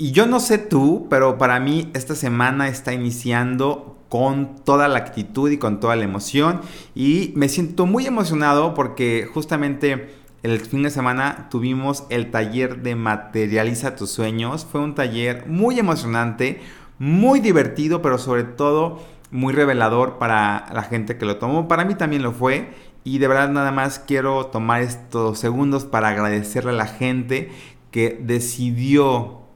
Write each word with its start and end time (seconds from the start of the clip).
Y 0.00 0.12
yo 0.12 0.26
no 0.26 0.38
sé 0.38 0.58
tú, 0.58 1.08
pero 1.10 1.38
para 1.38 1.58
mí 1.58 1.90
esta 1.92 2.14
semana 2.14 2.68
está 2.68 2.92
iniciando 2.92 3.96
con 4.08 4.54
toda 4.64 4.86
la 4.86 4.98
actitud 4.98 5.50
y 5.50 5.58
con 5.58 5.80
toda 5.80 5.96
la 5.96 6.04
emoción. 6.04 6.60
Y 6.94 7.32
me 7.34 7.48
siento 7.48 7.84
muy 7.84 8.06
emocionado 8.06 8.74
porque 8.74 9.28
justamente 9.34 10.14
el 10.44 10.60
fin 10.60 10.84
de 10.84 10.90
semana 10.90 11.48
tuvimos 11.50 12.04
el 12.10 12.30
taller 12.30 12.82
de 12.82 12.94
Materializa 12.94 13.96
tus 13.96 14.10
sueños. 14.10 14.64
Fue 14.70 14.80
un 14.80 14.94
taller 14.94 15.48
muy 15.48 15.80
emocionante, 15.80 16.60
muy 17.00 17.40
divertido, 17.40 18.00
pero 18.00 18.18
sobre 18.18 18.44
todo 18.44 19.02
muy 19.32 19.52
revelador 19.52 20.18
para 20.18 20.66
la 20.72 20.84
gente 20.84 21.18
que 21.18 21.26
lo 21.26 21.38
tomó. 21.38 21.66
Para 21.66 21.84
mí 21.84 21.96
también 21.96 22.22
lo 22.22 22.30
fue. 22.30 22.72
Y 23.02 23.18
de 23.18 23.26
verdad 23.26 23.50
nada 23.50 23.72
más 23.72 23.98
quiero 23.98 24.46
tomar 24.46 24.82
estos 24.82 25.40
segundos 25.40 25.84
para 25.84 26.10
agradecerle 26.10 26.70
a 26.70 26.74
la 26.74 26.86
gente 26.86 27.50
que 27.90 28.16
decidió 28.22 29.47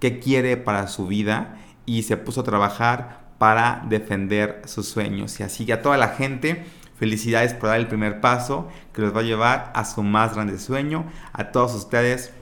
qué 0.00 0.18
quiere 0.18 0.56
para 0.56 0.88
su 0.88 1.06
vida 1.06 1.56
y 1.86 2.02
se 2.02 2.16
puso 2.16 2.40
a 2.40 2.44
trabajar 2.44 3.20
para 3.38 3.84
defender 3.88 4.62
sus 4.66 4.88
sueños. 4.88 5.38
Y 5.40 5.44
así 5.44 5.70
a 5.70 5.82
toda 5.82 5.96
la 5.96 6.08
gente, 6.08 6.64
felicidades 6.98 7.54
por 7.54 7.68
dar 7.68 7.78
el 7.78 7.86
primer 7.86 8.20
paso 8.20 8.68
que 8.92 9.02
los 9.02 9.14
va 9.14 9.20
a 9.20 9.24
llevar 9.24 9.72
a 9.74 9.84
su 9.84 10.02
más 10.02 10.34
grande 10.34 10.58
sueño. 10.58 11.04
A 11.32 11.52
todos 11.52 11.74
ustedes, 11.74 12.32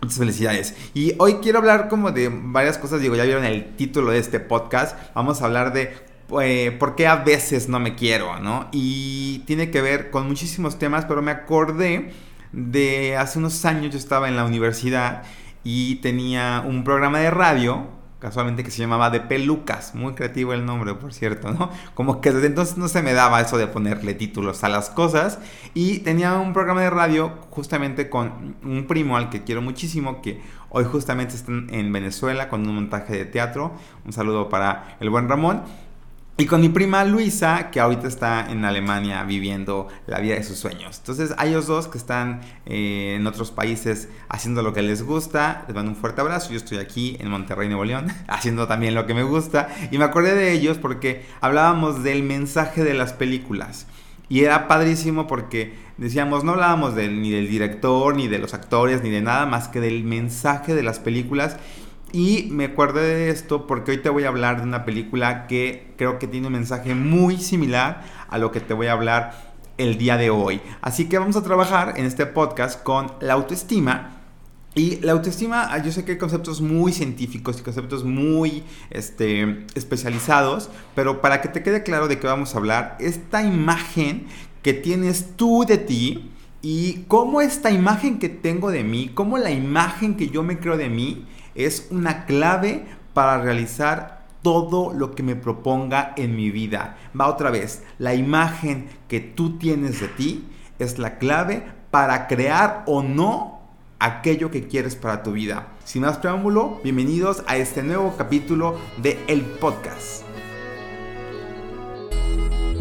muchas 0.00 0.18
felicidades. 0.18 0.74
Y 0.94 1.14
hoy 1.18 1.34
quiero 1.42 1.58
hablar 1.58 1.88
como 1.88 2.12
de 2.12 2.30
varias 2.32 2.78
cosas, 2.78 3.00
digo, 3.00 3.16
ya 3.16 3.24
vieron 3.24 3.44
el 3.44 3.76
título 3.76 4.10
de 4.10 4.18
este 4.18 4.40
podcast, 4.40 4.96
vamos 5.14 5.42
a 5.42 5.46
hablar 5.46 5.72
de 5.72 5.94
eh, 6.40 6.76
por 6.78 6.94
qué 6.94 7.06
a 7.06 7.16
veces 7.16 7.68
no 7.68 7.80
me 7.80 7.94
quiero, 7.94 8.38
¿no? 8.40 8.68
Y 8.72 9.40
tiene 9.40 9.70
que 9.70 9.80
ver 9.80 10.10
con 10.10 10.26
muchísimos 10.26 10.78
temas, 10.78 11.04
pero 11.06 11.22
me 11.22 11.30
acordé 11.30 12.12
de 12.52 13.16
hace 13.16 13.38
unos 13.38 13.64
años 13.64 13.92
yo 13.92 13.98
estaba 13.98 14.28
en 14.28 14.36
la 14.36 14.44
universidad 14.44 15.22
y 15.70 15.96
tenía 15.96 16.64
un 16.66 16.82
programa 16.82 17.18
de 17.18 17.30
radio, 17.30 17.88
casualmente 18.20 18.64
que 18.64 18.70
se 18.70 18.78
llamaba 18.78 19.10
De 19.10 19.20
Pelucas, 19.20 19.94
muy 19.94 20.14
creativo 20.14 20.54
el 20.54 20.64
nombre, 20.64 20.94
por 20.94 21.12
cierto, 21.12 21.52
¿no? 21.52 21.68
Como 21.92 22.22
que 22.22 22.32
desde 22.32 22.46
entonces 22.46 22.78
no 22.78 22.88
se 22.88 23.02
me 23.02 23.12
daba 23.12 23.42
eso 23.42 23.58
de 23.58 23.66
ponerle 23.66 24.14
títulos 24.14 24.64
a 24.64 24.70
las 24.70 24.88
cosas 24.88 25.40
y 25.74 25.98
tenía 25.98 26.38
un 26.38 26.54
programa 26.54 26.80
de 26.80 26.88
radio 26.88 27.34
justamente 27.50 28.08
con 28.08 28.56
un 28.64 28.86
primo 28.86 29.18
al 29.18 29.28
que 29.28 29.44
quiero 29.44 29.60
muchísimo, 29.60 30.22
que 30.22 30.40
hoy 30.70 30.84
justamente 30.84 31.34
está 31.34 31.52
en 31.52 31.92
Venezuela 31.92 32.48
con 32.48 32.66
un 32.66 32.74
montaje 32.74 33.12
de 33.14 33.26
teatro, 33.26 33.74
un 34.06 34.14
saludo 34.14 34.48
para 34.48 34.96
el 35.00 35.10
buen 35.10 35.28
Ramón. 35.28 35.64
Y 36.40 36.46
con 36.46 36.60
mi 36.60 36.68
prima 36.68 37.04
Luisa, 37.04 37.68
que 37.72 37.80
ahorita 37.80 38.06
está 38.06 38.48
en 38.48 38.64
Alemania 38.64 39.24
viviendo 39.24 39.88
la 40.06 40.20
vida 40.20 40.36
de 40.36 40.44
sus 40.44 40.56
sueños. 40.56 40.98
Entonces, 40.98 41.34
hay 41.36 41.48
ellos 41.50 41.66
dos 41.66 41.88
que 41.88 41.98
están 41.98 42.42
eh, 42.64 43.16
en 43.18 43.26
otros 43.26 43.50
países 43.50 44.08
haciendo 44.28 44.62
lo 44.62 44.72
que 44.72 44.82
les 44.82 45.02
gusta. 45.02 45.64
Les 45.66 45.74
mando 45.74 45.90
un 45.90 45.96
fuerte 45.96 46.20
abrazo. 46.20 46.50
Yo 46.52 46.58
estoy 46.58 46.78
aquí 46.78 47.16
en 47.18 47.28
Monterrey, 47.28 47.66
Nuevo 47.66 47.84
León, 47.84 48.06
haciendo 48.28 48.68
también 48.68 48.94
lo 48.94 49.04
que 49.04 49.14
me 49.14 49.24
gusta. 49.24 49.68
Y 49.90 49.98
me 49.98 50.04
acordé 50.04 50.36
de 50.36 50.52
ellos 50.52 50.78
porque 50.78 51.26
hablábamos 51.40 52.04
del 52.04 52.22
mensaje 52.22 52.84
de 52.84 52.94
las 52.94 53.12
películas. 53.12 53.88
Y 54.28 54.44
era 54.44 54.68
padrísimo 54.68 55.26
porque 55.26 55.74
decíamos, 55.96 56.44
no 56.44 56.52
hablábamos 56.52 56.94
ni 56.94 57.32
del 57.32 57.48
director, 57.48 58.14
ni 58.14 58.28
de 58.28 58.38
los 58.38 58.54
actores, 58.54 59.02
ni 59.02 59.10
de 59.10 59.22
nada 59.22 59.44
más 59.46 59.66
que 59.66 59.80
del 59.80 60.04
mensaje 60.04 60.76
de 60.76 60.84
las 60.84 61.00
películas. 61.00 61.56
Y 62.12 62.48
me 62.50 62.66
acuerdo 62.66 63.00
de 63.00 63.28
esto 63.28 63.66
porque 63.66 63.90
hoy 63.90 63.98
te 63.98 64.08
voy 64.08 64.24
a 64.24 64.28
hablar 64.28 64.58
de 64.58 64.62
una 64.62 64.84
película 64.86 65.46
que 65.46 65.92
creo 65.96 66.18
que 66.18 66.26
tiene 66.26 66.46
un 66.46 66.54
mensaje 66.54 66.94
muy 66.94 67.36
similar 67.36 68.02
a 68.28 68.38
lo 68.38 68.50
que 68.50 68.60
te 68.60 68.72
voy 68.72 68.86
a 68.86 68.92
hablar 68.92 69.54
el 69.76 69.98
día 69.98 70.16
de 70.16 70.30
hoy. 70.30 70.60
Así 70.80 71.08
que 71.08 71.18
vamos 71.18 71.36
a 71.36 71.42
trabajar 71.42 71.94
en 71.96 72.06
este 72.06 72.24
podcast 72.24 72.82
con 72.82 73.12
la 73.20 73.34
autoestima. 73.34 74.14
Y 74.74 75.00
la 75.00 75.12
autoestima, 75.12 75.68
ah, 75.70 75.82
yo 75.82 75.92
sé 75.92 76.04
que 76.04 76.12
hay 76.12 76.18
conceptos 76.18 76.60
muy 76.60 76.92
científicos 76.92 77.58
y 77.58 77.62
conceptos 77.62 78.04
muy 78.04 78.62
este, 78.90 79.66
especializados, 79.74 80.70
pero 80.94 81.20
para 81.20 81.42
que 81.42 81.48
te 81.48 81.62
quede 81.62 81.82
claro 81.82 82.08
de 82.08 82.18
qué 82.18 82.26
vamos 82.26 82.54
a 82.54 82.58
hablar, 82.58 82.96
esta 83.00 83.42
imagen 83.42 84.26
que 84.62 84.72
tienes 84.74 85.36
tú 85.36 85.64
de 85.66 85.78
ti 85.78 86.30
y 86.62 87.04
cómo 87.08 87.40
esta 87.40 87.70
imagen 87.70 88.18
que 88.18 88.28
tengo 88.28 88.70
de 88.70 88.84
mí, 88.84 89.10
cómo 89.14 89.36
la 89.38 89.50
imagen 89.50 90.16
que 90.16 90.28
yo 90.28 90.42
me 90.42 90.58
creo 90.58 90.76
de 90.76 90.88
mí, 90.88 91.26
es 91.58 91.88
una 91.90 92.24
clave 92.24 92.86
para 93.12 93.42
realizar 93.42 94.26
todo 94.42 94.94
lo 94.94 95.14
que 95.14 95.24
me 95.24 95.36
proponga 95.36 96.14
en 96.16 96.36
mi 96.36 96.50
vida. 96.50 96.96
Va 97.18 97.26
otra 97.26 97.50
vez, 97.50 97.82
la 97.98 98.14
imagen 98.14 98.88
que 99.08 99.20
tú 99.20 99.58
tienes 99.58 100.00
de 100.00 100.08
ti 100.08 100.48
es 100.78 100.98
la 100.98 101.18
clave 101.18 101.64
para 101.90 102.28
crear 102.28 102.84
o 102.86 103.02
no 103.02 103.58
aquello 103.98 104.52
que 104.52 104.68
quieres 104.68 104.94
para 104.94 105.24
tu 105.24 105.32
vida. 105.32 105.66
Sin 105.84 106.02
más 106.02 106.18
preámbulo, 106.18 106.80
bienvenidos 106.84 107.42
a 107.48 107.56
este 107.56 107.82
nuevo 107.82 108.14
capítulo 108.16 108.78
de 109.02 109.18
El 109.26 109.40
Podcast. 109.42 110.27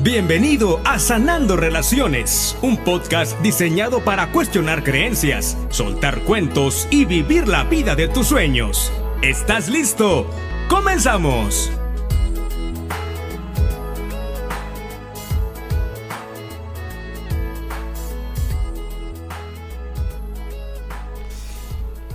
Bienvenido 0.07 0.79
a 0.85 0.99
Sanando 0.99 1.57
Relaciones, 1.57 2.57
un 2.61 2.77
podcast 2.77 3.37
diseñado 3.41 3.99
para 4.05 4.31
cuestionar 4.31 4.81
creencias, 4.81 5.57
soltar 5.67 6.21
cuentos 6.21 6.87
y 6.89 7.03
vivir 7.03 7.49
la 7.49 7.65
vida 7.65 7.93
de 7.93 8.07
tus 8.07 8.27
sueños. 8.27 8.89
¿Estás 9.21 9.67
listo? 9.67 10.25
¡Comenzamos! 10.69 11.76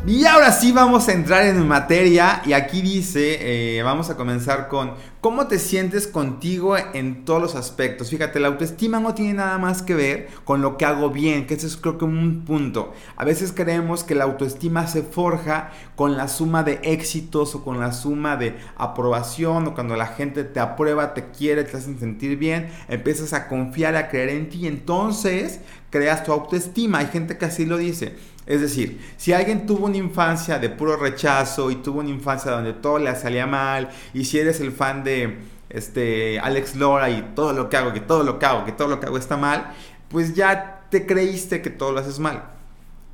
Y 0.05 0.25
ahora 0.25 0.51
sí 0.51 0.73
vamos 0.73 1.07
a 1.07 1.13
entrar 1.13 1.45
en 1.45 1.69
materia 1.69 2.43
y 2.45 2.55
aquí 2.55 2.83
dice, 2.83 3.77
eh, 3.79 3.85
vamos 3.85 4.11
a 4.11 4.17
comenzar 4.17 4.67
con 4.67 4.95
cómo 5.21 5.47
te 5.47 5.61
sientes 5.61 6.09
contigo 6.09 6.77
en 6.77 7.25
todos 7.25 7.41
los 7.41 7.55
aspectos. 7.55 8.11
Fíjate, 8.11 8.41
la 8.41 8.49
autoestima 8.49 8.99
no 8.99 9.15
tiene 9.15 9.35
nada 9.35 9.59
más 9.59 9.81
que 9.81 9.95
ver 9.95 10.29
con 10.45 10.61
lo 10.61 10.77
que 10.77 10.87
hago 10.87 11.11
bien, 11.11 11.47
que 11.47 11.55
ese 11.55 11.69
es 11.69 11.77
creo 11.77 11.99
que 11.99 12.05
un 12.05 12.45
punto. 12.45 12.93
A 13.17 13.25
veces 13.25 13.53
creemos 13.53 14.03
que 14.03 14.17
la 14.17 14.25
autoestima 14.25 14.89
se 14.89 15.05
forja 15.05 15.71
con 15.95 16.17
la 16.17 16.27
suma 16.27 16.65
de 16.65 16.81
éxitos 16.83 17.55
o 17.55 17.63
con 17.63 17.79
la 17.79 17.93
suma 17.93 18.37
de 18.37 18.57
aprobación 18.77 19.69
o 19.69 19.75
cuando 19.75 19.95
la 19.95 20.09
gente 20.09 20.43
te 20.43 20.59
aprueba, 20.59 21.15
te 21.15 21.27
quiere, 21.31 21.63
te 21.63 21.77
hacen 21.77 22.01
sentir 22.01 22.37
bien, 22.37 22.71
empiezas 22.89 23.35
a 23.35 23.47
confiar, 23.47 23.95
a 23.95 24.09
creer 24.09 24.31
en 24.31 24.49
ti 24.49 24.63
y 24.63 24.67
entonces 24.67 25.61
creas 25.91 26.25
tu 26.25 26.33
autoestima. 26.33 26.99
Hay 26.99 27.07
gente 27.07 27.39
que 27.39 27.45
así 27.45 27.67
lo 27.67 27.77
dice. 27.77 28.17
Es 28.47 28.61
decir, 28.61 29.01
si 29.17 29.33
alguien 29.33 29.67
tuvo 29.67 29.87
una 29.87 29.97
infancia 29.97 30.59
de 30.59 30.69
puro 30.69 30.97
rechazo 30.97 31.71
y 31.71 31.77
tuvo 31.77 32.01
una 32.01 32.11
infancia 32.11 32.51
donde 32.51 32.73
todo 32.73 32.99
le 32.99 33.15
salía 33.15 33.47
mal, 33.47 33.91
y 34.13 34.25
si 34.25 34.39
eres 34.39 34.61
el 34.61 34.73
fan 34.73 35.05
de 35.05 35.39
este, 35.71 36.41
Alex 36.41 36.75
Lora 36.75 37.09
y 37.11 37.23
todo 37.35 37.53
lo 37.53 37.69
que 37.69 37.77
hago, 37.77 37.93
que 37.93 38.01
todo 38.01 38.25
lo 38.25 38.39
que 38.39 38.47
hago, 38.47 38.65
que 38.65 38.73
todo 38.73 38.89
lo 38.89 38.99
que 38.99 39.07
hago 39.07 39.17
está 39.17 39.37
mal, 39.37 39.73
pues 40.09 40.35
ya 40.35 40.87
te 40.91 41.07
creíste 41.07 41.63
que 41.63 41.71
todo 41.71 41.93
lo 41.93 42.01
haces 42.01 42.19
mal. 42.19 42.45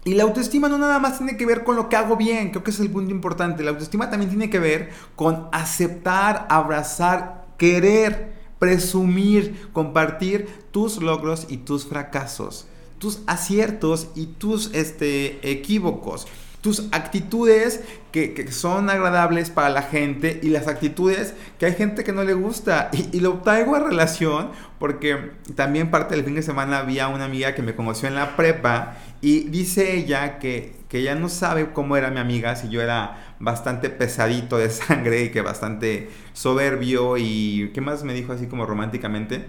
Y 0.05 0.15
la 0.15 0.23
autoestima 0.23 0.69
no 0.69 0.79
nada 0.79 0.99
más 0.99 1.19
tiene 1.19 1.37
que 1.37 1.45
ver 1.45 1.63
con 1.63 1.77
lo 1.77 1.91
que 1.91 1.97
hago 1.97 2.17
bien, 2.17 2.51
creo 2.51 2.65
que 2.65 2.71
es 2.71 2.81
el 2.81 2.91
punto 2.91 3.11
importante. 3.11 3.63
La 3.63 3.71
autoestima 3.71 4.09
también 4.09 4.31
tiene 4.31 4.49
que 4.49 4.59
ver 4.59 4.91
con 5.15 5.49
aceptar, 5.53 6.47
abrazar, 6.49 7.45
querer, 7.59 8.33
presumir, 8.59 9.69
compartir 9.75 10.49
tus 10.71 11.03
logros 11.03 11.47
y 11.51 11.59
tus 11.59 11.87
fracasos 11.87 12.67
tus 12.99 13.21
aciertos 13.27 14.09
y 14.15 14.27
tus 14.27 14.75
este, 14.75 15.39
equívocos 15.49 16.27
tus 16.61 16.89
actitudes 16.91 17.83
que, 18.11 18.51
son 18.51 18.91
agradables 18.91 19.51
para 19.51 19.69
la 19.71 19.83
gente 19.83 20.41
y 20.43 20.49
las 20.49 20.67
actitudes 20.67 21.35
que 21.59 21.67
hay 21.67 21.75
gente 21.75 22.03
que 22.03 22.13
no 22.13 22.25
le 22.25 22.35
gusta. 22.35 22.91
Y, 23.13 23.21
lo 23.21 23.35
traigo 23.39 23.75
a 23.75 23.81
relación 23.81 24.51
porque 24.79 25.31
también 25.55 25.91
parte 25.91 26.15
del 26.15 26.25
fin 26.25 26.35
de 26.35 26.43
semana 26.43 26.79
había 26.79 27.09
una 27.09 27.25
amiga 27.25 27.55
que 27.55 27.63
me 27.63 27.75
conoció 27.75 28.09
en 28.09 28.15
la 28.15 28.37
prepa 28.37 28.97
y 29.21 29.45
dice 29.45 29.97
ella 29.97 30.39
que, 30.39 30.75
que 30.89 30.99
ella 30.99 31.15
no 31.15 31.29
sabe 31.29 31.73
cómo 31.73 31.97
era 31.97 32.11
mi 32.11 32.21
amiga, 32.21 32.55
si 32.57 32.69
yo 32.69 32.83
era 32.83 33.35
bastante 33.41 33.89
pesadito 33.89 34.59
de 34.59 34.71
sangre 34.71 35.25
y 35.25 35.31
que 35.31 35.43
bastante 35.43 36.11
soberbio 36.33 37.17
y 37.17 37.71
¿qué 37.73 37.81
más 37.81 38.05
me 38.05 38.15
dijo 38.15 38.33
así 38.33 38.47
como 38.47 38.67
románticamente? 38.67 39.47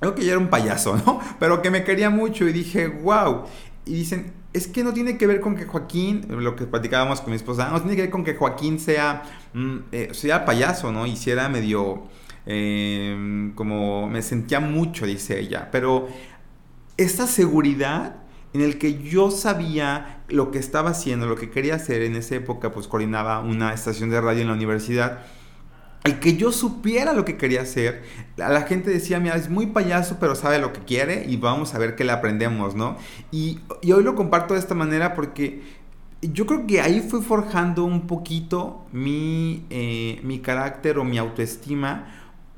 Creo 0.00 0.14
que 0.14 0.24
yo 0.24 0.30
era 0.30 0.38
un 0.38 0.48
payaso, 0.48 0.96
¿no? 1.04 1.20
Pero 1.38 1.62
que 1.62 1.70
me 1.70 1.84
quería 1.84 2.10
mucho 2.10 2.48
y 2.48 2.52
dije, 2.52 2.88
wow. 2.88 3.44
Y 3.84 3.94
dicen, 3.94 4.32
es 4.52 4.66
que 4.66 4.82
no 4.82 4.92
tiene 4.92 5.16
que 5.18 5.26
ver 5.26 5.40
con 5.40 5.54
que 5.54 5.66
Joaquín, 5.66 6.26
lo 6.28 6.56
que 6.56 6.66
platicábamos 6.66 7.20
con 7.20 7.30
mi 7.30 7.36
esposa, 7.36 7.68
no 7.70 7.80
tiene 7.80 7.96
que 7.96 8.02
ver 8.02 8.10
con 8.10 8.24
que 8.24 8.34
Joaquín 8.34 8.80
sea, 8.80 9.22
mm, 9.52 9.76
eh, 9.92 10.08
sea 10.12 10.44
payaso, 10.44 10.90
¿no? 10.90 11.06
Hiciera 11.06 11.48
medio, 11.48 12.04
em, 12.46 13.54
como 13.54 14.08
me 14.08 14.22
sentía 14.22 14.60
mucho, 14.60 15.06
dice 15.06 15.38
ella. 15.38 15.68
Pero 15.70 16.08
esta 16.96 17.26
seguridad 17.26 18.16
en 18.52 18.62
el 18.62 18.78
que 18.78 19.02
yo 19.02 19.30
sabía 19.30 20.22
lo 20.28 20.50
que 20.50 20.58
estaba 20.58 20.90
haciendo, 20.90 21.26
lo 21.26 21.36
que 21.36 21.50
quería 21.50 21.76
hacer 21.76 22.02
en 22.02 22.16
esa 22.16 22.34
época, 22.36 22.72
pues 22.72 22.88
coordinaba 22.88 23.40
una 23.40 23.72
estación 23.72 24.10
de 24.10 24.20
radio 24.20 24.42
en 24.42 24.48
la 24.48 24.54
universidad 24.54 25.20
el 26.04 26.18
que 26.18 26.36
yo 26.36 26.50
supiera 26.50 27.12
lo 27.12 27.24
que 27.24 27.36
quería 27.36 27.62
hacer, 27.62 28.02
la 28.36 28.62
gente 28.62 28.90
decía, 28.90 29.20
mira, 29.20 29.36
es 29.36 29.50
muy 29.50 29.66
payaso, 29.66 30.16
pero 30.18 30.34
sabe 30.34 30.58
lo 30.58 30.72
que 30.72 30.80
quiere 30.80 31.24
y 31.28 31.36
vamos 31.36 31.74
a 31.74 31.78
ver 31.78 31.94
qué 31.94 32.04
le 32.04 32.12
aprendemos, 32.12 32.74
¿no? 32.74 32.96
Y, 33.30 33.60
hoy 33.92 34.02
lo 34.02 34.14
comparto 34.14 34.54
de 34.54 34.60
esta 34.60 34.74
manera 34.74 35.14
porque 35.14 35.62
yo 36.22 36.46
creo 36.46 36.66
que 36.66 36.80
ahí 36.80 37.00
fue 37.00 37.22
forjando 37.22 37.84
un 37.84 38.06
poquito 38.06 38.86
mi, 38.92 39.66
eh, 39.70 40.20
mi 40.22 40.38
carácter 40.38 40.98
o 40.98 41.04
mi 41.04 41.18
autoestima, 41.18 42.06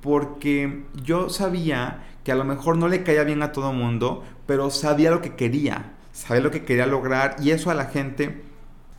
porque 0.01 0.85
yo 1.03 1.29
sabía 1.29 2.05
que 2.25 2.33
a 2.33 2.37
lo 2.37 2.45
mejor 2.45 2.77
no 2.77 2.89
le 2.89 3.03
caía 3.03 3.25
bien 3.25 3.43
a 3.43 3.53
todo 3.53 3.73
mundo, 3.73 4.23
pero 4.47 4.71
sabía 4.71 5.11
lo 5.11 5.21
que 5.21 5.35
quería, 5.35 5.93
sabía 6.13 6.43
lo 6.43 6.51
que 6.53 6.65
quería 6.65 6.87
lograr 6.87 7.37
y 7.41 7.51
eso 7.51 7.71
a 7.71 7.75
la 7.75 7.87
gente 7.87 8.52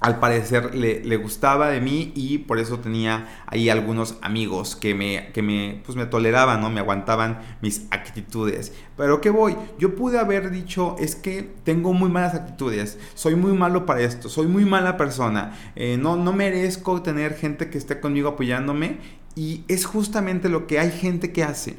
al 0.03 0.19
parecer 0.19 0.75
le, 0.75 1.17
gustaba 1.17 1.69
de 1.69 1.79
mí 1.79 2.11
y 2.13 2.39
por 2.39 2.59
eso 2.59 2.79
tenía 2.79 3.43
ahí 3.47 3.69
algunos 3.69 4.17
amigos 4.21 4.75
que 4.75 4.93
me, 4.93 5.31
que 5.31 5.41
me, 5.41 5.81
pues 5.85 5.95
me 5.95 6.05
toleraban, 6.05 6.59
¿no? 6.59 6.69
Me 6.69 6.81
aguantaban 6.81 7.39
mis 7.61 7.87
actitudes. 7.89 8.73
Pero 8.97 9.21
¿qué 9.21 9.29
voy? 9.29 9.55
Yo 9.79 9.95
pude 9.95 10.19
haber 10.19 10.51
dicho, 10.51 10.97
es 10.99 11.15
que 11.15 11.53
tengo 11.63 11.93
muy 11.93 12.09
malas 12.09 12.35
actitudes, 12.35 12.99
soy 13.13 13.35
muy 13.35 13.53
malo 13.53 13.85
para 13.85 14.01
esto, 14.01 14.27
soy 14.27 14.47
muy 14.47 14.65
mala 14.65 14.97
persona, 14.97 15.57
eh, 15.77 15.97
no, 15.97 16.17
no 16.17 16.33
merezco 16.33 17.01
tener 17.01 17.35
gente 17.35 17.69
que 17.69 17.77
esté 17.77 18.01
conmigo 18.01 18.27
apoyándome 18.29 18.97
y 19.35 19.63
es 19.69 19.85
justamente 19.85 20.49
lo 20.49 20.67
que 20.67 20.79
hay 20.79 20.91
gente 20.91 21.31
que 21.31 21.43
hace 21.43 21.77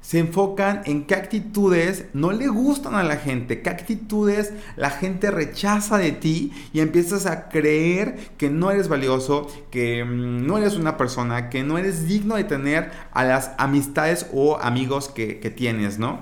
se 0.00 0.18
enfocan 0.18 0.82
en 0.86 1.04
qué 1.04 1.14
actitudes 1.14 2.06
no 2.14 2.32
le 2.32 2.48
gustan 2.48 2.94
a 2.94 3.02
la 3.02 3.16
gente, 3.16 3.60
qué 3.60 3.70
actitudes 3.70 4.52
la 4.76 4.90
gente 4.90 5.30
rechaza 5.30 5.98
de 5.98 6.12
ti 6.12 6.52
y 6.72 6.80
empiezas 6.80 7.26
a 7.26 7.48
creer 7.48 8.16
que 8.38 8.48
no 8.48 8.70
eres 8.70 8.88
valioso, 8.88 9.46
que 9.70 10.04
mm, 10.04 10.46
no 10.46 10.58
eres 10.58 10.76
una 10.76 10.96
persona, 10.96 11.50
que 11.50 11.62
no 11.62 11.76
eres 11.76 12.06
digno 12.08 12.36
de 12.36 12.44
tener 12.44 12.90
a 13.12 13.24
las 13.24 13.52
amistades 13.58 14.26
o 14.32 14.58
amigos 14.60 15.08
que, 15.08 15.50
tienes, 15.50 15.98
¿no? 15.98 16.20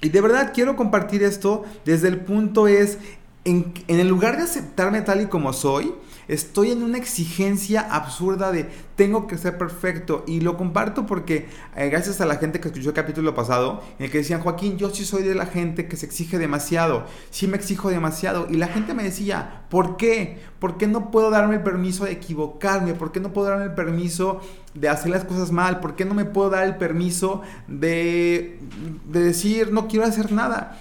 Y 0.00 0.08
de 0.08 0.20
verdad 0.20 0.52
quiero 0.54 0.76
compartir 0.76 1.22
esto 1.22 1.64
desde 1.84 2.08
el 2.08 2.20
punto 2.20 2.68
es, 2.68 2.98
en, 3.44 3.72
en 3.86 4.00
el 4.00 4.08
lugar 4.08 4.36
de 4.36 4.44
aceptarme 4.44 5.02
tal 5.02 5.20
y 5.20 5.26
como 5.26 5.52
soy, 5.52 5.92
Estoy 6.28 6.72
en 6.72 6.82
una 6.82 6.98
exigencia 6.98 7.80
absurda 7.80 8.50
de 8.50 8.68
tengo 8.96 9.26
que 9.26 9.38
ser 9.38 9.58
perfecto. 9.58 10.24
Y 10.26 10.40
lo 10.40 10.56
comparto 10.56 11.06
porque 11.06 11.48
eh, 11.76 11.88
gracias 11.88 12.20
a 12.20 12.26
la 12.26 12.36
gente 12.36 12.60
que 12.60 12.68
escuchó 12.68 12.88
el 12.88 12.94
capítulo 12.94 13.34
pasado, 13.34 13.82
en 13.98 14.06
el 14.06 14.10
que 14.10 14.18
decían, 14.18 14.40
Joaquín, 14.40 14.76
yo 14.76 14.90
sí 14.90 15.04
soy 15.04 15.22
de 15.22 15.34
la 15.34 15.46
gente 15.46 15.86
que 15.86 15.96
se 15.96 16.06
exige 16.06 16.38
demasiado. 16.38 17.06
Sí 17.30 17.46
me 17.46 17.56
exijo 17.56 17.90
demasiado. 17.90 18.48
Y 18.50 18.56
la 18.56 18.68
gente 18.68 18.94
me 18.94 19.04
decía, 19.04 19.62
¿por 19.68 19.96
qué? 19.96 20.38
¿Por 20.58 20.78
qué 20.78 20.86
no 20.86 21.10
puedo 21.10 21.30
darme 21.30 21.56
el 21.56 21.62
permiso 21.62 22.04
de 22.04 22.12
equivocarme? 22.12 22.94
¿Por 22.94 23.12
qué 23.12 23.20
no 23.20 23.32
puedo 23.32 23.48
darme 23.48 23.66
el 23.66 23.74
permiso 23.74 24.40
de 24.74 24.88
hacer 24.88 25.10
las 25.10 25.24
cosas 25.24 25.52
mal? 25.52 25.80
¿Por 25.80 25.94
qué 25.94 26.04
no 26.04 26.14
me 26.14 26.24
puedo 26.24 26.50
dar 26.50 26.64
el 26.64 26.76
permiso 26.76 27.42
de, 27.68 28.58
de 29.06 29.20
decir, 29.20 29.72
no 29.72 29.86
quiero 29.86 30.06
hacer 30.06 30.32
nada? 30.32 30.80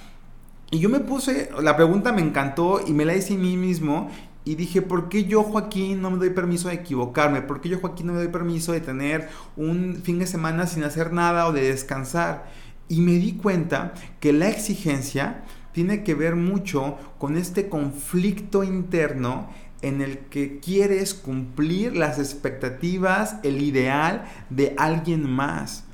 Y 0.71 0.79
yo 0.79 0.89
me 0.89 0.99
puse, 0.99 1.51
la 1.61 1.75
pregunta 1.75 2.11
me 2.11 2.21
encantó 2.21 2.81
y 2.85 2.91
me 2.91 3.05
la 3.05 3.15
hice 3.15 3.35
a 3.35 3.37
mí 3.37 3.55
mismo 3.55 4.09
y 4.45 4.53
dije, 4.53 4.83
¿por 4.83 5.09
qué 5.09 5.25
yo, 5.25 5.41
Joaquín, 5.41 6.01
no 6.01 6.11
me 6.11 6.17
doy 6.17 6.29
permiso 6.29 6.69
de 6.69 6.75
equivocarme? 6.75 7.41
¿Por 7.41 7.61
qué 7.61 7.69
yo, 7.69 7.79
Joaquín, 7.79 8.07
no 8.07 8.13
me 8.13 8.19
doy 8.19 8.27
permiso 8.27 8.71
de 8.71 8.79
tener 8.79 9.27
un 9.57 10.01
fin 10.03 10.19
de 10.19 10.27
semana 10.27 10.67
sin 10.67 10.83
hacer 10.83 11.11
nada 11.11 11.47
o 11.47 11.51
de 11.51 11.63
descansar? 11.63 12.45
Y 12.87 13.01
me 13.01 13.13
di 13.13 13.33
cuenta 13.33 13.95
que 14.19 14.31
la 14.31 14.47
exigencia 14.47 15.43
tiene 15.71 16.03
que 16.03 16.13
ver 16.13 16.35
mucho 16.35 16.97
con 17.17 17.37
este 17.37 17.69
conflicto 17.69 18.63
interno 18.63 19.49
en 19.81 20.01
el 20.01 20.19
que 20.19 20.59
quieres 20.59 21.15
cumplir 21.15 21.97
las 21.97 22.19
expectativas, 22.19 23.37
el 23.41 23.61
ideal 23.61 24.25
de 24.51 24.75
alguien 24.77 25.27
más. 25.27 25.85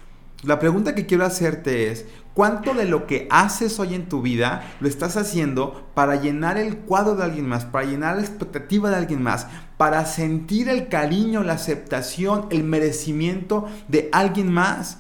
La 0.44 0.60
pregunta 0.60 0.94
que 0.94 1.06
quiero 1.06 1.24
hacerte 1.24 1.92
es, 1.92 2.06
¿Cuánto 2.34 2.74
de 2.74 2.86
lo 2.86 3.08
que 3.08 3.28
haces 3.30 3.80
hoy 3.80 3.94
en 3.94 4.08
tu 4.08 4.22
vida 4.22 4.74
lo 4.80 4.88
estás 4.88 5.18
haciendo 5.18 5.90
para 5.94 6.16
llenar 6.16 6.58
el 6.58 6.78
cuadro 6.78 7.16
de 7.16 7.24
alguien 7.24 7.48
más, 7.48 7.66
para 7.66 7.86
llenar 7.86 8.16
la 8.16 8.22
expectativa 8.22 8.90
de 8.90 8.96
alguien 8.96 9.22
más, 9.22 9.48
para 9.78 10.06
sentir 10.06 10.70
el 10.70 10.88
cariño, 10.88 11.44
la 11.44 11.54
aceptación, 11.54 12.48
el 12.50 12.64
merecimiento 12.64 13.68
de 13.90 14.10
alguien 14.14 14.52
más? 14.52 15.00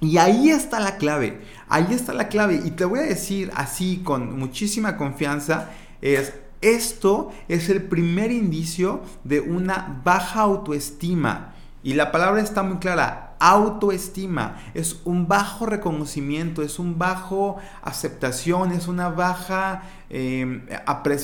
Y 0.00 0.18
ahí 0.18 0.50
está 0.50 0.80
la 0.80 0.96
clave, 0.96 1.40
ahí 1.68 1.86
está 1.90 2.12
la 2.12 2.28
clave. 2.28 2.60
Y 2.64 2.72
te 2.72 2.84
voy 2.84 2.98
a 2.98 3.04
decir 3.04 3.52
así 3.54 4.02
con 4.02 4.36
muchísima 4.36 4.96
confianza, 4.96 5.70
es 6.00 6.32
esto 6.62 7.32
es 7.48 7.68
el 7.68 7.82
primer 7.82 8.30
indicio 8.30 9.02
de 9.24 9.40
una 9.40 10.00
baja 10.04 10.40
autoestima. 10.40 11.54
Y 11.82 11.94
la 11.94 12.12
palabra 12.12 12.40
está 12.40 12.62
muy 12.62 12.78
clara, 12.78 13.31
autoestima, 13.42 14.56
es 14.72 15.00
un 15.04 15.26
bajo 15.26 15.66
reconocimiento, 15.66 16.62
es 16.62 16.78
un 16.78 16.98
bajo 16.98 17.56
aceptación, 17.82 18.70
es 18.70 18.86
una 18.86 19.08
baja, 19.08 19.82
em, 20.10 20.62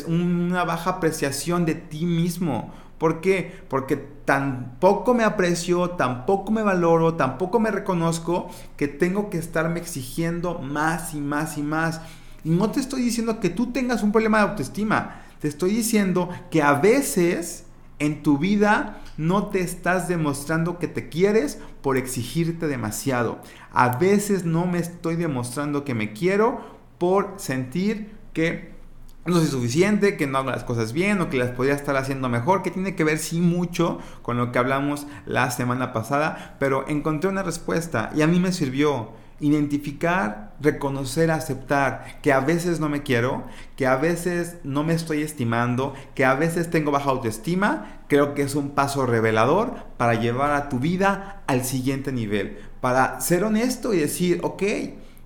una 0.09 0.65
baja 0.65 0.91
apreciación 0.91 1.65
de 1.65 1.77
ti 1.77 2.07
mismo. 2.07 2.75
¿Por 2.99 3.21
qué? 3.21 3.63
Porque 3.69 3.97
tampoco 4.25 5.15
me 5.15 5.23
aprecio, 5.23 5.91
tampoco 5.91 6.51
me 6.51 6.63
valoro, 6.63 7.15
tampoco 7.15 7.61
me 7.61 7.71
reconozco 7.71 8.51
que 8.77 8.89
tengo 8.89 9.31
que 9.31 9.39
estarme 9.39 9.79
exigiendo 9.79 10.59
más 10.59 11.15
y 11.15 11.21
más 11.21 11.57
y 11.57 11.63
más. 11.63 12.01
Y 12.43 12.51
no 12.51 12.71
te 12.71 12.81
estoy 12.81 13.03
diciendo 13.03 13.39
que 13.39 13.51
tú 13.51 13.71
tengas 13.71 14.03
un 14.03 14.11
problema 14.11 14.39
de 14.39 14.49
autoestima, 14.49 15.23
te 15.41 15.47
estoy 15.47 15.71
diciendo 15.71 16.29
que 16.51 16.63
a 16.63 16.75
veces 16.75 17.65
en 18.01 18.25
tu 18.25 18.39
vida 18.39 18.99
no 19.19 19.49
te 19.49 19.61
estás 19.61 20.09
demostrando 20.09 20.79
que 20.79 20.89
te 20.89 21.11
quieres 21.11 21.61
por 21.83 21.99
exigirte 21.99 22.67
demasiado. 22.67 23.41
A 23.73 23.99
veces 23.99 24.45
no 24.45 24.65
me 24.65 24.79
estoy 24.79 25.17
demostrando 25.17 25.85
que 25.85 25.95
me 25.95 26.15
quiero 26.15 26.61
por 26.97 27.35
sentir 27.37 28.17
que 28.33 28.79
no 29.27 29.37
soy 29.37 29.49
suficiente, 29.49 30.17
que 30.17 30.27
no 30.27 30.39
hago 30.39 30.51
las 30.51 30.65
cosas 30.65 30.93
bien 30.93 31.21
o 31.21 31.29
que 31.29 31.37
las 31.37 31.51
podría 31.51 31.75
estar 31.75 31.97
haciendo 31.97 32.29
mejor, 32.29 32.63
que 32.63 32.71
tiene 32.71 32.95
que 32.95 33.05
ver 33.05 33.19
sí 33.19 33.41
mucho 33.41 33.99
con 34.23 34.39
lo 34.39 34.53
que 34.53 34.59
hablamos 34.59 35.07
la 35.27 35.51
semana 35.51 35.93
pasada, 35.93 36.57
pero 36.59 36.87
encontré 36.89 37.29
una 37.29 37.43
respuesta 37.43 38.11
y 38.15 38.23
a 38.23 38.27
mí 38.27 38.41
me 38.41 38.53
sirvió 38.53 39.13
identificar, 39.41 40.57
reconocer, 40.61 41.31
aceptar 41.31 42.21
que 42.23 42.33
a 42.33 42.41
veces 42.41 42.81
no 42.81 42.89
me 42.89 43.03
quiero, 43.03 43.45
que 43.77 43.87
a 43.87 43.97
veces 43.97 44.57
no 44.65 44.83
me 44.83 44.95
estoy 44.95 45.23
estimando, 45.23 45.95
que 46.15 46.25
a 46.25 46.35
veces 46.35 46.71
tengo 46.71 46.91
baja 46.91 47.11
autoestima, 47.11 48.03
creo 48.09 48.35
que 48.35 48.43
es 48.43 48.55
un 48.55 48.71
paso 48.71 49.07
revelador 49.07 49.75
para 49.97 50.15
llevar 50.15 50.53
a 50.53 50.69
tu 50.69 50.79
vida 50.79 51.43
al 51.47 51.65
siguiente 51.65 52.13
nivel, 52.13 52.59
para 52.81 53.21
ser 53.21 53.45
honesto 53.45 53.95
y 53.95 53.99
decir, 53.99 54.41
ok, 54.43 54.63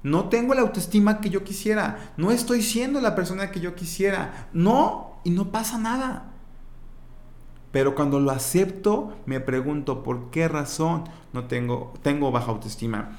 no 0.03 0.29
tengo 0.29 0.55
la 0.55 0.63
autoestima 0.63 1.21
que 1.21 1.31
yo 1.31 1.45
quisiera, 1.45 2.13
no 2.17 2.31
estoy 2.31 2.63
siendo 2.63 3.01
la 3.01 3.15
persona 3.15 3.51
que 3.51 3.61
yo 3.61 3.75
quisiera, 3.75 4.49
no, 4.53 5.21
y 5.25 5.31
no 5.31 5.51
pasa 5.53 5.79
nada. 5.79 6.33
Pero 7.71 7.95
cuando 7.95 8.21
lo 8.21 8.31
acepto, 8.31 9.17
me 9.25 9.41
pregunto 9.41 10.03
por 10.03 10.31
qué 10.31 10.47
razón 10.47 11.05
no 11.33 11.47
tengo, 11.47 11.95
tengo 12.03 12.31
baja 12.31 12.51
autoestima. 12.51 13.19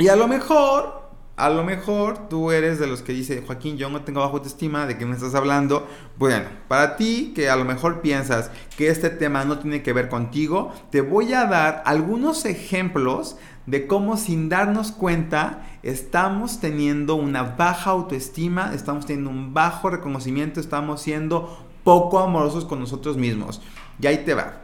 Y 0.00 0.06
a 0.06 0.14
lo 0.14 0.28
mejor, 0.28 1.10
a 1.36 1.50
lo 1.50 1.64
mejor 1.64 2.28
tú 2.28 2.52
eres 2.52 2.78
de 2.78 2.86
los 2.86 3.02
que 3.02 3.12
dice, 3.12 3.42
Joaquín, 3.44 3.76
yo 3.78 3.90
no 3.90 4.02
tengo 4.02 4.20
bajo 4.20 4.36
autoestima, 4.36 4.86
¿de 4.86 4.96
qué 4.96 5.04
me 5.06 5.16
estás 5.16 5.34
hablando? 5.34 5.88
Bueno, 6.16 6.46
para 6.68 6.94
ti 6.96 7.32
que 7.34 7.50
a 7.50 7.56
lo 7.56 7.64
mejor 7.64 8.00
piensas 8.00 8.52
que 8.76 8.90
este 8.90 9.10
tema 9.10 9.44
no 9.44 9.58
tiene 9.58 9.82
que 9.82 9.92
ver 9.92 10.08
contigo, 10.08 10.72
te 10.92 11.00
voy 11.00 11.32
a 11.32 11.46
dar 11.46 11.82
algunos 11.84 12.44
ejemplos 12.44 13.36
de 13.66 13.88
cómo 13.88 14.16
sin 14.16 14.48
darnos 14.48 14.92
cuenta 14.92 15.66
estamos 15.82 16.60
teniendo 16.60 17.16
una 17.16 17.42
baja 17.42 17.90
autoestima, 17.90 18.70
estamos 18.72 19.04
teniendo 19.04 19.30
un 19.30 19.52
bajo 19.52 19.90
reconocimiento, 19.90 20.60
estamos 20.60 21.02
siendo 21.02 21.66
poco 21.82 22.20
amorosos 22.20 22.64
con 22.66 22.78
nosotros 22.78 23.16
mismos. 23.16 23.60
Y 24.00 24.06
ahí 24.06 24.18
te 24.18 24.34
va. 24.34 24.58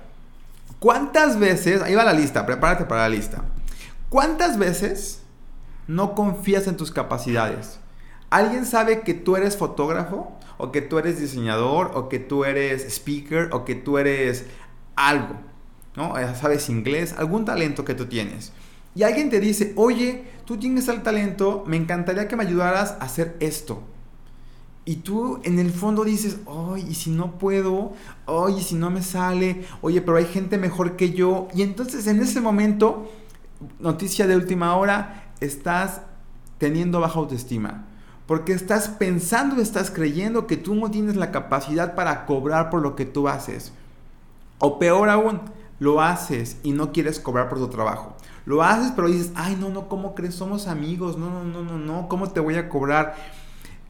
¿Cuántas 0.78 1.40
veces, 1.40 1.82
ahí 1.82 1.96
va 1.96 2.04
la 2.04 2.12
lista, 2.12 2.46
prepárate 2.46 2.84
para 2.84 3.02
la 3.02 3.08
lista. 3.08 3.42
¿Cuántas 4.08 4.58
veces 4.58 5.23
no 5.86 6.14
confías 6.14 6.66
en 6.66 6.76
tus 6.76 6.90
capacidades. 6.90 7.78
¿Alguien 8.30 8.66
sabe 8.66 9.02
que 9.02 9.14
tú 9.14 9.36
eres 9.36 9.56
fotógrafo? 9.56 10.38
¿O 10.58 10.72
que 10.72 10.82
tú 10.82 10.98
eres 10.98 11.20
diseñador? 11.20 11.92
¿O 11.94 12.08
que 12.08 12.18
tú 12.18 12.44
eres 12.44 12.84
speaker? 12.84 13.50
¿O 13.52 13.64
que 13.64 13.74
tú 13.74 13.98
eres 13.98 14.46
algo? 14.96 15.36
¿No? 15.96 16.14
¿Sabes 16.34 16.68
inglés? 16.68 17.14
Algún 17.16 17.44
talento 17.44 17.84
que 17.84 17.94
tú 17.94 18.06
tienes. 18.06 18.52
Y 18.94 19.02
alguien 19.02 19.30
te 19.30 19.40
dice, 19.40 19.72
oye, 19.76 20.24
tú 20.44 20.56
tienes 20.56 20.88
el 20.88 21.02
talento, 21.02 21.64
me 21.66 21.76
encantaría 21.76 22.28
que 22.28 22.36
me 22.36 22.44
ayudaras 22.44 22.92
a 23.00 23.04
hacer 23.04 23.36
esto. 23.40 23.82
Y 24.84 24.96
tú 24.96 25.40
en 25.44 25.58
el 25.58 25.72
fondo 25.72 26.04
dices, 26.04 26.38
oye, 26.44 26.84
¿y 26.90 26.94
si 26.94 27.10
no 27.10 27.38
puedo? 27.38 27.94
Oye, 28.26 28.62
si 28.62 28.74
no 28.74 28.90
me 28.90 29.02
sale? 29.02 29.64
Oye, 29.80 30.02
pero 30.02 30.18
hay 30.18 30.26
gente 30.26 30.58
mejor 30.58 30.96
que 30.96 31.12
yo. 31.12 31.48
Y 31.54 31.62
entonces 31.62 32.06
en 32.06 32.20
ese 32.20 32.40
momento, 32.40 33.10
noticia 33.80 34.26
de 34.26 34.36
última 34.36 34.76
hora, 34.76 35.23
estás 35.40 36.02
teniendo 36.58 37.00
baja 37.00 37.18
autoestima. 37.18 37.84
Porque 38.26 38.52
estás 38.52 38.88
pensando, 38.88 39.60
estás 39.60 39.90
creyendo 39.90 40.46
que 40.46 40.56
tú 40.56 40.74
no 40.74 40.90
tienes 40.90 41.16
la 41.16 41.30
capacidad 41.30 41.94
para 41.94 42.24
cobrar 42.24 42.70
por 42.70 42.80
lo 42.80 42.96
que 42.96 43.04
tú 43.04 43.28
haces. 43.28 43.72
O 44.58 44.78
peor 44.78 45.10
aún, 45.10 45.40
lo 45.78 46.00
haces 46.00 46.56
y 46.62 46.72
no 46.72 46.92
quieres 46.92 47.20
cobrar 47.20 47.48
por 47.48 47.58
tu 47.58 47.68
trabajo. 47.68 48.14
Lo 48.46 48.62
haces 48.62 48.92
pero 48.94 49.08
dices, 49.08 49.32
ay 49.34 49.56
no, 49.56 49.68
no, 49.68 49.88
¿cómo 49.88 50.14
crees? 50.14 50.34
Somos 50.34 50.66
amigos, 50.68 51.18
no, 51.18 51.30
no, 51.30 51.44
no, 51.44 51.62
no, 51.62 51.78
no, 51.78 52.08
¿cómo 52.08 52.30
te 52.30 52.40
voy 52.40 52.56
a 52.56 52.68
cobrar? 52.68 53.14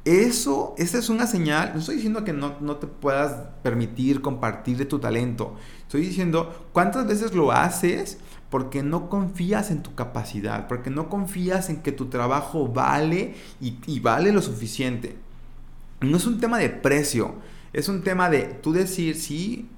Eso, 0.04 0.74
esa 0.76 0.98
es 0.98 1.08
una 1.08 1.26
señal. 1.26 1.72
No 1.72 1.80
estoy 1.80 1.96
diciendo 1.96 2.24
que 2.24 2.34
no, 2.34 2.56
no 2.60 2.76
te 2.76 2.86
puedas 2.86 3.48
permitir 3.62 4.20
compartir 4.20 4.76
de 4.76 4.84
tu 4.84 4.98
talento. 4.98 5.54
Estoy 5.82 6.02
diciendo 6.02 6.68
cuántas 6.72 7.06
veces 7.06 7.34
lo 7.34 7.52
haces 7.52 8.18
porque 8.50 8.82
no 8.82 9.08
confías 9.08 9.70
en 9.70 9.82
tu 9.82 9.94
capacidad, 9.94 10.68
porque 10.68 10.90
no 10.90 11.08
confías 11.08 11.70
en 11.70 11.82
que 11.82 11.90
tu 11.90 12.06
trabajo 12.06 12.68
vale 12.68 13.34
y, 13.60 13.78
y 13.86 14.00
vale 14.00 14.30
lo 14.30 14.42
suficiente. 14.42 15.16
No 16.00 16.18
es 16.18 16.26
un 16.26 16.38
tema 16.38 16.58
de 16.58 16.68
precio, 16.68 17.36
es 17.72 17.88
un 17.88 18.02
tema 18.02 18.28
de 18.28 18.42
tú 18.42 18.72
decir, 18.72 19.16
sí, 19.16 19.70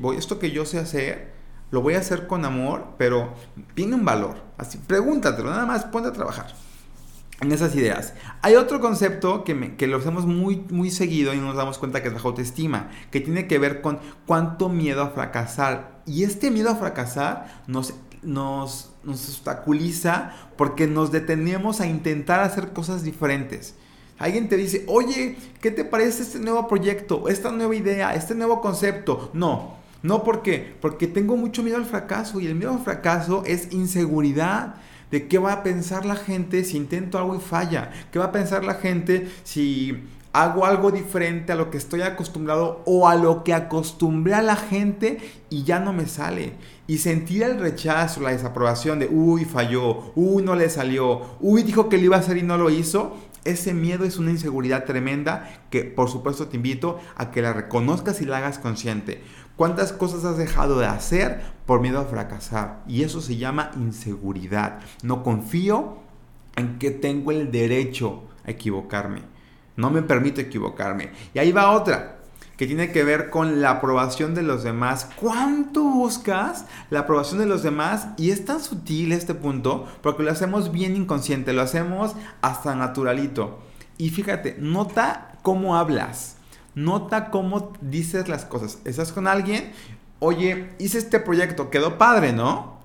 voy, 0.00 0.16
esto 0.18 0.38
que 0.38 0.50
yo 0.50 0.66
sé 0.66 0.78
hacer, 0.78 1.32
lo 1.70 1.80
voy 1.80 1.94
a 1.94 2.00
hacer 2.00 2.26
con 2.26 2.44
amor, 2.44 2.94
pero 2.98 3.34
tiene 3.74 3.94
un 3.94 4.04
valor. 4.04 4.36
Así, 4.58 4.78
pregúntatelo, 4.78 5.48
nada 5.50 5.64
más 5.64 5.84
ponte 5.86 6.10
a 6.10 6.12
trabajar 6.12 6.54
en 7.40 7.52
esas 7.52 7.74
ideas. 7.74 8.14
Hay 8.42 8.54
otro 8.54 8.80
concepto 8.80 9.44
que, 9.44 9.76
que, 9.76 9.86
lo 9.86 9.96
hacemos 9.96 10.26
muy, 10.26 10.64
muy 10.70 10.90
seguido 10.90 11.34
y 11.34 11.38
nos 11.38 11.56
damos 11.56 11.78
cuenta 11.78 12.02
que 12.02 12.08
es 12.08 12.14
la 12.14 12.20
autoestima, 12.20 12.90
que 13.10 13.20
tiene 13.20 13.46
que 13.46 13.58
ver 13.58 13.80
con 13.80 13.98
cuánto 14.26 14.68
miedo 14.68 15.02
a 15.02 15.10
fracasar. 15.10 16.02
Y 16.06 16.24
este 16.24 16.50
miedo 16.50 16.70
a 16.70 16.76
fracasar 16.76 17.62
nos, 17.66 17.94
nos, 18.22 18.90
nos 19.04 19.28
obstaculiza 19.28 20.32
porque 20.56 20.86
nos 20.86 21.12
detenemos 21.12 21.80
a 21.80 21.86
intentar 21.86 22.40
hacer 22.40 22.72
cosas 22.72 23.02
diferentes. 23.02 23.74
Alguien 24.18 24.50
te 24.50 24.58
dice, 24.58 24.84
oye, 24.86 25.36
¿qué 25.62 25.70
te 25.70 25.82
parece 25.82 26.22
este 26.22 26.40
nuevo 26.40 26.68
proyecto, 26.68 27.28
esta 27.30 27.50
nueva 27.50 27.74
idea, 27.74 28.14
este 28.14 28.34
nuevo 28.34 28.60
concepto? 28.60 29.30
No, 29.32 29.76
no, 30.02 30.24
¿por 30.24 30.42
qué? 30.42 30.76
Porque 30.80 31.06
tengo 31.06 31.38
mucho 31.38 31.62
miedo 31.62 31.78
al 31.78 31.86
fracaso 31.86 32.38
y 32.38 32.46
el 32.46 32.54
miedo 32.54 32.72
al 32.72 32.84
fracaso 32.84 33.42
es 33.46 33.72
inseguridad 33.72 34.74
de 35.10 35.28
qué 35.28 35.38
va 35.38 35.52
a 35.52 35.62
pensar 35.62 36.04
la 36.06 36.16
gente 36.16 36.64
si 36.64 36.76
intento 36.76 37.18
algo 37.18 37.34
y 37.34 37.40
falla, 37.40 37.90
qué 38.12 38.18
va 38.18 38.26
a 38.26 38.32
pensar 38.32 38.64
la 38.64 38.74
gente 38.74 39.28
si 39.44 40.04
hago 40.32 40.64
algo 40.64 40.92
diferente 40.92 41.52
a 41.52 41.56
lo 41.56 41.70
que 41.70 41.78
estoy 41.78 42.02
acostumbrado 42.02 42.82
o 42.86 43.08
a 43.08 43.16
lo 43.16 43.42
que 43.42 43.52
acostumbré 43.52 44.34
a 44.34 44.42
la 44.42 44.56
gente 44.56 45.18
y 45.48 45.64
ya 45.64 45.80
no 45.80 45.92
me 45.92 46.06
sale. 46.06 46.52
Y 46.86 46.98
sentir 46.98 47.42
el 47.42 47.58
rechazo, 47.58 48.20
la 48.20 48.30
desaprobación 48.30 48.98
de, 49.00 49.08
uy, 49.08 49.44
falló, 49.44 50.12
uy, 50.14 50.42
no 50.42 50.54
le 50.54 50.68
salió, 50.70 51.22
uy, 51.40 51.62
dijo 51.62 51.88
que 51.88 51.98
lo 51.98 52.04
iba 52.04 52.16
a 52.16 52.20
hacer 52.20 52.36
y 52.36 52.42
no 52.42 52.56
lo 52.56 52.70
hizo, 52.70 53.16
ese 53.44 53.74
miedo 53.74 54.04
es 54.04 54.18
una 54.18 54.30
inseguridad 54.30 54.84
tremenda 54.84 55.62
que 55.70 55.84
por 55.84 56.08
supuesto 56.08 56.48
te 56.48 56.56
invito 56.56 57.00
a 57.16 57.30
que 57.30 57.42
la 57.42 57.52
reconozcas 57.52 58.20
y 58.20 58.26
la 58.26 58.38
hagas 58.38 58.58
consciente. 58.58 59.22
¿Cuántas 59.56 59.92
cosas 59.92 60.24
has 60.24 60.38
dejado 60.38 60.78
de 60.78 60.86
hacer 60.86 61.42
por 61.66 61.80
miedo 61.80 61.98
a 61.98 62.06
fracasar? 62.06 62.82
Y 62.86 63.02
eso 63.02 63.20
se 63.20 63.36
llama 63.36 63.70
inseguridad. 63.76 64.80
No 65.02 65.22
confío 65.22 65.98
en 66.56 66.78
que 66.78 66.90
tengo 66.90 67.30
el 67.30 67.50
derecho 67.50 68.22
a 68.44 68.50
equivocarme. 68.50 69.22
No 69.76 69.90
me 69.90 70.02
permito 70.02 70.40
equivocarme. 70.40 71.10
Y 71.34 71.38
ahí 71.38 71.52
va 71.52 71.72
otra 71.72 72.19
que 72.60 72.66
tiene 72.66 72.92
que 72.92 73.04
ver 73.04 73.30
con 73.30 73.62
la 73.62 73.70
aprobación 73.70 74.34
de 74.34 74.42
los 74.42 74.62
demás. 74.62 75.08
¿Cuánto 75.16 75.82
buscas 75.82 76.66
la 76.90 77.00
aprobación 77.00 77.40
de 77.40 77.46
los 77.46 77.62
demás? 77.62 78.08
Y 78.18 78.32
es 78.32 78.44
tan 78.44 78.60
sutil 78.60 79.12
este 79.12 79.32
punto 79.32 79.88
porque 80.02 80.22
lo 80.22 80.30
hacemos 80.30 80.70
bien 80.70 80.94
inconsciente, 80.94 81.54
lo 81.54 81.62
hacemos 81.62 82.14
hasta 82.42 82.74
naturalito. 82.74 83.60
Y 83.96 84.10
fíjate, 84.10 84.58
nota 84.60 85.38
cómo 85.40 85.78
hablas, 85.78 86.36
nota 86.74 87.30
cómo 87.30 87.72
dices 87.80 88.28
las 88.28 88.44
cosas. 88.44 88.76
Estás 88.84 89.10
con 89.12 89.26
alguien, 89.26 89.72
oye, 90.18 90.68
hice 90.78 90.98
este 90.98 91.18
proyecto, 91.18 91.70
quedó 91.70 91.96
padre, 91.96 92.34
¿no? 92.34 92.78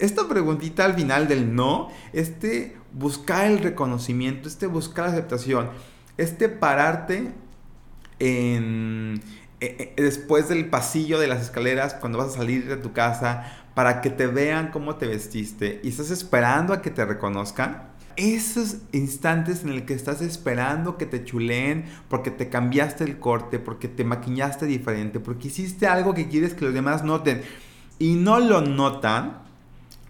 Esta 0.00 0.26
preguntita 0.26 0.84
al 0.84 0.94
final 0.94 1.28
del 1.28 1.54
no, 1.54 1.88
este 2.12 2.76
buscar 2.92 3.46
el 3.46 3.60
reconocimiento, 3.60 4.48
este 4.48 4.66
buscar 4.66 5.04
la 5.04 5.12
aceptación, 5.12 5.70
este 6.16 6.48
pararte 6.48 7.32
en, 8.20 9.20
e, 9.60 9.94
e, 9.96 10.02
después 10.02 10.48
del 10.48 10.66
pasillo 10.66 11.18
de 11.18 11.26
las 11.26 11.42
escaleras 11.42 11.94
cuando 11.94 12.18
vas 12.18 12.28
a 12.28 12.38
salir 12.38 12.68
de 12.68 12.76
tu 12.76 12.92
casa 12.92 13.44
para 13.74 14.00
que 14.00 14.10
te 14.10 14.26
vean 14.26 14.70
cómo 14.70 14.96
te 14.96 15.06
vestiste 15.06 15.80
y 15.82 15.88
estás 15.88 16.10
esperando 16.10 16.72
a 16.72 16.82
que 16.82 16.90
te 16.90 17.04
reconozcan. 17.04 17.90
Esos 18.16 18.76
instantes 18.92 19.62
en 19.62 19.70
el 19.70 19.86
que 19.86 19.94
estás 19.94 20.20
esperando 20.20 20.98
que 20.98 21.06
te 21.06 21.24
chuleen 21.24 21.86
porque 22.08 22.30
te 22.30 22.48
cambiaste 22.48 23.04
el 23.04 23.18
corte, 23.18 23.58
porque 23.58 23.88
te 23.88 24.04
maquillaste 24.04 24.66
diferente, 24.66 25.20
porque 25.20 25.48
hiciste 25.48 25.86
algo 25.86 26.12
que 26.12 26.28
quieres 26.28 26.54
que 26.54 26.66
los 26.66 26.74
demás 26.74 27.02
noten 27.02 27.42
y 27.98 28.14
no 28.14 28.38
lo 28.40 28.60
notan, 28.60 29.38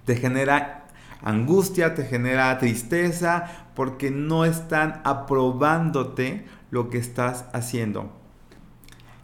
te 0.05 0.17
genera 0.17 0.87
angustia, 1.23 1.95
te 1.95 2.05
genera 2.05 2.59
tristeza, 2.59 3.69
porque 3.75 4.11
no 4.11 4.45
están 4.45 5.01
aprobándote 5.05 6.47
lo 6.71 6.91
que 6.91 6.99
estás 6.99 7.45
haciendo. 7.53 8.11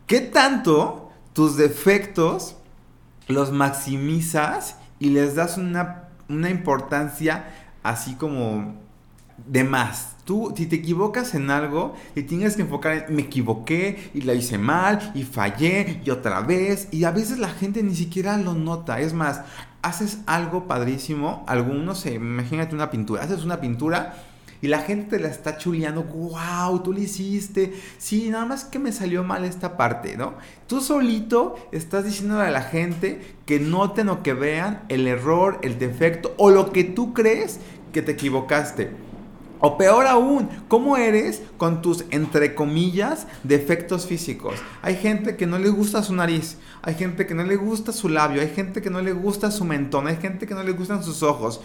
¿Qué 0.07 0.21
tanto 0.21 1.11
tus 1.33 1.57
defectos 1.57 2.57
los 3.29 3.51
maximizas 3.51 4.77
y 5.01 5.11
les 5.11 5.35
das 5.35 5.59
una, 5.59 6.11
importancia 6.29 7.53
así 7.83 8.15
como 8.15 8.77
de 9.47 9.65
más? 9.65 10.17
Tú, 10.25 10.53
si 10.57 10.67
te 10.67 10.77
equivocas 10.77 11.35
en 11.35 11.51
algo, 11.51 11.95
te 12.15 12.23
tienes 12.23 12.57
que 12.57 12.63
enfocar 12.63 13.07
en 13.09 13.15
me 13.15 13.23
equivoqué 13.23 14.11
y 14.15 14.23
la 14.23 14.35
hice 14.35 14.59
mal 14.59 15.13
y 15.15 15.23
fallé 15.23 16.01
y 16.05 16.11
otra 16.11 16.41
vez. 16.41 16.89
Y 16.91 17.05
a 17.05 17.11
veces 17.11 17.39
la 17.39 17.49
gente 17.49 17.83
ni 17.83 17.95
siquiera 17.95 18.37
lo 18.37 18.55
nota. 18.55 19.01
Es 19.01 19.13
más, 19.13 19.43
haces 19.83 20.19
algo 20.27 20.67
padrísimo. 20.67 21.45
Algunos, 21.47 22.07
imagínate 22.07 22.75
una 22.75 22.91
pintura, 22.91 23.23
haces 23.23 23.45
una 23.45 23.61
pintura 23.61 24.15
y 24.63 24.69
la 24.69 24.81
gente 24.81 25.17
te 25.17 25.23
la 25.23 25.29
está 25.29 25.59
chuleando, 25.59 26.03
wow, 26.03 26.83
tú 26.83 26.93
lo 26.93 27.01
hiciste, 27.01 27.75
sí, 27.99 28.31
nada 28.31 28.45
más 28.45 28.65
que 28.65 28.79
me 28.79 28.93
salió 28.93 29.23
mal 29.25 29.45
esta 29.45 29.77
parte, 29.77 30.17
¿no? 30.17 30.35
Tú 30.67 30.81
solito 30.81 31.57
estás 31.73 32.05
diciendo 32.05 32.41
a 32.41 32.51
la 32.51 32.63
gente 32.63 33.37
que 33.47 33.61
noten 33.61 34.09
o 34.09 34.23
que 34.23 34.35
vean 34.35 34.83
el 34.89 35.07
error, 35.07 35.59
el 35.63 35.79
defecto 35.79 36.35
o 36.39 36.51
lo 36.51 36.73
que 36.73 36.85
tú 36.85 37.15
crees 37.15 37.61
que 37.93 38.03
te 38.03 38.13
equivocaste. 38.13 38.91
O 39.59 39.79
peor 39.79 40.07
aún, 40.07 40.51
¿cómo 40.69 40.99
eres 40.99 41.43
con 41.57 41.81
tus, 41.81 42.05
entre 42.11 42.55
comillas, 42.55 43.27
defectos 43.43 44.07
físicos? 44.07 44.55
Hay 44.83 44.97
gente 44.97 45.37
que 45.37 45.47
no 45.47 45.59
le 45.59 45.71
gusta 45.71 46.03
su 46.03 46.15
nariz, 46.15 46.59
hay 46.83 46.95
gente 46.95 47.27
que 47.27 47.35
no 47.35 47.43
le 47.43 47.57
gusta 47.57 47.93
su 47.93 48.11
labio, 48.11 48.43
hay 48.43 48.51
gente 48.51 48.83
que 48.83 48.91
no 48.91 49.01
le 49.01 49.13
gusta 49.13 49.51
su 49.51 49.65
mentón, 49.65 50.09
hay 50.09 50.17
gente 50.17 50.47
que 50.47 50.55
no 50.55 50.63
le 50.63 50.73
gustan 50.73 51.03
sus 51.03 51.23
ojos. 51.23 51.63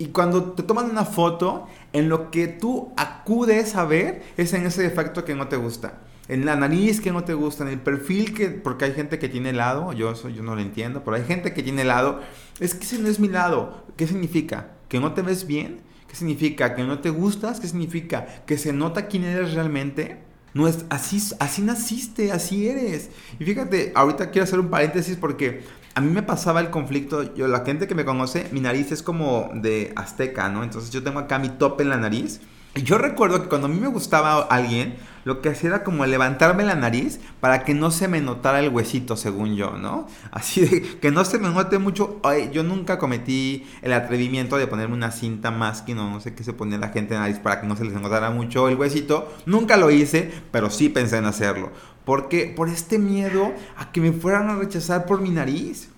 Y 0.00 0.06
cuando 0.06 0.52
te 0.52 0.62
toman 0.62 0.88
una 0.90 1.04
foto, 1.04 1.68
en 1.92 2.08
lo 2.08 2.30
que 2.30 2.48
tú 2.48 2.90
acudes 2.96 3.76
a 3.76 3.84
ver 3.84 4.22
es 4.38 4.54
en 4.54 4.64
ese 4.64 4.82
defecto 4.82 5.26
que 5.26 5.34
no 5.34 5.48
te 5.48 5.56
gusta. 5.56 5.98
En 6.26 6.46
la 6.46 6.56
nariz 6.56 7.02
que 7.02 7.12
no 7.12 7.22
te 7.24 7.34
gusta, 7.34 7.64
en 7.64 7.68
el 7.68 7.80
perfil 7.80 8.32
que, 8.32 8.48
porque 8.48 8.86
hay 8.86 8.92
gente 8.94 9.18
que 9.18 9.28
tiene 9.28 9.52
lado, 9.52 9.92
yo 9.92 10.12
eso 10.12 10.30
yo 10.30 10.42
no 10.42 10.54
lo 10.54 10.62
entiendo, 10.62 11.04
pero 11.04 11.18
hay 11.18 11.24
gente 11.24 11.52
que 11.52 11.62
tiene 11.62 11.84
lado. 11.84 12.20
Es 12.60 12.74
que 12.74 12.84
ese 12.84 12.98
no 12.98 13.08
es 13.08 13.20
mi 13.20 13.28
lado. 13.28 13.84
¿Qué 13.98 14.06
significa? 14.06 14.70
¿Que 14.88 15.00
no 15.00 15.12
te 15.12 15.20
ves 15.20 15.46
bien? 15.46 15.82
¿Qué 16.08 16.16
significa? 16.16 16.74
¿Que 16.74 16.82
no 16.82 17.00
te 17.00 17.10
gustas? 17.10 17.60
¿Qué 17.60 17.68
significa? 17.68 18.26
¿Que 18.46 18.56
se 18.56 18.72
nota 18.72 19.06
quién 19.06 19.24
eres 19.24 19.52
realmente? 19.52 20.29
No 20.54 20.66
es 20.66 20.84
así, 20.90 21.22
así 21.38 21.62
naciste, 21.62 22.32
así 22.32 22.68
eres. 22.68 23.10
Y 23.38 23.44
fíjate, 23.44 23.92
ahorita 23.94 24.30
quiero 24.30 24.44
hacer 24.44 24.58
un 24.58 24.68
paréntesis 24.68 25.16
porque 25.16 25.62
a 25.94 26.00
mí 26.00 26.10
me 26.10 26.22
pasaba 26.22 26.60
el 26.60 26.70
conflicto, 26.70 27.34
yo 27.34 27.48
la 27.48 27.64
gente 27.64 27.86
que 27.86 27.94
me 27.94 28.04
conoce, 28.04 28.48
mi 28.52 28.60
nariz 28.60 28.92
es 28.92 29.02
como 29.02 29.50
de 29.54 29.92
azteca, 29.96 30.48
¿no? 30.48 30.62
Entonces 30.62 30.90
yo 30.90 31.02
tengo 31.02 31.18
acá 31.18 31.38
mi 31.38 31.48
tope 31.50 31.82
en 31.82 31.90
la 31.90 31.96
nariz. 31.96 32.40
Yo 32.74 32.98
recuerdo 32.98 33.42
que 33.42 33.48
cuando 33.48 33.66
a 33.66 33.70
mí 33.70 33.80
me 33.80 33.88
gustaba 33.88 34.42
alguien, 34.42 34.94
lo 35.24 35.42
que 35.42 35.48
hacía 35.48 35.70
era 35.70 35.84
como 35.84 36.06
levantarme 36.06 36.62
la 36.62 36.76
nariz 36.76 37.20
para 37.40 37.64
que 37.64 37.74
no 37.74 37.90
se 37.90 38.06
me 38.06 38.20
notara 38.20 38.60
el 38.60 38.68
huesito, 38.68 39.16
según 39.16 39.56
yo, 39.56 39.72
¿no? 39.76 40.06
Así 40.30 40.60
de 40.62 40.82
que 40.98 41.10
no 41.10 41.24
se 41.24 41.38
me 41.38 41.50
note 41.50 41.78
mucho. 41.78 42.20
Ay, 42.22 42.50
yo 42.52 42.62
nunca 42.62 42.98
cometí 42.98 43.66
el 43.82 43.92
atrevimiento 43.92 44.56
de 44.56 44.68
ponerme 44.68 44.94
una 44.94 45.10
cinta 45.10 45.50
masking 45.50 45.98
o 45.98 46.10
no 46.10 46.20
sé 46.20 46.34
qué 46.34 46.44
se 46.44 46.52
ponía 46.52 46.78
la 46.78 46.90
gente 46.90 47.14
en 47.14 47.20
la 47.20 47.26
nariz 47.26 47.40
para 47.40 47.60
que 47.60 47.66
no 47.66 47.76
se 47.76 47.84
les 47.84 47.92
notara 48.00 48.30
mucho 48.30 48.68
el 48.68 48.76
huesito. 48.76 49.32
Nunca 49.46 49.76
lo 49.76 49.90
hice, 49.90 50.30
pero 50.52 50.70
sí 50.70 50.88
pensé 50.88 51.16
en 51.16 51.26
hacerlo. 51.26 51.72
Porque 52.04 52.52
por 52.56 52.68
este 52.68 52.98
miedo 52.98 53.52
a 53.76 53.90
que 53.90 54.00
me 54.00 54.12
fueran 54.12 54.48
a 54.48 54.56
rechazar 54.56 55.06
por 55.06 55.20
mi 55.20 55.30
nariz. 55.30 55.88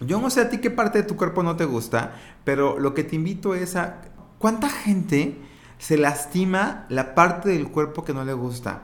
Yo 0.00 0.20
no 0.20 0.28
sé 0.28 0.40
a 0.40 0.50
ti 0.50 0.58
qué 0.58 0.70
parte 0.70 0.98
de 0.98 1.08
tu 1.08 1.16
cuerpo 1.16 1.44
no 1.44 1.54
te 1.54 1.64
gusta, 1.64 2.14
pero 2.42 2.80
lo 2.80 2.94
que 2.94 3.04
te 3.04 3.14
invito 3.14 3.54
es 3.54 3.76
a 3.76 4.02
cuánta 4.38 4.68
gente 4.68 5.38
se 5.84 5.98
lastima 5.98 6.86
la 6.88 7.14
parte 7.14 7.50
del 7.50 7.68
cuerpo 7.68 8.04
que 8.04 8.14
no 8.14 8.24
le 8.24 8.32
gusta. 8.32 8.80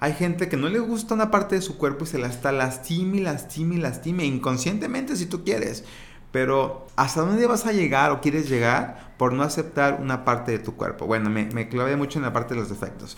Hay 0.00 0.14
gente 0.14 0.48
que 0.48 0.56
no 0.56 0.68
le 0.68 0.80
gusta 0.80 1.14
una 1.14 1.30
parte 1.30 1.54
de 1.54 1.62
su 1.62 1.78
cuerpo 1.78 2.02
y 2.02 2.08
se 2.08 2.18
la 2.18 2.26
está 2.26 2.50
lastima 2.50 3.16
y 3.16 3.20
lastima, 3.20 4.24
inconscientemente 4.24 5.14
si 5.14 5.26
tú 5.26 5.44
quieres. 5.44 5.84
Pero 6.32 6.88
¿hasta 6.96 7.20
dónde 7.20 7.46
vas 7.46 7.66
a 7.66 7.72
llegar 7.72 8.10
o 8.10 8.20
quieres 8.20 8.48
llegar 8.48 9.14
por 9.18 9.32
no 9.32 9.44
aceptar 9.44 10.00
una 10.00 10.24
parte 10.24 10.50
de 10.50 10.58
tu 10.58 10.74
cuerpo? 10.74 11.06
Bueno, 11.06 11.30
me, 11.30 11.44
me 11.44 11.96
mucho 11.96 12.18
en 12.18 12.24
la 12.24 12.32
parte 12.32 12.54
de 12.54 12.60
los 12.60 12.70
defectos. 12.70 13.16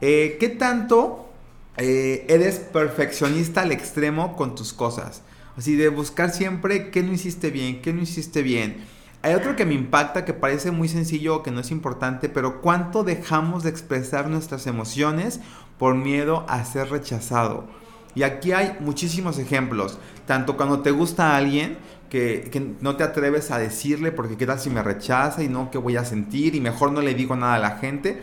Eh, 0.00 0.36
¿Qué 0.38 0.50
tanto 0.50 1.30
eh, 1.76 2.26
eres 2.28 2.58
perfeccionista 2.58 3.62
al 3.62 3.72
extremo 3.72 4.36
con 4.36 4.54
tus 4.54 4.72
cosas. 4.74 5.22
Así 5.56 5.76
de 5.76 5.88
buscar 5.88 6.30
siempre 6.30 6.90
qué 6.90 7.02
no 7.02 7.12
hiciste 7.12 7.50
bien, 7.50 7.80
qué 7.80 7.92
no 7.92 8.02
hiciste 8.02 8.42
bien. 8.42 8.84
Hay 9.22 9.34
otro 9.34 9.54
que 9.54 9.66
me 9.66 9.74
impacta 9.74 10.24
que 10.24 10.32
parece 10.32 10.70
muy 10.70 10.88
sencillo, 10.88 11.42
que 11.42 11.50
no 11.50 11.60
es 11.60 11.70
importante, 11.70 12.30
pero 12.30 12.62
¿cuánto 12.62 13.04
dejamos 13.04 13.62
de 13.62 13.70
expresar 13.70 14.28
nuestras 14.28 14.66
emociones 14.66 15.40
por 15.78 15.94
miedo 15.94 16.46
a 16.48 16.64
ser 16.64 16.88
rechazado? 16.88 17.68
Y 18.14 18.22
aquí 18.22 18.52
hay 18.52 18.76
muchísimos 18.80 19.38
ejemplos, 19.38 19.98
tanto 20.26 20.56
cuando 20.56 20.80
te 20.80 20.90
gusta 20.90 21.32
a 21.32 21.36
alguien 21.36 21.76
que, 22.08 22.76
no 22.80 22.96
te 22.96 23.04
atreves 23.04 23.50
a 23.50 23.58
decirle 23.58 24.10
porque 24.10 24.36
qué 24.36 24.46
tal 24.46 24.58
si 24.58 24.70
me 24.70 24.82
rechaza 24.82 25.42
y 25.42 25.48
no 25.48 25.70
qué 25.70 25.78
voy 25.78 25.96
a 25.96 26.04
sentir 26.04 26.54
y 26.54 26.60
mejor 26.60 26.90
no 26.92 27.02
le 27.02 27.14
digo 27.14 27.36
nada 27.36 27.54
a 27.54 27.58
la 27.58 27.76
gente. 27.76 28.22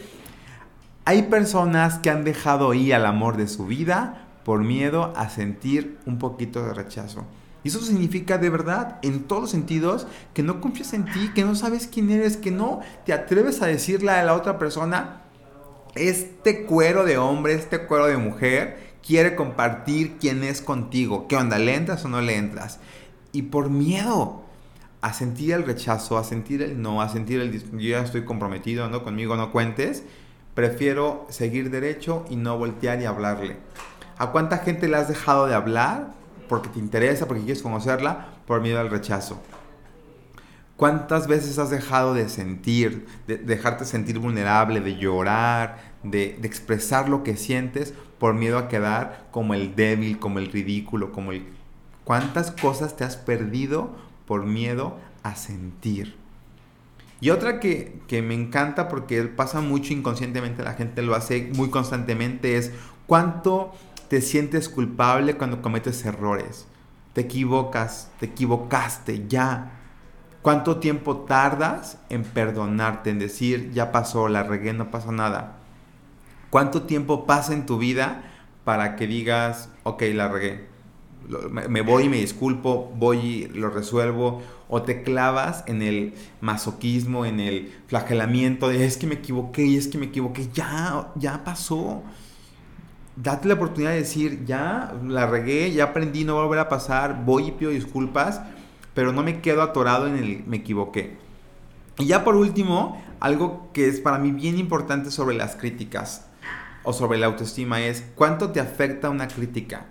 Hay 1.06 1.24
personas 1.24 2.00
que 2.00 2.10
han 2.10 2.24
dejado 2.25 2.74
ir 2.74 2.96
al 2.96 3.06
amor 3.06 3.38
de 3.38 3.48
su 3.48 3.66
vida 3.68 4.27
por 4.44 4.63
miedo 4.63 5.13
a 5.16 5.30
sentir 5.30 6.00
un 6.06 6.18
poquito 6.18 6.66
de 6.66 6.74
rechazo. 6.74 7.25
Y 7.67 7.69
eso 7.69 7.81
significa 7.81 8.38
de 8.38 8.50
verdad, 8.50 8.97
en 9.01 9.24
todos 9.24 9.41
los 9.41 9.51
sentidos, 9.51 10.07
que 10.33 10.41
no 10.41 10.62
confías 10.62 10.93
en 10.93 11.03
ti, 11.03 11.31
que 11.36 11.43
no 11.43 11.53
sabes 11.53 11.86
quién 11.86 12.09
eres, 12.12 12.38
que 12.38 12.50
no 12.50 12.79
te 13.05 13.12
atreves 13.12 13.62
a 13.62 13.65
decirle 13.65 14.12
a 14.12 14.24
la 14.24 14.36
otra 14.36 14.57
persona, 14.57 15.24
este 15.93 16.63
cuero 16.63 17.03
de 17.03 17.17
hombre, 17.17 17.55
este 17.55 17.79
cuero 17.79 18.07
de 18.07 18.15
mujer, 18.15 18.93
quiere 19.05 19.36
compartir 19.36 20.15
quién 20.17 20.45
es 20.45 20.62
contigo. 20.62 21.27
¿Qué 21.27 21.36
onda? 21.36 21.59
¿Le 21.59 21.75
entras 21.75 22.05
o 22.05 22.07
no 22.07 22.21
le 22.21 22.38
entras? 22.38 22.79
Y 23.33 23.41
por 23.41 23.69
miedo 23.69 24.43
a 25.01 25.12
sentir 25.12 25.51
el 25.51 25.65
rechazo, 25.65 26.17
a 26.17 26.24
sentir 26.24 26.62
el 26.62 26.81
no, 26.81 27.01
a 27.01 27.09
sentir 27.09 27.41
el 27.41 27.51
yo 27.51 27.79
ya 27.79 28.00
estoy 28.00 28.24
comprometido, 28.24 28.88
¿no? 28.88 29.03
Conmigo 29.03 29.36
no 29.36 29.51
cuentes, 29.51 30.03
prefiero 30.53 31.27
seguir 31.29 31.69
derecho 31.69 32.24
y 32.29 32.38
no 32.38 32.57
voltear 32.57 33.01
y 33.01 33.05
hablarle. 33.05 33.57
¿A 34.17 34.31
cuánta 34.31 34.59
gente 34.59 34.88
le 34.88 34.95
has 34.95 35.09
dejado 35.09 35.47
de 35.47 35.53
hablar 35.53 36.15
porque 36.48 36.70
te 36.70 36.80
interesa, 36.80 37.27
porque 37.27 37.44
quieres 37.44 37.63
conocerla, 37.63 38.27
por 38.46 38.62
miedo 38.62 38.80
al 38.80 38.89
rechazo? 38.89 39.42
¿Cuántas 40.77 41.27
veces 41.27 41.58
has 41.58 41.72
dejado 41.72 42.13
de 42.13 42.30
sentir, 42.30 43.08
de 43.25 43.38
dejarte 43.38 43.84
sentir 43.84 44.20
vulnerable, 44.20 44.80
de 44.80 44.98
llorar, 44.98 45.80
de, 46.04 46.39
expresar 46.44 47.10
lo 47.10 47.24
que 47.24 47.36
sientes 47.36 47.96
por 48.20 48.36
miedo 48.36 48.60
a 48.60 48.68
quedar 48.68 49.27
como 49.32 49.56
el 49.56 49.75
débil, 49.75 50.20
como 50.20 50.39
el 50.39 50.51
ridículo, 50.51 51.12
como 51.12 51.32
el 51.32 51.48
¿Cuántas 52.08 52.51
cosas 52.51 52.96
te 52.96 53.04
has 53.04 53.18
perdido 53.18 53.94
por 54.25 54.46
miedo 54.46 54.98
a 55.24 55.36
sentir? 55.36 56.16
Y 57.20 57.32
otra 57.32 57.60
que, 57.60 58.00
me 58.24 58.34
encanta 58.34 58.88
porque 58.88 59.24
pasa 59.24 59.60
mucho 59.60 59.92
inconscientemente, 59.92 60.63
la 60.63 60.75
gente 60.75 61.01
lo 61.01 61.16
hace 61.16 61.51
muy 61.56 61.70
constantemente, 61.70 62.56
es 62.56 62.72
cuánto 63.08 63.74
te 64.09 64.21
sientes 64.21 64.69
culpable 64.69 65.37
cuando 65.37 65.61
cometes 65.61 66.05
errores. 66.05 66.67
Te 67.13 67.21
equivocas, 67.21 68.11
te 68.19 68.27
equivocaste, 68.27 69.27
ya. 69.27 69.71
¿Cuánto 70.41 70.77
tiempo 70.77 71.17
tardas 71.17 71.99
en 72.09 72.23
perdonarte, 72.23 73.09
en 73.09 73.19
decir, 73.19 73.71
ya 73.73 73.91
pasó, 73.91 74.29
la 74.29 74.43
regué, 74.43 74.73
no 74.73 74.91
pasó 74.91 75.11
nada? 75.11 75.57
¿Cuánto 76.49 76.83
tiempo 76.83 77.25
pasa 77.25 77.53
en 77.53 77.65
tu 77.65 77.77
vida 77.77 78.23
para 78.63 78.95
que 78.95 79.07
digas, 79.07 79.69
ok, 79.83 80.03
la 80.13 80.29
regué? 80.29 80.77
me 81.51 81.81
voy 81.81 82.05
y 82.05 82.09
me 82.09 82.17
disculpo, 82.17 82.93
voy 82.95 83.17
y 83.17 83.47
lo 83.47 83.69
resuelvo, 83.69 84.41
o 84.69 84.81
te 84.83 85.03
clavas 85.03 85.63
en 85.67 85.81
el 85.81 86.13
masoquismo, 86.41 87.25
en 87.25 87.39
el 87.39 87.73
flagelamiento 87.87 88.69
de 88.69 88.85
es 88.85 88.97
que 88.97 89.07
me 89.07 89.15
equivoqué 89.15 89.77
es 89.77 89.87
que 89.87 89.97
me 89.97 90.07
equivoqué, 90.07 90.49
ya, 90.53 91.11
ya 91.15 91.43
pasó. 91.43 92.03
Date 93.17 93.47
la 93.47 93.55
oportunidad 93.55 93.91
de 93.91 93.97
decir, 93.97 94.45
ya 94.45 94.93
la 95.03 95.25
regué, 95.25 95.71
ya 95.74 95.86
aprendí, 95.86 96.24
no 96.24 96.36
va 96.36 96.41
a 96.41 96.45
volver 96.45 96.59
a 96.59 96.69
pasar, 96.69 97.25
voy 97.25 97.47
y 97.47 97.51
pido 97.51 97.71
disculpas, 97.71 98.41
pero 98.93 99.12
no 99.12 99.24
me 99.24 99.41
quedo 99.41 99.63
atorado 99.63 100.05
en 100.07 100.17
el 100.17 100.43
me 100.45 100.57
equivoqué. 100.57 101.17
Y 101.97 102.05
ya 102.05 102.24
por 102.24 102.36
último, 102.36 103.01
algo 103.19 103.71
que 103.74 103.88
es 103.88 104.00
para 104.00 104.19
mí 104.19 104.31
bien 104.31 104.59
importante 104.59 105.09
sobre 105.09 105.36
las 105.36 105.55
críticas 105.55 106.27
o 106.83 106.93
sobre 106.93 107.17
la 107.17 107.25
autoestima 107.25 107.81
es 107.81 108.05
cuánto 108.13 108.51
te 108.51 108.59
afecta 108.59 109.09
una 109.09 109.27
crítica. 109.27 109.88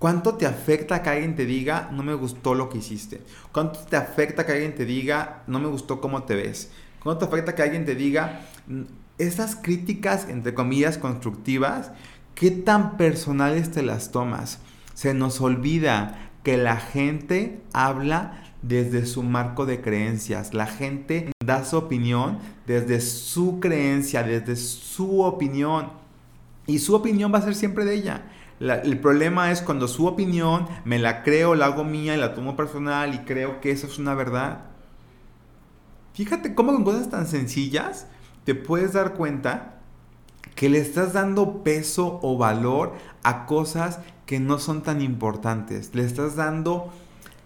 ¿Cuánto 0.00 0.34
te 0.34 0.44
afecta 0.44 1.00
que 1.02 1.10
alguien 1.10 1.36
te 1.36 1.46
diga, 1.46 1.88
no 1.92 2.02
me 2.02 2.14
gustó 2.14 2.54
lo 2.54 2.68
que 2.68 2.78
hiciste? 2.78 3.22
¿Cuánto 3.52 3.78
te 3.80 3.96
afecta 3.96 4.44
que 4.44 4.52
alguien 4.52 4.74
te 4.74 4.84
diga, 4.84 5.44
no 5.46 5.60
me 5.60 5.68
gustó 5.68 6.00
cómo 6.00 6.24
te 6.24 6.34
ves? 6.34 6.70
¿Cuánto 7.02 7.26
te 7.26 7.34
afecta 7.34 7.54
que 7.54 7.62
alguien 7.62 7.86
te 7.86 7.94
diga, 7.94 8.40
esas 9.18 9.56
críticas, 9.56 10.28
entre 10.28 10.54
comillas, 10.54 10.98
constructivas, 10.98 11.92
qué 12.34 12.50
tan 12.50 12.96
personales 12.96 13.70
te 13.70 13.82
las 13.82 14.10
tomas? 14.10 14.58
Se 14.94 15.14
nos 15.14 15.40
olvida 15.40 16.30
que 16.42 16.56
la 16.56 16.76
gente 16.76 17.60
habla 17.72 18.42
desde 18.62 19.06
su 19.06 19.22
marco 19.22 19.66
de 19.66 19.80
creencias. 19.80 20.54
La 20.54 20.66
gente 20.66 21.32
da 21.44 21.64
su 21.64 21.76
opinión 21.76 22.38
desde 22.66 23.00
su 23.00 23.60
creencia, 23.60 24.22
desde 24.22 24.56
su 24.56 25.22
opinión. 25.22 25.92
Y 26.66 26.78
su 26.78 26.94
opinión 26.94 27.32
va 27.32 27.38
a 27.38 27.42
ser 27.42 27.54
siempre 27.54 27.84
de 27.84 27.94
ella 27.94 28.22
el 28.60 28.98
problema 28.98 29.50
es 29.50 29.62
cuando 29.62 29.88
su 29.88 30.06
opinión 30.06 30.66
me 30.84 30.98
la 30.98 31.22
creo, 31.22 31.54
la 31.54 31.66
hago 31.66 31.84
mía 31.84 32.14
y 32.14 32.18
la 32.18 32.34
tomo 32.34 32.56
personal 32.56 33.14
y 33.14 33.18
creo 33.18 33.60
que 33.60 33.70
eso 33.70 33.86
es 33.86 33.98
una 33.98 34.14
verdad. 34.14 34.60
Fíjate 36.14 36.54
cómo 36.54 36.72
con 36.72 36.84
cosas 36.84 37.10
tan 37.10 37.26
sencillas 37.26 38.06
te 38.44 38.54
puedes 38.54 38.92
dar 38.92 39.14
cuenta 39.14 39.80
que 40.54 40.68
le 40.68 40.78
estás 40.78 41.12
dando 41.12 41.62
peso 41.62 42.18
o 42.22 42.36
valor 42.38 42.94
a 43.22 43.46
cosas 43.46 44.00
que 44.26 44.40
no 44.40 44.58
son 44.58 44.82
tan 44.82 45.00
importantes. 45.00 45.94
Le 45.94 46.04
estás 46.04 46.36
dando, 46.36 46.92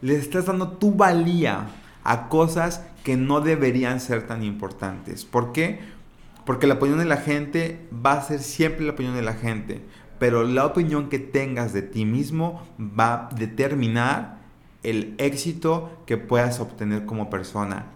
le 0.03 0.17
estás 0.17 0.47
dando 0.47 0.73
tu 0.73 0.93
valía 0.93 1.67
a 2.05 2.29
cosas 2.29 2.83
que 3.05 3.17
no 3.17 3.41
deberían 3.41 4.01
ser 4.01 4.27
tan 4.27 4.43
importantes. 4.43 5.25
¿Por 5.25 5.53
qué? 5.53 5.81
Porque 6.45 6.67
la 6.67 6.75
opinión 6.75 6.99
de 6.99 7.05
la 7.05 7.19
gente 7.19 7.89
va 8.05 8.13
a 8.13 8.23
ser 8.23 8.41
siempre 8.41 8.85
la 8.85 8.93
opinión 8.93 9.15
de 9.15 9.23
la 9.23 9.35
gente 9.35 9.85
pero 10.19 10.45
la 10.45 10.67
opinión 10.67 11.09
que 11.09 11.19
tengas 11.19 11.73
de 11.73 11.83
ti 11.83 12.05
mismo 12.05 12.63
va 12.79 13.15
a 13.15 13.35
determinar 13.35 14.39
el 14.83 15.15
éxito 15.19 16.03
que 16.07 16.17
puedas 16.17 16.61
obtener 16.61 17.05
como 17.05 17.31
persona. 17.31 17.87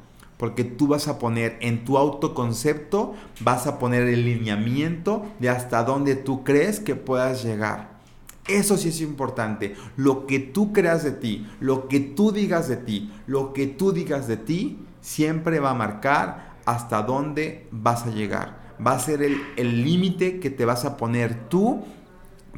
Porque 0.42 0.64
tú 0.64 0.88
vas 0.88 1.06
a 1.06 1.20
poner 1.20 1.56
en 1.60 1.84
tu 1.84 1.96
autoconcepto, 1.96 3.14
vas 3.42 3.68
a 3.68 3.78
poner 3.78 4.08
el 4.08 4.24
lineamiento 4.24 5.24
de 5.38 5.48
hasta 5.48 5.84
dónde 5.84 6.16
tú 6.16 6.42
crees 6.42 6.80
que 6.80 6.96
puedas 6.96 7.44
llegar. 7.44 8.00
Eso 8.48 8.76
sí 8.76 8.88
es 8.88 9.00
importante. 9.02 9.76
Lo 9.96 10.26
que 10.26 10.40
tú 10.40 10.72
creas 10.72 11.04
de 11.04 11.12
ti, 11.12 11.46
lo 11.60 11.86
que 11.86 12.00
tú 12.00 12.32
digas 12.32 12.66
de 12.66 12.76
ti, 12.76 13.12
lo 13.28 13.52
que 13.52 13.68
tú 13.68 13.92
digas 13.92 14.26
de 14.26 14.36
ti, 14.36 14.80
siempre 15.00 15.60
va 15.60 15.70
a 15.70 15.74
marcar 15.74 16.56
hasta 16.64 17.02
dónde 17.02 17.68
vas 17.70 18.04
a 18.04 18.10
llegar. 18.10 18.74
Va 18.84 18.94
a 18.94 18.98
ser 18.98 19.22
el 19.22 19.84
límite 19.84 20.40
que 20.40 20.50
te 20.50 20.64
vas 20.64 20.84
a 20.84 20.96
poner 20.96 21.48
tú 21.50 21.84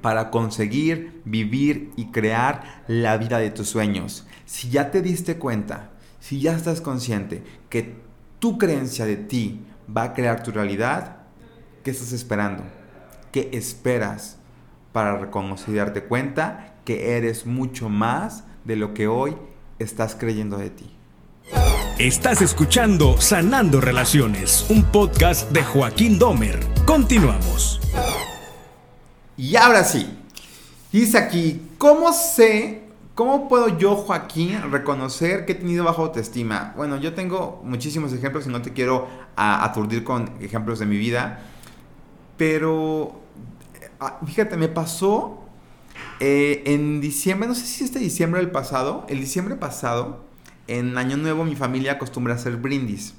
para 0.00 0.30
conseguir 0.30 1.20
vivir 1.26 1.92
y 1.96 2.06
crear 2.06 2.82
la 2.88 3.18
vida 3.18 3.36
de 3.36 3.50
tus 3.50 3.68
sueños. 3.68 4.26
Si 4.46 4.70
ya 4.70 4.90
te 4.90 5.02
diste 5.02 5.36
cuenta, 5.36 5.90
si 6.26 6.40
ya 6.40 6.56
estás 6.56 6.80
consciente 6.80 7.42
que 7.68 7.96
tu 8.38 8.56
creencia 8.56 9.04
de 9.04 9.16
ti 9.16 9.60
va 9.94 10.04
a 10.04 10.12
crear 10.14 10.42
tu 10.42 10.52
realidad, 10.52 11.18
¿qué 11.82 11.90
estás 11.90 12.12
esperando? 12.12 12.62
¿Qué 13.30 13.50
esperas 13.52 14.38
para 14.92 15.18
reconocer 15.18 15.74
y 15.74 15.76
darte 15.76 16.04
cuenta 16.04 16.76
que 16.86 17.18
eres 17.18 17.44
mucho 17.44 17.90
más 17.90 18.44
de 18.64 18.76
lo 18.76 18.94
que 18.94 19.06
hoy 19.06 19.36
estás 19.78 20.14
creyendo 20.14 20.56
de 20.56 20.70
ti? 20.70 20.96
Estás 21.98 22.40
escuchando 22.40 23.20
Sanando 23.20 23.82
Relaciones, 23.82 24.64
un 24.70 24.82
podcast 24.84 25.50
de 25.50 25.62
Joaquín 25.62 26.18
Domer. 26.18 26.58
Continuamos. 26.86 27.82
Y 29.36 29.56
ahora 29.56 29.84
sí, 29.84 30.08
dice 30.90 31.18
aquí, 31.18 31.68
¿cómo 31.76 32.14
sé, 32.14 32.83
cómo 33.14 33.48
puedo 33.48 33.78
yo, 33.78 33.96
Joaquín, 33.96 34.70
reconocer 34.70 35.46
que 35.46 35.52
he 35.52 35.54
tenido 35.54 35.84
baja 35.84 36.02
autoestima? 36.02 36.72
Bueno, 36.76 36.96
yo 36.96 37.14
tengo 37.14 37.60
muchísimos 37.64 38.12
ejemplos 38.12 38.46
y 38.46 38.50
no 38.50 38.62
te 38.62 38.72
quiero 38.72 39.08
aturdir 39.36 40.04
con 40.04 40.30
ejemplos 40.40 40.78
de 40.78 40.86
mi 40.86 40.96
vida, 40.96 41.40
pero 42.36 43.20
ah, 44.00 44.18
fíjate, 44.26 44.56
me 44.56 44.68
pasó 44.68 45.44
eh, 46.20 46.62
en 46.66 47.00
diciembre, 47.00 47.48
no 47.48 47.54
sé 47.54 47.66
si 47.66 47.84
este 47.84 47.98
diciembre 47.98 48.40
del 48.40 48.50
pasado, 48.50 49.06
el 49.08 49.20
diciembre 49.20 49.56
pasado, 49.56 50.24
en 50.66 50.96
Año 50.98 51.16
Nuevo 51.16 51.44
mi 51.44 51.56
familia 51.56 51.92
acostumbra 51.92 52.34
hacer 52.34 52.56
brindis. 52.56 53.14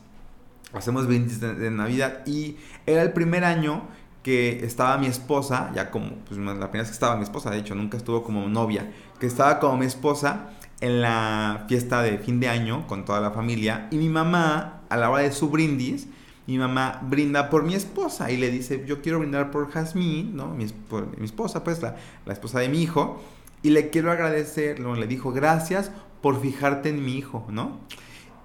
Hacemos 0.74 1.08
brindis 1.08 1.40
de 1.40 1.72
Navidad 1.72 2.26
y 2.26 2.58
era 2.86 3.02
el 3.02 3.14
primer 3.14 3.46
año 3.46 3.84
que 4.26 4.66
estaba 4.66 4.98
mi 4.98 5.06
esposa, 5.06 5.70
ya 5.76 5.92
como, 5.92 6.16
pues 6.28 6.40
la 6.40 6.54
primera 6.54 6.70
vez 6.72 6.88
que 6.88 6.94
estaba 6.94 7.16
mi 7.16 7.22
esposa, 7.22 7.52
de 7.52 7.60
hecho, 7.60 7.76
nunca 7.76 7.96
estuvo 7.96 8.24
como 8.24 8.50
novia, 8.50 8.92
que 9.20 9.28
estaba 9.28 9.60
como 9.60 9.78
mi 9.78 9.86
esposa 9.86 10.50
en 10.82 11.04
la 11.04 11.66
fiesta 11.70 12.02
de 12.02 12.18
fin 12.18 12.40
de 12.40 12.50
año 12.50 12.88
con 12.88 13.06
toda 13.06 13.22
la 13.22 13.30
familia 13.30 13.88
y 13.92 13.98
mi 13.98 14.10
mamá, 14.10 14.82
a 14.90 14.98
la 14.98 15.12
hora 15.12 15.22
de 15.22 15.32
su 15.32 15.52
brindis, 15.52 16.08
mi 16.48 16.58
mamá 16.58 17.02
brinda 17.04 17.52
por 17.52 17.62
mi 17.66 17.76
esposa 17.76 18.32
y 18.32 18.38
le 18.38 18.50
dice, 18.50 18.84
yo 18.88 19.04
quiero 19.04 19.20
brindar 19.20 19.52
por 19.52 19.70
Jazmín, 19.70 20.36
¿no? 20.36 20.48
Mi, 20.48 20.66
por, 20.66 21.16
mi 21.20 21.26
esposa, 21.26 21.64
pues 21.64 21.84
la, 21.84 21.96
la, 22.26 22.34
esposa 22.34 22.60
de 22.62 22.70
mi 22.70 22.82
hijo, 22.82 23.22
y 23.62 23.70
le 23.70 23.92
quiero 23.92 24.12
agradecer, 24.12 24.80
le 24.80 25.06
dijo, 25.06 25.34
gracias 25.34 25.92
por 26.24 26.42
fijarte 26.42 26.90
en 26.90 27.06
mi 27.06 27.14
hijo, 27.16 27.46
¿no? 27.52 27.78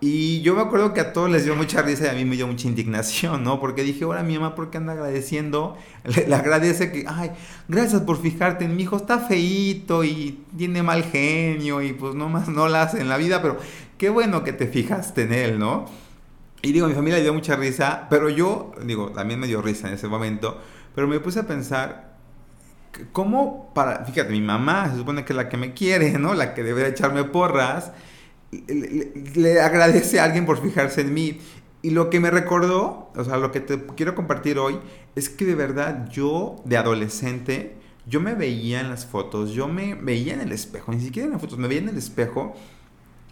Y 0.03 0.41
yo 0.41 0.55
me 0.55 0.63
acuerdo 0.63 0.95
que 0.95 1.01
a 1.01 1.13
todos 1.13 1.29
les 1.29 1.45
dio 1.45 1.55
mucha 1.55 1.83
risa 1.83 2.07
y 2.07 2.09
a 2.09 2.13
mí 2.15 2.25
me 2.25 2.35
dio 2.35 2.47
mucha 2.47 2.67
indignación, 2.67 3.45
¿no? 3.45 3.61
Porque 3.61 3.83
dije, 3.83 4.05
ahora 4.05 4.23
mi 4.23 4.39
mamá, 4.39 4.55
¿por 4.55 4.71
qué 4.71 4.79
anda 4.79 4.95
agradeciendo? 4.95 5.77
Le, 6.05 6.35
agradece 6.35 6.91
que, 6.91 7.05
ay, 7.07 7.33
gracias 7.69 8.01
por 8.03 8.19
fijarte 8.21 8.65
en 8.65 8.77
mi 8.77 8.85
hijo, 8.85 8.97
está 8.97 9.19
feito 9.19 10.03
y 10.03 10.43
tiene 10.57 10.83
mal 10.83 11.05
genio 11.05 11.83
y 11.83 11.93
pues 11.93 12.15
no 12.15 12.31
más 12.31 12.49
no 12.49 12.67
la 12.67 12.83
hace 12.83 12.99
en 12.99 13.11
la 13.11 13.19
vida, 13.19 13.43
pero 13.43 13.59
qué 13.99 14.09
bueno 14.09 14.43
que 14.43 14.55
te 14.55 14.67
fijaste 14.67 15.23
en 15.23 15.35
él, 15.35 15.59
¿no? 15.59 15.85
Y 16.63 16.73
digo, 16.73 16.89
mi 16.89 16.95
familia 16.95 17.19
le 17.19 17.25
dio 17.25 17.35
mucha 17.35 17.57
risa, 17.57 18.07
pero 18.09 18.31
yo, 18.31 18.73
digo, 18.83 19.11
también 19.11 19.39
me 19.39 19.47
dio 19.47 19.61
risa 19.61 19.89
en 19.89 19.95
ese 19.95 20.09
momento, 20.09 20.63
pero 20.95 21.09
me 21.09 21.21
puse 21.21 21.41
a 21.41 21.47
pensar, 21.47 22.17
¿cómo 23.13 23.71
para, 23.75 24.07
fíjate, 24.07 24.33
mi 24.33 24.41
mamá 24.41 24.91
se 24.91 24.97
supone 24.97 25.27
que 25.27 25.35
es 25.35 25.37
la 25.37 25.51
que 25.51 25.59
me 25.59 25.75
quiere, 25.75 26.19
¿no? 26.19 26.33
La 26.33 26.55
que 26.55 26.63
debe 26.63 26.89
echarme 26.89 27.25
porras 27.25 27.93
le, 28.53 29.61
agradece 29.61 30.21
a 30.21 30.25
alguien 30.25 30.47
por 30.47 30.61
fijarse 30.61 31.03
en 31.03 31.15
mí. 31.15 31.39
Y 31.83 31.91
lo 31.91 32.11
que 32.11 32.21
me 32.21 32.31
recordó, 32.31 33.11
o 33.17 33.25
sea, 33.25 33.39
lo 33.39 33.53
que 33.53 33.61
te 33.61 33.87
quiero 33.97 34.15
compartir 34.15 34.59
hoy, 34.59 34.79
es 35.17 35.29
que 35.29 35.47
de 35.47 35.55
verdad 35.55 36.09
yo, 36.11 36.57
de 36.65 36.77
adolescente, 36.77 37.77
yo 38.07 38.21
me 38.21 38.35
veía 38.35 38.81
en 38.81 38.91
las 38.91 39.07
fotos, 39.07 39.53
yo 39.53 39.67
me 39.67 39.95
veía 39.95 40.35
en 40.35 40.41
el 40.41 40.53
espejo, 40.53 40.93
ni 40.93 41.01
siquiera 41.01 41.27
en 41.27 41.33
las 41.33 41.41
fotos, 41.41 41.59
me 41.59 41.69
veía 41.69 41.81
en 41.81 41.89
el 41.89 41.97
espejo 41.97 42.55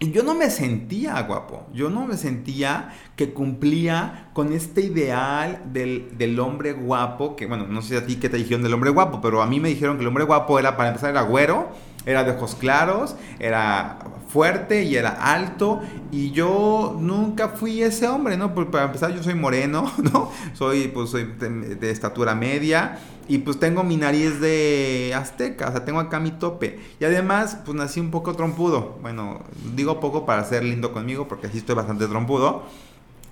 y 0.01 0.11
yo 0.11 0.23
no 0.23 0.33
me 0.33 0.49
sentía 0.49 1.21
guapo, 1.23 1.67
yo 1.73 1.89
no 1.89 2.07
me 2.07 2.15
sentía 2.15 2.93
que 3.17 3.33
cumplía 3.33 4.29
con 4.31 4.53
este 4.53 4.81
ideal 4.81 5.63
del, 5.73 6.17
del, 6.17 6.39
hombre 6.39 6.71
guapo, 6.71 7.35
que 7.35 7.47
bueno, 7.47 7.67
no 7.67 7.81
sé 7.81 7.97
a 7.97 8.05
ti 8.05 8.15
qué 8.15 8.29
te 8.29 8.37
dijeron 8.37 8.63
del 8.63 8.73
hombre 8.73 8.91
guapo, 8.91 9.19
pero 9.21 9.41
a 9.41 9.45
mí 9.45 9.59
me 9.59 9.67
dijeron 9.67 9.97
que 9.97 10.03
el 10.03 10.07
hombre 10.07 10.23
guapo 10.23 10.57
era, 10.57 10.77
para 10.77 10.89
empezar, 10.89 11.09
era 11.09 11.23
güero, 11.23 11.67
era 12.05 12.23
de 12.23 12.31
ojos 12.31 12.55
claros, 12.55 13.17
era 13.39 13.99
fuerte 14.29 14.83
y 14.83 14.95
era 14.95 15.09
alto 15.09 15.81
y 16.11 16.31
yo 16.31 16.95
nunca 16.99 17.49
fui 17.49 17.81
ese 17.81 18.07
hombre, 18.07 18.37
¿no? 18.37 18.53
Pues 18.53 18.67
para 18.67 18.85
empezar 18.85 19.13
yo 19.13 19.23
soy 19.23 19.35
moreno, 19.35 19.91
¿no? 20.13 20.31
Soy 20.53 20.87
pues 20.87 21.11
de, 21.11 21.91
estatura 21.91 22.35
media 22.35 22.99
y 23.27 23.39
pues 23.39 23.59
tengo 23.59 23.83
mi 23.83 23.97
nariz 23.97 24.39
de 24.39 25.13
azteca, 25.15 25.69
o 25.69 25.71
sea, 25.71 25.83
tengo 25.85 25.99
acá 25.99 26.19
mi 26.19 26.31
tope. 26.31 26.79
Y 26.99 27.05
además 27.05 27.57
pues 27.65 27.75
nací 27.75 27.99
un 27.99 28.11
poco 28.11 28.35
trompudo. 28.35 28.97
Bueno, 29.01 29.41
digo 29.75 29.99
poco 29.99 30.25
para 30.25 30.43
ser 30.45 30.63
lindo 30.63 30.93
conmigo 30.93 31.27
porque 31.27 31.47
así 31.47 31.57
estoy 31.57 31.75
bastante 31.75 32.07
trompudo. 32.07 32.63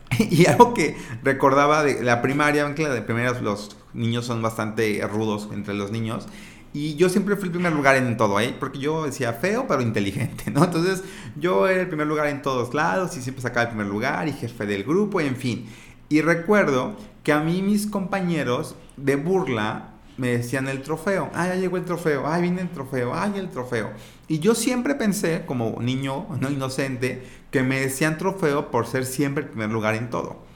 Y 0.20 0.46
algo 0.46 0.74
que 0.74 0.96
recordaba 1.22 1.84
de 1.84 2.02
la 2.02 2.22
primaria, 2.22 2.74
que 2.74 2.88
de 2.88 3.02
primeras 3.02 3.42
los 3.42 3.76
niños 3.94 4.26
son 4.26 4.42
bastante 4.42 5.06
rudos 5.06 5.50
entre 5.52 5.74
los 5.74 5.92
niños. 5.92 6.28
Y 6.74 6.96
yo 6.96 7.10
siempre 7.10 7.36
fui 7.36 7.46
el 7.46 7.52
primer 7.52 7.74
lugar 7.74 7.96
en 7.96 8.18
todo, 8.18 8.40
¿eh? 8.40 8.56
Porque 8.60 8.80
yo 8.80 9.06
decía 9.06 9.34
feo, 9.34 9.66
pero 9.68 9.82
inteligente, 9.82 10.52
¿no? 10.52 10.64
Entonces 10.64 11.04
yo 11.36 11.68
era 11.68 11.82
el 11.82 11.88
primer 11.88 12.08
lugar 12.08 12.28
en 12.28 12.42
todos 12.42 12.74
lados 12.74 13.16
y 13.18 13.22
siempre 13.22 13.42
sacaba 13.42 13.64
el 13.64 13.70
primer 13.70 13.88
lugar 13.88 14.28
y 14.28 14.34
jefe 14.34 14.66
del 14.66 14.84
grupo, 14.84 15.22
en 15.22 15.36
fin. 15.36 15.68
Y 16.10 16.22
recuerdo 16.22 16.96
que 17.24 17.34
a 17.34 17.40
mí 17.40 17.62
mis 17.62 17.88
compañeros 17.88 18.76
de 18.96 19.16
burla 19.16 19.94
me 20.18 20.30
decían 20.30 20.68
el 20.68 20.82
trofeo. 20.82 21.30
Ah, 21.34 21.48
ya 21.48 21.56
llegó 21.56 21.78
el 21.78 21.86
trofeo. 21.86 22.28
Ay, 22.28 22.42
viene 22.42 22.62
el 22.62 22.70
trofeo. 22.70 23.14
Ay, 23.14 23.34
el 23.36 23.50
trofeo. 23.50 23.92
Y 24.28 24.40
yo 24.40 24.56
siempre 24.56 24.96
pensé, 24.96 25.44
como 25.46 25.78
niño 25.82 26.28
no 26.40 26.50
inocente, 26.50 27.24
que 27.52 27.64
me 27.64 27.80
decían 27.80 28.18
trofeo 28.18 28.72
por 28.72 28.88
ser 28.88 29.06
siempre 29.06 29.44
el 29.44 29.50
primer 29.50 29.70
lugar 29.70 29.96
en 29.96 30.10
todo. 30.10 30.47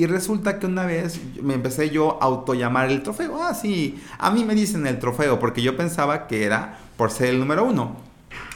Y 0.00 0.06
resulta 0.06 0.58
que 0.58 0.64
una 0.64 0.86
vez 0.86 1.20
me 1.42 1.52
empecé 1.52 1.90
yo 1.90 2.16
a 2.22 2.24
autollamar 2.24 2.90
el 2.90 3.02
trofeo. 3.02 3.42
Ah, 3.42 3.52
sí, 3.52 4.02
a 4.16 4.30
mí 4.30 4.46
me 4.46 4.54
dicen 4.54 4.86
el 4.86 4.98
trofeo 4.98 5.38
porque 5.38 5.60
yo 5.60 5.76
pensaba 5.76 6.26
que 6.26 6.44
era 6.44 6.78
por 6.96 7.10
ser 7.10 7.28
el 7.28 7.38
número 7.38 7.66
uno. 7.66 7.96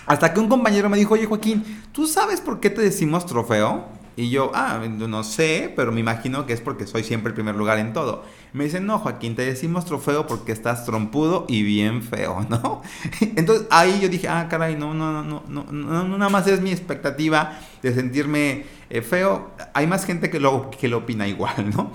Hasta 0.07 0.33
que 0.33 0.41
un 0.41 0.49
compañero 0.49 0.89
me 0.89 0.97
dijo, 0.97 1.13
oye 1.13 1.27
Joaquín, 1.27 1.63
¿tú 1.93 2.07
sabes 2.07 2.41
por 2.41 2.61
qué 2.61 2.71
te 2.71 2.81
decimos 2.81 3.27
trofeo? 3.27 3.85
Y 4.17 4.31
yo, 4.31 4.53
ah, 4.55 4.81
no 4.87 5.25
sé, 5.25 5.73
pero 5.75 5.91
me 5.91 5.99
imagino 5.99 6.47
que 6.47 6.53
es 6.53 6.61
porque 6.61 6.87
soy 6.87 7.03
siempre 7.03 7.31
el 7.31 7.35
primer 7.35 7.57
lugar 7.57 7.79
en 7.79 7.93
todo. 7.93 8.23
Me 8.53 8.63
dicen, 8.63 8.87
no, 8.87 9.01
Joaquín, 9.01 9.35
te 9.35 9.45
decimos 9.45 9.85
trofeo 9.87 10.29
porque 10.29 10.53
estás 10.53 10.87
trompudo 10.87 11.47
y 11.49 11.65
bien 11.65 12.01
feo, 12.03 12.47
¿no? 12.49 12.83
Entonces 13.35 13.67
ahí 13.71 13.99
yo 14.01 14.09
dije, 14.09 14.29
ah, 14.29 14.47
caray, 14.49 14.77
no, 14.77 14.95
no, 14.95 15.25
no, 15.25 15.43
no, 15.49 15.65
no, 15.65 16.05
no, 16.05 16.19
nada 16.19 16.31
más 16.31 16.47
es 16.47 16.61
mi 16.61 16.71
expectativa 16.71 17.59
de 17.83 17.93
sentirme 17.93 18.67
eh, 18.89 19.03
feo. 19.03 19.51
Hay 19.73 19.89
más 19.89 20.05
gente 20.07 20.31
que 20.31 20.39
lo, 20.39 20.71
que 20.71 20.87
lo 20.87 20.99
opina 20.99 21.27
igual, 21.27 21.71
¿no? 21.75 21.91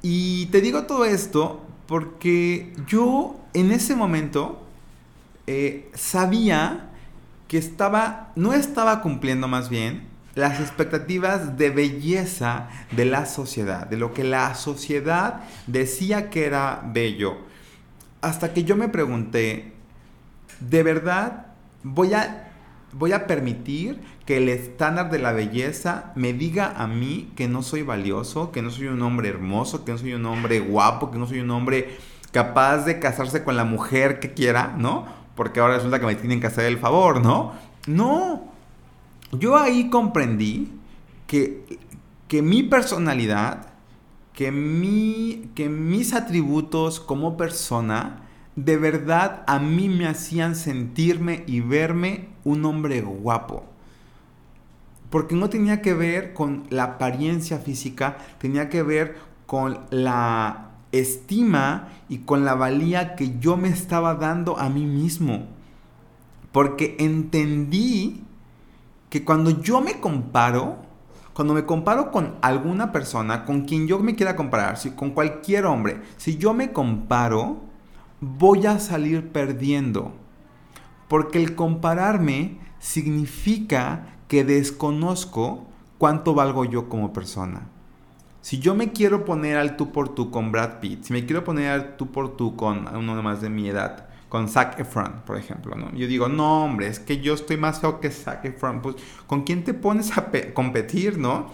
Y 0.00 0.46
te 0.46 0.62
digo 0.62 0.84
todo 0.84 1.04
esto 1.04 1.62
porque 1.86 2.72
yo 2.86 3.36
en 3.52 3.70
ese 3.70 3.96
momento 3.96 4.62
eh, 5.46 5.90
sabía 5.94 6.88
que 7.48 7.58
estaba, 7.58 8.32
no 8.34 8.54
estaba 8.54 9.02
cumpliendo 9.02 9.46
más 9.46 9.68
bien 9.68 10.15
las 10.36 10.60
expectativas 10.60 11.56
de 11.56 11.70
belleza 11.70 12.68
de 12.92 13.06
la 13.06 13.24
sociedad, 13.24 13.86
de 13.86 13.96
lo 13.96 14.12
que 14.12 14.22
la 14.22 14.54
sociedad 14.54 15.40
decía 15.66 16.28
que 16.28 16.44
era 16.44 16.82
bello. 16.92 17.38
Hasta 18.20 18.52
que 18.52 18.62
yo 18.62 18.76
me 18.76 18.88
pregunté, 18.88 19.72
¿de 20.60 20.82
verdad 20.82 21.46
voy 21.82 22.12
a, 22.12 22.52
voy 22.92 23.12
a 23.12 23.26
permitir 23.26 23.98
que 24.26 24.36
el 24.36 24.50
estándar 24.50 25.10
de 25.10 25.20
la 25.20 25.32
belleza 25.32 26.12
me 26.16 26.34
diga 26.34 26.74
a 26.76 26.86
mí 26.86 27.32
que 27.34 27.48
no 27.48 27.62
soy 27.62 27.82
valioso, 27.82 28.52
que 28.52 28.60
no 28.60 28.70
soy 28.70 28.88
un 28.88 29.00
hombre 29.00 29.30
hermoso, 29.30 29.86
que 29.86 29.92
no 29.92 29.98
soy 29.98 30.12
un 30.12 30.26
hombre 30.26 30.60
guapo, 30.60 31.10
que 31.10 31.18
no 31.18 31.26
soy 31.26 31.40
un 31.40 31.50
hombre 31.50 31.96
capaz 32.30 32.84
de 32.84 32.98
casarse 32.98 33.42
con 33.42 33.56
la 33.56 33.64
mujer 33.64 34.20
que 34.20 34.34
quiera, 34.34 34.74
¿no? 34.76 35.06
Porque 35.34 35.60
ahora 35.60 35.76
resulta 35.76 35.98
que 35.98 36.06
me 36.06 36.14
tienen 36.14 36.42
que 36.42 36.48
hacer 36.48 36.66
el 36.66 36.76
favor, 36.76 37.22
¿no? 37.22 37.54
No, 37.86 38.55
yo 39.32 39.56
ahí 39.56 39.90
comprendí 39.90 40.72
que, 41.26 41.78
que 42.28 42.42
mi 42.42 42.62
personalidad, 42.62 43.66
que, 44.32 44.52
mi, 44.52 45.50
que 45.54 45.68
mis 45.68 46.12
atributos 46.12 47.00
como 47.00 47.36
persona, 47.36 48.22
de 48.54 48.76
verdad 48.76 49.44
a 49.46 49.58
mí 49.58 49.88
me 49.88 50.06
hacían 50.06 50.56
sentirme 50.56 51.44
y 51.46 51.60
verme 51.60 52.28
un 52.44 52.64
hombre 52.64 53.00
guapo. 53.00 53.64
Porque 55.10 55.34
no 55.34 55.48
tenía 55.48 55.82
que 55.82 55.94
ver 55.94 56.34
con 56.34 56.64
la 56.70 56.84
apariencia 56.84 57.58
física, 57.58 58.18
tenía 58.38 58.68
que 58.68 58.82
ver 58.82 59.16
con 59.46 59.80
la 59.90 60.70
estima 60.92 61.88
y 62.08 62.18
con 62.18 62.44
la 62.44 62.54
valía 62.54 63.14
que 63.14 63.38
yo 63.38 63.56
me 63.56 63.68
estaba 63.68 64.14
dando 64.14 64.58
a 64.58 64.68
mí 64.68 64.84
mismo. 64.84 65.46
Porque 66.52 66.96
entendí 66.98 68.24
que 69.08 69.24
cuando 69.24 69.50
yo 69.62 69.80
me 69.80 70.00
comparo, 70.00 70.76
cuando 71.32 71.54
me 71.54 71.64
comparo 71.64 72.10
con 72.10 72.36
alguna 72.40 72.92
persona, 72.92 73.44
con 73.44 73.62
quien 73.62 73.86
yo 73.86 73.98
me 73.98 74.14
quiera 74.14 74.36
comparar, 74.36 74.78
si, 74.78 74.90
con 74.90 75.10
cualquier 75.10 75.66
hombre, 75.66 76.00
si 76.16 76.36
yo 76.36 76.54
me 76.54 76.72
comparo, 76.72 77.60
voy 78.20 78.66
a 78.66 78.78
salir 78.78 79.32
perdiendo. 79.32 80.12
Porque 81.08 81.38
el 81.38 81.54
compararme 81.54 82.58
significa 82.78 84.16
que 84.28 84.44
desconozco 84.44 85.66
cuánto 85.98 86.34
valgo 86.34 86.64
yo 86.64 86.88
como 86.88 87.12
persona. 87.12 87.68
Si 88.40 88.58
yo 88.58 88.74
me 88.74 88.92
quiero 88.92 89.24
poner 89.24 89.56
al 89.56 89.76
tú 89.76 89.92
por 89.92 90.08
tú 90.10 90.30
con 90.30 90.52
Brad 90.52 90.78
Pitt, 90.80 91.04
si 91.04 91.12
me 91.12 91.26
quiero 91.26 91.44
poner 91.44 91.70
al 91.70 91.96
tú 91.96 92.12
por 92.12 92.36
tú 92.36 92.54
con 92.56 92.86
uno 92.94 93.22
más 93.22 93.40
de 93.40 93.50
mi 93.50 93.68
edad, 93.68 94.08
con 94.36 94.50
Zac 94.50 94.78
Efron, 94.78 95.22
por 95.24 95.38
ejemplo, 95.38 95.74
¿no? 95.76 95.90
Yo 95.94 96.06
digo, 96.06 96.28
no, 96.28 96.64
hombre, 96.64 96.88
es 96.88 97.00
que 97.00 97.22
yo 97.22 97.32
estoy 97.32 97.56
más 97.56 97.80
feo 97.80 98.00
que 98.00 98.10
Zac 98.10 98.44
Efron. 98.44 98.82
Pues, 98.82 98.96
¿con 99.26 99.44
quién 99.44 99.64
te 99.64 99.72
pones 99.72 100.18
a 100.18 100.30
competir, 100.52 101.16
no? 101.16 101.50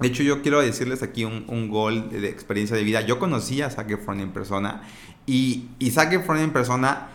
De 0.00 0.08
hecho, 0.08 0.22
yo 0.22 0.40
quiero 0.40 0.62
decirles 0.62 1.02
aquí 1.02 1.26
un, 1.26 1.68
gol 1.68 2.08
de, 2.08 2.26
experiencia 2.30 2.74
de 2.74 2.84
vida. 2.84 3.02
Yo 3.02 3.18
conocí 3.18 3.60
a 3.60 3.68
Zac 3.68 3.90
Efron 3.90 4.20
en 4.20 4.30
persona 4.30 4.80
y, 5.26 5.68
y 5.78 5.90
Zac 5.90 6.10
Efron 6.10 6.38
en 6.38 6.54
persona, 6.54 7.08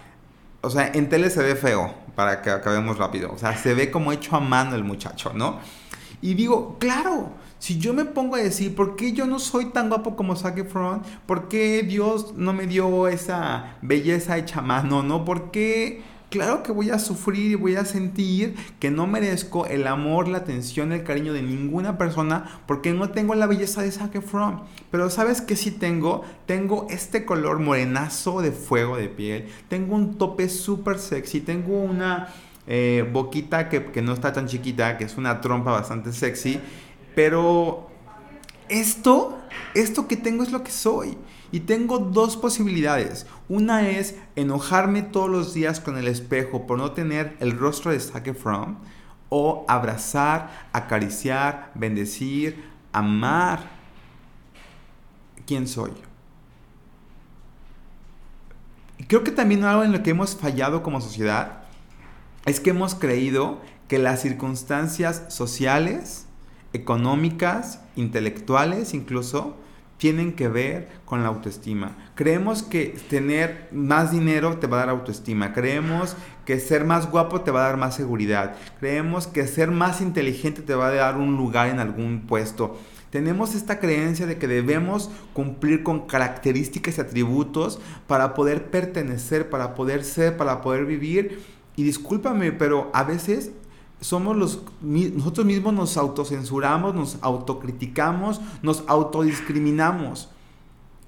o 0.62 0.70
sea, 0.70 0.92
en 0.94 1.10
tele 1.10 1.32
se 1.32 1.42
ve 1.42 1.56
feo, 1.56 1.96
para 2.14 2.44
que 2.44 2.52
acabemos 2.52 3.00
rápido. 3.00 3.32
O 3.34 3.40
sea, 3.40 3.58
se 3.58 3.74
ve 3.74 3.90
como 3.90 4.12
hecho 4.12 4.36
a 4.36 4.40
mano 4.40 4.76
el 4.76 4.84
muchacho, 4.84 5.32
¿no? 5.34 5.62
Y 6.22 6.36
digo, 6.36 6.78
claro, 6.78 7.32
si 7.62 7.78
yo 7.78 7.94
me 7.94 8.06
pongo 8.06 8.38
a 8.38 8.40
decir, 8.40 8.74
¿por 8.74 8.96
qué 8.96 9.14
yo 9.14 9.28
no 9.28 9.38
soy 9.38 9.66
tan 9.66 9.88
guapo 9.88 10.16
como 10.16 10.36
Zac 10.36 10.58
Efron? 10.58 11.04
¿Por 11.28 11.48
qué 11.48 11.84
Dios 11.84 12.34
no 12.36 12.54
me 12.54 12.66
dio 12.66 13.08
esa 13.08 13.78
belleza 13.84 14.40
hecha 14.40 14.62
mano? 14.62 15.04
¿No? 15.04 15.24
¿Por 15.26 15.52
qué? 15.52 16.02
Claro 16.32 16.64
que 16.64 16.72
voy 16.72 16.90
a 16.90 16.98
sufrir 16.98 17.52
y 17.52 17.56
voy 17.56 17.76
a 17.76 17.86
sentir 17.86 18.56
que 18.80 18.90
no 18.90 19.06
merezco 19.06 19.68
el 19.68 19.86
amor, 19.86 20.28
la 20.28 20.40
atención, 20.40 20.92
el 20.92 21.04
cariño 21.04 21.34
de 21.34 21.44
ninguna 21.44 22.00
persona 22.00 22.62
porque 22.66 22.94
no 22.94 23.12
tengo 23.12 23.36
la 23.36 23.46
belleza 23.46 23.84
de 23.84 23.92
Zac 23.92 24.16
Efron. 24.16 24.64
Pero 24.90 25.12
¿sabes 25.12 25.40
qué 25.40 25.56
sí 25.56 25.70
tengo? 25.70 26.24
Tengo 26.48 26.88
este 26.90 27.26
color 27.26 27.60
morenazo 27.60 28.42
de 28.42 28.54
fuego 28.54 28.98
de 28.98 29.08
piel. 29.08 29.50
Tengo 29.68 29.96
un 29.96 30.18
tope 30.18 30.50
súper 30.50 30.98
sexy. 30.98 31.42
Tengo 31.42 31.80
una 31.80 32.30
eh, 32.66 33.08
boquita 33.14 33.70
que, 33.70 33.92
que 33.92 34.02
no 34.02 34.14
está 34.14 34.34
tan 34.34 34.48
chiquita, 34.48 34.98
que 34.98 35.04
es 35.04 35.16
una 35.16 35.42
trompa 35.42 35.70
bastante 35.74 36.12
sexy 36.12 36.60
pero 37.16 37.90
esto, 38.70 39.38
esto 39.74 40.08
que 40.08 40.18
tengo 40.18 40.44
es 40.44 40.52
lo 40.52 40.64
que 40.64 40.72
soy. 40.72 41.18
Y 41.52 41.62
tengo 41.62 42.00
dos 42.00 42.38
posibilidades. 42.38 43.26
Una 43.50 43.90
es 43.90 44.16
enojarme 44.38 45.02
todos 45.02 45.30
los 45.30 45.54
días 45.54 45.82
con 45.82 45.98
el 45.98 46.08
espejo 46.08 46.66
por 46.66 46.78
no 46.78 46.94
tener 46.94 47.36
el 47.42 47.58
rostro 47.58 47.92
de 47.92 48.00
Zac 48.00 48.28
Efron. 48.28 48.78
o 49.34 49.66
abrazar, 49.70 50.68
acariciar, 50.74 51.72
bendecir, 51.74 52.66
amar 52.92 53.62
quién 55.46 55.70
soy. 55.70 55.92
Creo 59.08 59.24
que 59.24 59.32
también 59.32 59.64
algo 59.64 59.84
en 59.84 59.94
lo 59.94 60.04
que 60.04 60.12
hemos 60.12 60.36
fallado 60.36 60.84
como 60.84 61.02
sociedad 61.02 61.64
es 62.46 62.60
que 62.60 62.72
hemos 62.72 62.96
creído 62.96 63.62
que 63.88 64.00
las 64.00 64.22
circunstancias 64.22 65.26
sociales, 65.30 66.26
económicas, 66.74 67.82
intelectuales 67.96 68.94
incluso, 68.94 69.58
tienen 70.02 70.34
que 70.34 70.48
ver 70.48 70.90
con 71.06 71.22
la 71.22 71.30
autoestima. 71.30 71.96
Creemos 72.16 72.64
que 72.64 72.98
tener 73.08 73.68
más 73.72 74.12
dinero 74.12 74.58
te 74.58 74.66
va 74.66 74.78
a 74.78 74.80
dar 74.80 74.90
autoestima. 74.90 75.54
Creemos 75.54 76.18
que 76.44 76.60
ser 76.60 76.86
más 76.86 77.12
guapo 77.12 77.42
te 77.42 77.52
va 77.52 77.64
a 77.64 77.68
dar 77.68 77.78
más 77.78 77.98
seguridad. 77.98 78.56
Creemos 78.80 79.28
que 79.28 79.46
ser 79.46 79.70
más 79.70 80.02
inteligente 80.02 80.64
te 80.64 80.74
va 80.74 80.88
a 80.88 80.92
dar 80.92 81.18
un 81.18 81.38
lugar 81.38 81.68
en 81.68 81.78
algún 81.78 82.22
puesto. 82.22 82.80
Tenemos 83.12 83.54
esta 83.54 83.78
creencia 83.78 84.26
de 84.26 84.40
que 84.40 84.48
debemos 84.48 85.12
cumplir 85.34 85.84
con 85.84 86.08
características 86.08 86.98
y 86.98 87.02
atributos 87.02 87.80
para 88.08 88.34
poder 88.34 88.72
pertenecer, 88.72 89.52
para 89.52 89.76
poder 89.76 90.04
ser, 90.04 90.36
para 90.36 90.62
poder 90.62 90.86
vivir. 90.86 91.44
Y 91.76 91.84
discúlpame, 91.84 92.52
pero 92.52 92.90
a 92.96 93.04
veces 93.04 93.52
somos 94.02 94.36
los 94.36 94.64
nosotros 94.82 95.46
mismos 95.46 95.74
nos 95.74 95.96
autocensuramos, 95.96 96.94
nos 96.94 97.18
autocriticamos, 97.22 98.42
nos 98.62 98.84
autodiscriminamos. 98.88 100.30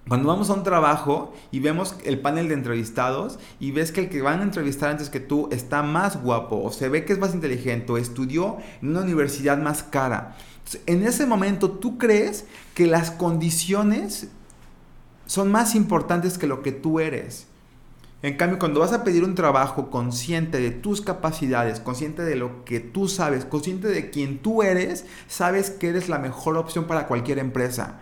Cuando 0.08 0.28
vamos 0.28 0.50
a 0.50 0.54
un 0.54 0.64
trabajo 0.64 1.34
y 1.50 1.60
vemos 1.60 1.96
el 2.04 2.20
panel 2.20 2.50
de 2.50 2.56
entrevistados 2.56 3.40
y 3.60 3.72
ves 3.72 3.92
que 3.92 4.02
el 4.02 4.10
que 4.10 4.22
van 4.22 4.42
a 4.42 4.44
entrevistar 4.44 4.92
antes 4.92 5.10
que 5.10 5.22
tú 5.22 5.48
está 5.50 5.82
más 5.82 6.22
guapo 6.22 6.62
o 6.62 6.72
se 6.72 6.90
ve 6.90 7.06
que 7.06 7.14
es 7.14 7.20
más 7.20 7.34
inteligente 7.34 7.92
o 7.92 7.98
estudió 7.98 8.58
en 8.82 8.90
una 8.90 9.02
universidad 9.02 9.58
más 9.58 9.82
cara. 9.82 10.36
en 10.86 11.04
ese 11.04 11.26
momento 11.26 11.72
tú 11.72 11.98
crees 11.98 12.46
que 12.74 12.86
las 12.86 13.12
condiciones 13.12 14.28
son 15.26 15.52
más 15.52 15.74
importantes 15.74 16.38
que 16.38 16.48
lo 16.48 16.62
que 16.62 16.74
tú 16.74 17.00
eres. 17.00 17.48
En 18.24 18.38
cambio, 18.38 18.58
cuando 18.58 18.80
vas 18.80 18.94
a 18.94 19.04
pedir 19.04 19.26
un 19.26 19.36
trabajo 19.36 19.92
consciente 19.92 20.62
de 20.62 20.72
tus 20.72 21.02
capacidades, 21.02 21.82
consciente 21.82 22.22
de 22.24 22.38
lo 22.38 22.64
que 22.64 22.80
tú 22.80 23.10
sabes, 23.10 23.44
consciente 23.44 23.90
de 23.90 24.12
quién 24.12 24.40
tú 24.40 24.64
eres, 24.64 25.06
sabes 25.28 25.70
que 25.70 25.90
eres 25.90 26.08
la 26.08 26.20
mejor 26.20 26.56
opción 26.56 26.86
para 26.86 27.06
cualquier 27.08 27.38
empresa. 27.38 28.00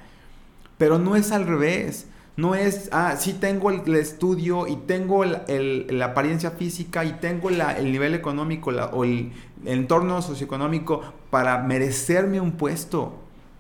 Pero 0.78 1.00
no 1.00 1.16
es 1.16 1.32
al 1.32 1.48
revés. 1.48 2.06
No 2.38 2.54
es, 2.54 2.90
ah, 2.92 3.16
sí 3.18 3.34
tengo 3.34 3.72
el, 3.72 3.96
estudio 3.96 4.68
y 4.68 4.76
tengo 4.76 5.26
la 5.26 6.06
apariencia 6.06 6.52
física 6.52 7.04
y 7.04 7.14
tengo 7.14 7.50
el 7.50 7.92
nivel 7.92 8.14
económico 8.14 8.70
o 8.70 9.04
el, 9.04 9.32
el 9.66 9.80
entorno 9.80 10.22
socioeconómico 10.22 11.02
para 11.32 11.64
merecerme 11.64 12.40
un 12.40 12.52
puesto. 12.52 13.16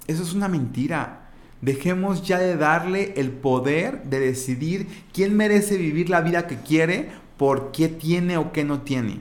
Eso 0.05 0.21
es 0.21 0.33
una 0.35 0.47
mentira. 0.47 1.20
Dejemos 1.61 2.25
ya 2.25 2.39
de 2.39 2.57
darle 2.57 3.13
el 3.17 3.29
poder 3.29 4.03
de 4.03 4.19
decidir 4.19 4.87
quién 5.13 5.37
merece 5.37 5.77
vivir 5.77 6.09
la 6.09 6.21
vida 6.21 6.47
que 6.47 6.57
quiere, 6.57 7.11
por 7.37 7.71
qué 7.71 7.87
tiene 7.87 8.37
o 8.37 8.51
qué 8.51 8.63
no 8.63 8.81
tiene. 8.81 9.19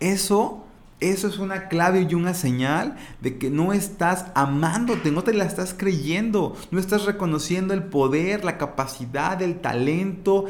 Eso, 0.00 0.64
eso 0.98 1.28
es 1.28 1.38
una 1.38 1.68
clave 1.68 2.06
y 2.10 2.14
una 2.14 2.34
señal 2.34 2.96
de 3.20 3.38
que 3.38 3.50
no 3.50 3.72
estás 3.72 4.26
amándote, 4.34 5.12
no 5.12 5.22
te 5.22 5.32
la 5.32 5.44
estás 5.44 5.74
creyendo, 5.74 6.56
no 6.72 6.80
estás 6.80 7.04
reconociendo 7.04 7.72
el 7.72 7.84
poder, 7.84 8.44
la 8.44 8.58
capacidad, 8.58 9.40
el 9.40 9.60
talento 9.60 10.46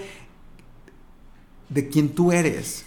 de 1.68 1.88
quien 1.88 2.14
tú 2.14 2.32
eres. 2.32 2.86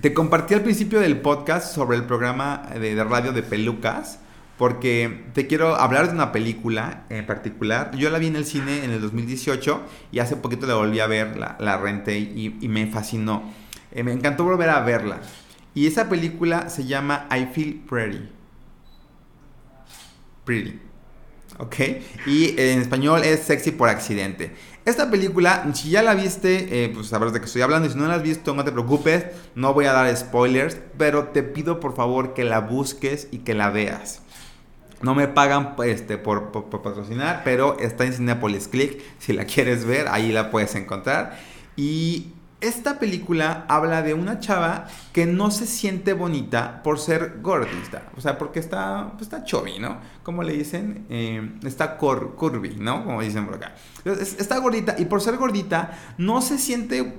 Te 0.00 0.14
compartí 0.14 0.54
al 0.54 0.62
principio 0.62 1.00
del 1.00 1.20
podcast 1.20 1.74
sobre 1.74 1.96
el 1.96 2.04
programa 2.04 2.68
de 2.78 3.02
radio 3.02 3.32
de 3.32 3.42
pelucas 3.42 4.20
porque 4.58 5.24
te 5.34 5.46
quiero 5.46 5.76
hablar 5.76 6.08
de 6.08 6.14
una 6.14 6.32
película 6.32 7.04
en 7.10 7.26
particular. 7.26 7.94
Yo 7.96 8.10
la 8.10 8.18
vi 8.18 8.28
en 8.28 8.36
el 8.36 8.46
cine 8.46 8.84
en 8.84 8.90
el 8.90 9.00
2018 9.00 9.82
y 10.12 10.18
hace 10.20 10.36
poquito 10.36 10.66
la 10.66 10.74
volví 10.74 11.00
a 11.00 11.06
ver, 11.06 11.36
la, 11.36 11.56
la 11.60 11.76
renté 11.76 12.18
y, 12.18 12.68
me 12.68 12.86
fascinó. 12.86 13.52
Eh, 13.92 14.02
me 14.02 14.12
encantó 14.12 14.44
volver 14.44 14.70
a 14.70 14.80
verla. 14.80 15.20
Y 15.74 15.86
esa 15.86 16.08
película 16.08 16.70
se 16.70 16.86
llama 16.86 17.28
I 17.30 17.46
Feel 17.52 17.82
Pretty. 17.86 18.28
Pretty. 20.44 20.80
¿Ok? 21.58 21.76
Y 22.26 22.58
en 22.58 22.80
español 22.80 23.22
es 23.24 23.40
Sexy 23.40 23.72
por 23.72 23.88
accidente. 23.88 24.54
Esta 24.86 25.10
película, 25.10 25.68
si 25.74 25.90
ya 25.90 26.02
la 26.02 26.14
viste, 26.14 26.84
eh, 26.84 26.90
pues 26.90 27.08
sabrás 27.08 27.32
de 27.32 27.40
qué 27.40 27.46
estoy 27.46 27.62
hablando. 27.62 27.88
Y 27.88 27.90
si 27.90 27.98
no 27.98 28.06
la 28.06 28.14
has 28.14 28.22
visto, 28.22 28.54
no 28.54 28.64
te 28.64 28.72
preocupes. 28.72 29.26
No 29.54 29.74
voy 29.74 29.86
a 29.86 29.92
dar 29.92 30.14
spoilers. 30.16 30.78
Pero 30.96 31.28
te 31.28 31.42
pido 31.42 31.80
por 31.80 31.94
favor 31.94 32.34
que 32.34 32.44
la 32.44 32.60
busques 32.60 33.28
y 33.32 33.38
que 33.38 33.54
la 33.54 33.70
veas. 33.70 34.22
No 35.02 35.14
me 35.14 35.28
pagan 35.28 35.74
este, 35.84 36.16
por, 36.16 36.50
patrocinar, 36.52 37.42
pero 37.44 37.78
está 37.78 38.04
en 38.04 38.14
Cinepolis 38.14 38.68
Click. 38.68 39.02
Si 39.18 39.32
la 39.32 39.44
quieres 39.46 39.84
ver, 39.84 40.08
ahí 40.08 40.32
la 40.32 40.50
puedes 40.50 40.74
encontrar. 40.74 41.38
Y 41.76 42.32
esta 42.62 42.98
película 42.98 43.66
habla 43.68 44.02
de 44.02 44.14
una 44.14 44.40
chava 44.40 44.86
que 45.12 45.26
no 45.26 45.50
se 45.50 45.66
siente 45.66 46.14
bonita 46.14 46.82
por 46.82 46.98
ser 46.98 47.40
gordista. 47.42 48.04
O 48.16 48.22
sea, 48.22 48.38
porque 48.38 48.58
está, 48.58 49.12
pues 49.12 49.22
está 49.22 49.44
chubby, 49.44 49.78
¿no? 49.78 49.98
Como 50.22 50.42
le 50.42 50.54
dicen, 50.54 51.04
eh, 51.10 51.58
está 51.64 51.98
curvy, 51.98 52.76
¿no? 52.78 53.04
Como 53.04 53.20
dicen 53.20 53.44
por 53.44 53.56
acá. 53.56 53.74
Entonces, 53.98 54.36
está 54.38 54.58
gordita 54.58 54.96
y 54.98 55.04
por 55.04 55.20
ser 55.20 55.36
gordita 55.36 55.98
no 56.16 56.40
se 56.40 56.56
siente 56.56 57.14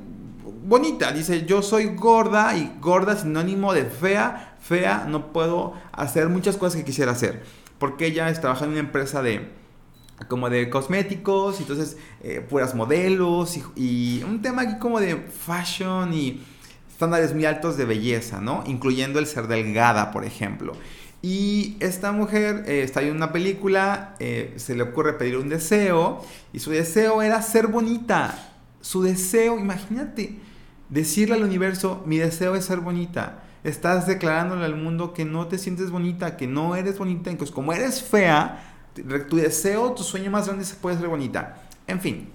bonita. 0.65 1.11
Dice, 1.11 1.45
yo 1.45 1.61
soy 1.61 1.93
gorda 1.95 2.57
y 2.57 2.75
gorda 2.81 3.15
sinónimo 3.15 3.73
de 3.73 3.85
fea. 3.85 4.55
Fea, 4.59 5.05
no 5.07 5.31
puedo 5.31 5.75
hacer 5.91 6.29
muchas 6.29 6.57
cosas 6.57 6.77
que 6.77 6.85
quisiera 6.85 7.11
hacer 7.11 7.43
porque 7.79 8.07
ella 8.07 8.31
trabaja 8.39 8.65
en 8.65 8.71
una 8.71 8.79
empresa 8.79 9.21
de 9.21 9.57
como 10.27 10.49
de 10.49 10.69
cosméticos, 10.69 11.59
y 11.59 11.61
entonces 11.63 11.97
eh, 12.23 12.41
puras 12.41 12.73
modelos 12.73 13.59
y, 13.75 14.23
un 14.23 14.41
tema 14.41 14.63
aquí 14.63 14.79
como 14.79 14.99
de 14.99 15.15
fashion 15.15 16.11
y 16.13 16.43
estándares 16.89 17.35
muy 17.35 17.45
altos 17.45 17.77
de 17.77 17.85
belleza, 17.85 18.41
¿no? 18.41 18.63
Incluyendo 18.65 19.19
el 19.19 19.27
ser 19.27 19.47
delgada, 19.47 20.11
por 20.11 20.25
ejemplo. 20.25 20.73
Y 21.21 21.77
esta 21.79 22.11
mujer 22.11 22.63
eh, 22.67 22.81
está 22.81 23.01
en 23.01 23.15
una 23.15 23.31
película, 23.31 24.15
eh, 24.19 24.53
se 24.57 24.75
le 24.75 24.83
ocurre 24.83 25.13
pedir 25.13 25.37
un 25.37 25.49
deseo 25.49 26.23
y 26.53 26.59
su 26.59 26.71
deseo 26.71 27.21
era 27.21 27.41
ser 27.41 27.67
bonita. 27.67 28.53
Su 28.81 29.03
deseo, 29.03 29.59
imagínate, 29.59 30.39
decirle 30.89 31.35
al 31.35 31.43
universo, 31.43 32.03
mi 32.05 32.17
deseo 32.17 32.55
es 32.55 32.65
ser 32.65 32.79
bonita 32.79 33.43
estás 33.67 34.07
declarándole 34.07 34.65
al 34.65 34.75
mundo 34.75 35.13
que 35.13 35.25
no 35.25 35.47
te 35.47 35.57
sientes 35.57 35.91
bonita, 35.91 36.37
que 36.37 36.47
no 36.47 36.75
eres 36.75 36.97
bonita, 36.97 37.29
entonces 37.29 37.53
como 37.53 37.73
eres 37.73 38.01
fea, 38.01 38.63
tu 39.29 39.35
deseo, 39.35 39.93
tu 39.93 40.03
sueño 40.03 40.31
más 40.31 40.47
grande 40.47 40.65
se 40.65 40.75
puede 40.75 40.97
ser 40.97 41.07
bonita. 41.07 41.57
En 41.85 41.99
fin, 41.99 42.29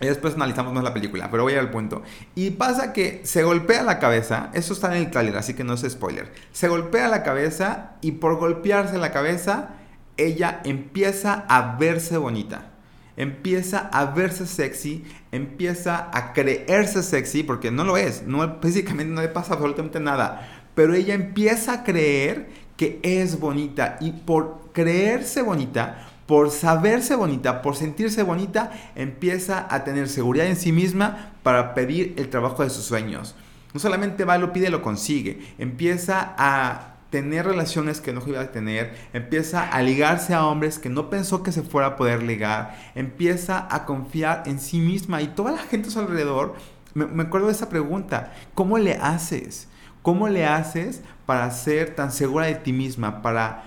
y 0.00 0.06
después 0.06 0.34
analizamos 0.34 0.72
más 0.72 0.84
la 0.84 0.94
película, 0.94 1.30
pero 1.30 1.44
voy 1.44 1.54
al 1.54 1.70
punto. 1.70 2.02
Y 2.34 2.50
pasa 2.50 2.92
que 2.92 3.22
se 3.24 3.42
golpea 3.42 3.82
la 3.82 3.98
cabeza, 3.98 4.50
eso 4.52 4.72
está 4.72 4.96
en 4.96 5.04
el 5.04 5.10
trailer, 5.10 5.36
así 5.36 5.54
que 5.54 5.64
no 5.64 5.74
es 5.74 5.82
spoiler. 5.88 6.32
Se 6.52 6.68
golpea 6.68 7.08
la 7.08 7.22
cabeza 7.22 7.92
y 8.00 8.12
por 8.12 8.36
golpearse 8.36 8.98
la 8.98 9.12
cabeza, 9.12 9.70
ella 10.16 10.60
empieza 10.64 11.44
a 11.48 11.76
verse 11.76 12.16
bonita 12.16 12.71
empieza 13.16 13.90
a 13.92 14.06
verse 14.06 14.46
sexy, 14.46 15.04
empieza 15.30 16.10
a 16.12 16.32
creerse 16.32 17.02
sexy, 17.02 17.42
porque 17.42 17.70
no 17.70 17.84
lo 17.84 17.96
es, 17.96 18.22
no, 18.26 18.58
físicamente 18.62 19.12
no 19.12 19.20
le 19.20 19.28
pasa 19.28 19.54
absolutamente 19.54 20.00
nada, 20.00 20.66
pero 20.74 20.94
ella 20.94 21.14
empieza 21.14 21.72
a 21.72 21.84
creer 21.84 22.48
que 22.76 23.00
es 23.02 23.38
bonita 23.38 23.98
y 24.00 24.12
por 24.12 24.70
creerse 24.72 25.42
bonita, 25.42 26.08
por 26.26 26.50
saberse 26.50 27.14
bonita, 27.14 27.62
por 27.62 27.76
sentirse 27.76 28.22
bonita, 28.22 28.72
empieza 28.94 29.66
a 29.68 29.84
tener 29.84 30.08
seguridad 30.08 30.46
en 30.46 30.56
sí 30.56 30.72
misma 30.72 31.32
para 31.42 31.74
pedir 31.74 32.14
el 32.16 32.30
trabajo 32.30 32.62
de 32.62 32.70
sus 32.70 32.84
sueños. 32.84 33.34
No 33.74 33.80
solamente 33.80 34.24
va, 34.24 34.38
lo 34.38 34.52
pide, 34.52 34.70
lo 34.70 34.82
consigue. 34.82 35.54
Empieza 35.58 36.34
a 36.36 36.91
tener 37.12 37.44
relaciones 37.44 38.00
que 38.00 38.14
no 38.14 38.26
iba 38.26 38.40
a 38.40 38.52
tener, 38.52 38.94
empieza 39.12 39.68
a 39.68 39.82
ligarse 39.82 40.32
a 40.32 40.46
hombres 40.46 40.78
que 40.78 40.88
no 40.88 41.10
pensó 41.10 41.42
que 41.42 41.52
se 41.52 41.62
fuera 41.62 41.88
a 41.88 41.96
poder 41.96 42.22
ligar, 42.22 42.74
empieza 42.94 43.68
a 43.70 43.84
confiar 43.84 44.44
en 44.46 44.58
sí 44.58 44.78
misma 44.78 45.20
y 45.20 45.28
toda 45.28 45.52
la 45.52 45.58
gente 45.58 45.88
a 45.88 45.92
su 45.92 46.00
alrededor, 46.00 46.54
me, 46.94 47.22
acuerdo 47.22 47.48
de 47.48 47.52
esa 47.52 47.68
pregunta, 47.68 48.32
¿cómo 48.54 48.78
le 48.78 48.94
haces? 48.94 49.68
¿Cómo 50.00 50.28
le 50.28 50.46
haces 50.46 51.02
para 51.26 51.50
ser 51.50 51.94
tan 51.94 52.12
segura 52.12 52.46
de 52.46 52.54
ti 52.54 52.72
misma, 52.72 53.20
para, 53.20 53.64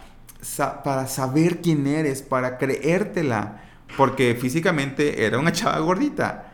para 0.83 1.05
saber 1.05 1.61
quién 1.61 1.85
eres, 1.85 2.23
para 2.23 2.57
creértela? 2.57 3.61
Porque 3.95 4.35
físicamente 4.35 5.23
era 5.23 5.37
una 5.37 5.51
chava 5.51 5.77
gordita, 5.79 6.51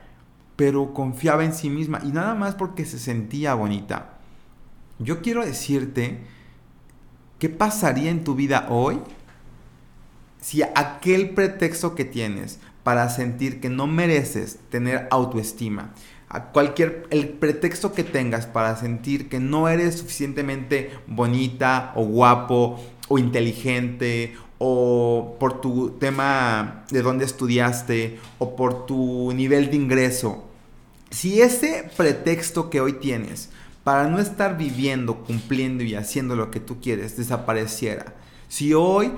pero 0.58 0.94
confiaba 0.94 1.46
en 1.46 1.54
sí 1.54 1.70
misma 1.70 2.02
y 2.04 2.12
nada 2.12 2.36
más 2.36 2.56
porque 2.56 2.84
se 2.84 3.00
sentía 3.00 3.54
bonita. 3.54 4.18
Yo 5.00 5.22
quiero 5.22 5.46
decirte 5.46 6.20
¿Qué 7.42 7.50
pasaría 7.50 8.12
en 8.12 8.24
tu 8.24 8.36
vida 8.36 8.68
hoy 8.70 9.00
si 10.42 10.62
aquel 10.62 11.32
pretexto 11.32 11.96
que 11.96 12.06
tienes 12.06 12.60
para 12.84 13.10
sentir 13.10 13.60
que 13.60 13.68
no 13.68 13.88
mereces 13.88 14.60
tener 14.70 15.08
autoestima, 15.10 15.92
a 16.30 16.52
cualquier, 16.52 17.08
el 17.10 17.30
pretexto 17.30 17.94
que 17.94 18.04
tengas 18.04 18.46
para 18.46 18.76
sentir 18.76 19.28
que 19.28 19.40
no 19.40 19.68
eres 19.70 19.98
suficientemente 19.98 20.92
bonita 21.08 21.94
o 21.96 22.04
guapo 22.04 22.80
o 23.08 23.18
inteligente 23.18 24.36
o 24.60 25.36
por 25.40 25.62
tu 25.62 25.98
tema 26.00 26.86
de 26.92 27.02
dónde 27.02 27.26
estudiaste 27.26 28.20
o 28.38 28.56
por 28.56 28.86
tu 28.86 29.34
nivel 29.34 29.72
de 29.72 29.78
ingreso. 29.78 30.48
Si 31.10 31.42
ese 31.42 31.90
pretexto 31.98 32.70
que 32.70 32.82
hoy 32.82 32.94
tienes 32.94 33.50
para 33.84 34.08
no 34.08 34.20
estar 34.20 34.58
viviendo, 34.58 35.24
cumpliendo 35.24 35.84
y 35.84 35.96
haciendo 35.96 36.36
lo 36.36 36.52
que 36.52 36.60
tú 36.60 36.80
quieres 36.80 37.18
desapareciera, 37.18 38.14
si 38.48 38.74
hoy 38.74 39.12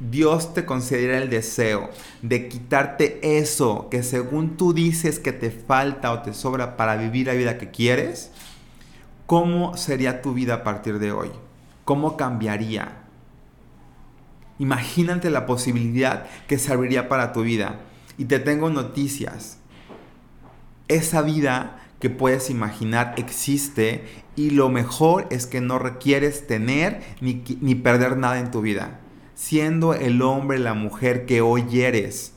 Dios 0.00 0.54
te 0.54 0.64
concediera 0.64 1.18
el 1.18 1.28
deseo 1.28 1.90
de 2.22 2.48
quitarte 2.48 3.38
eso 3.38 3.88
que 3.90 4.02
según 4.02 4.56
tú 4.56 4.72
dices 4.72 5.18
que 5.18 5.32
te 5.32 5.50
falta 5.50 6.12
o 6.12 6.22
te 6.22 6.32
sobra 6.32 6.76
para 6.76 6.96
vivir 6.96 7.26
la 7.26 7.32
vida 7.34 7.58
que 7.58 7.70
quieres, 7.70 8.30
¿cómo 9.26 9.76
sería 9.76 10.22
tu 10.22 10.34
vida 10.34 10.54
a 10.54 10.64
partir 10.64 11.00
de 11.00 11.10
hoy? 11.10 11.30
¿Cómo 11.84 12.16
cambiaría? 12.16 13.08
Imagínate 14.58 15.30
la 15.30 15.46
posibilidad 15.46 16.26
que 16.46 16.58
se 16.58 16.72
abriría 16.72 17.08
para 17.08 17.32
tu 17.32 17.42
vida. 17.42 17.80
Y 18.16 18.24
te 18.24 18.38
tengo 18.40 18.70
noticias. 18.70 19.58
Esa 20.88 21.22
vida 21.22 21.80
que 22.00 22.10
puedes 22.10 22.50
imaginar 22.50 23.14
existe 23.16 24.04
y 24.36 24.50
lo 24.50 24.68
mejor 24.68 25.26
es 25.30 25.46
que 25.46 25.60
no 25.60 25.78
requieres 25.78 26.46
tener 26.46 27.02
ni, 27.20 27.42
ni 27.60 27.74
perder 27.74 28.16
nada 28.16 28.38
en 28.38 28.50
tu 28.50 28.60
vida. 28.60 29.00
Siendo 29.34 29.94
el 29.94 30.22
hombre, 30.22 30.58
la 30.58 30.74
mujer 30.74 31.26
que 31.26 31.40
hoy 31.40 31.80
eres, 31.80 32.32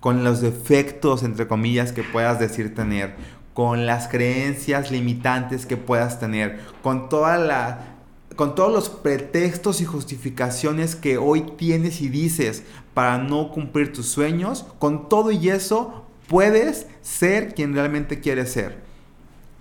con 0.00 0.24
los 0.24 0.40
defectos, 0.40 1.22
entre 1.22 1.46
comillas, 1.46 1.92
que 1.92 2.04
puedas 2.04 2.38
decir 2.38 2.74
tener, 2.74 3.16
con 3.54 3.86
las 3.86 4.08
creencias 4.08 4.90
limitantes 4.90 5.66
que 5.66 5.76
puedas 5.76 6.20
tener, 6.20 6.60
con 6.82 7.08
toda 7.08 7.38
la 7.38 7.92
con 8.36 8.54
todos 8.54 8.70
los 8.70 8.90
pretextos 8.90 9.80
y 9.80 9.86
justificaciones 9.86 10.94
que 10.94 11.16
hoy 11.16 11.40
tienes 11.56 12.02
y 12.02 12.10
dices 12.10 12.64
para 12.92 13.16
no 13.18 13.50
cumplir 13.50 13.92
tus 13.92 14.06
sueños, 14.06 14.66
con 14.78 15.08
todo 15.08 15.32
y 15.32 15.48
eso 15.48 16.05
puedes 16.28 16.86
ser 17.02 17.54
quien 17.54 17.74
realmente 17.74 18.20
quieres 18.20 18.52
ser. 18.52 18.78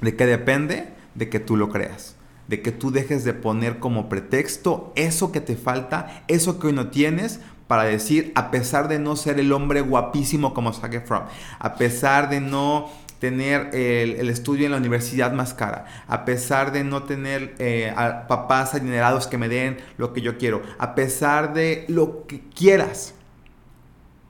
¿De 0.02 0.16
qué 0.16 0.26
depende? 0.26 0.90
De 1.16 1.30
que 1.30 1.40
tú 1.40 1.58
lo 1.58 1.70
creas 1.70 2.16
de 2.48 2.62
que 2.62 2.72
tú 2.72 2.92
dejes 2.92 3.24
de 3.24 3.34
poner 3.34 3.80
como 3.80 4.10
pretexto 4.10 4.94
eso 4.96 5.32
que 5.32 5.42
te 5.42 5.56
falta, 5.56 6.24
eso 6.28 6.60
que 6.60 6.68
hoy 6.68 6.74
no 6.74 6.90
tienes, 6.90 7.40
para 7.68 7.84
decir, 7.84 8.32
a 8.36 8.52
pesar 8.52 8.88
de 8.88 9.00
no 9.00 9.16
ser 9.16 9.40
el 9.40 9.52
hombre 9.52 9.82
guapísimo 9.82 10.54
como 10.54 10.74
Zac 10.74 10.94
Efron, 10.94 11.24
a 11.58 11.76
pesar 11.76 12.30
de 12.30 12.40
no 12.40 12.92
tener 13.20 13.74
el, 13.74 14.30
estudio 14.30 14.66
en 14.66 14.72
la 14.72 14.78
universidad 14.78 15.32
más 15.32 15.54
cara, 15.54 15.86
a 16.08 16.26
pesar 16.26 16.72
de 16.72 16.84
no 16.84 17.04
tener 17.04 17.56
eh, 17.58 17.92
papás 18.28 18.76
adinerados 18.76 19.26
que 19.26 19.40
me 19.40 19.50
den 19.50 19.78
lo 19.98 20.14
que 20.14 20.22
yo 20.22 20.38
quiero, 20.38 20.62
a 20.78 20.94
pesar 20.94 21.54
de 21.54 21.86
lo 21.88 22.28
que 22.28 22.42
quieras, 22.54 23.15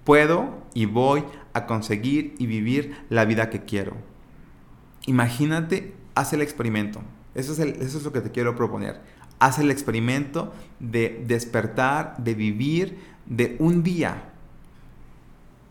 puedo 0.06 0.64
y 0.74 0.86
voy 0.86 1.26
a 1.54 1.66
conseguir 1.66 2.36
y 2.38 2.46
vivir 2.46 2.96
la 3.10 3.26
vida 3.26 3.50
que 3.50 3.66
quiero. 3.66 3.98
Imagínate, 5.06 5.94
haz 6.16 6.32
el 6.32 6.42
experimento. 6.42 7.02
Eso 7.34 7.52
es, 7.52 7.60
eso 7.60 7.98
es 7.98 8.04
lo 8.04 8.14
que 8.14 8.22
te 8.22 8.32
quiero 8.32 8.56
proponer. 8.56 9.02
Haz 9.40 9.60
el 9.60 9.70
experimento 9.70 10.54
de 10.80 11.22
despertar, 11.28 12.16
de 12.18 12.34
vivir, 12.34 12.98
de 13.26 13.58
un 13.60 13.84
día. 13.84 14.30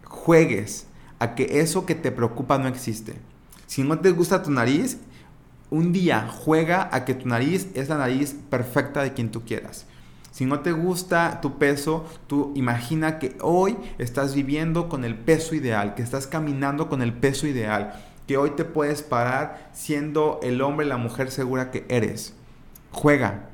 Juegues 0.05 0.87
a 1.19 1.35
que 1.35 1.61
eso 1.61 1.87
que 1.87 1.95
te 1.95 2.13
preocupa 2.13 2.59
no 2.59 2.69
existe. 2.69 3.15
Si 3.67 3.83
no 3.83 3.99
te 4.01 4.11
gusta 4.11 4.43
tu 4.43 4.51
nariz, 4.51 4.99
un 5.71 5.93
día 5.93 6.29
juega 6.29 6.89
a 6.93 7.05
que 7.05 7.15
tu 7.15 7.27
nariz 7.27 7.69
es 7.75 7.89
la 7.89 7.99
nariz 7.99 8.37
perfecta 8.51 9.03
de 9.03 9.15
quien 9.15 9.31
tú 9.31 9.45
quieras. 9.45 9.87
Si 10.35 10.47
no 10.47 10.59
te 10.63 10.73
gusta 10.73 11.41
tu 11.41 11.59
peso, 11.59 12.05
tú 12.27 12.51
imagina 12.57 13.21
que 13.21 13.37
hoy 13.41 13.77
estás 13.99 14.35
viviendo 14.35 14.89
con 14.89 15.05
el 15.05 15.15
peso 15.15 15.55
ideal, 15.55 15.95
que 15.95 16.03
estás 16.03 16.27
caminando 16.27 16.89
con 16.89 17.03
el 17.03 17.13
peso 17.13 17.47
ideal 17.47 17.95
que 18.27 18.37
hoy 18.37 18.51
te 18.51 18.65
puedes 18.65 19.05
parar 19.05 19.71
siendo 19.73 20.41
el 20.43 20.61
hombre, 20.61 20.87
la 20.87 20.97
mujer 20.97 21.31
segura 21.31 21.71
que 21.71 21.87
eres. 21.89 22.35
Juega, 22.91 23.49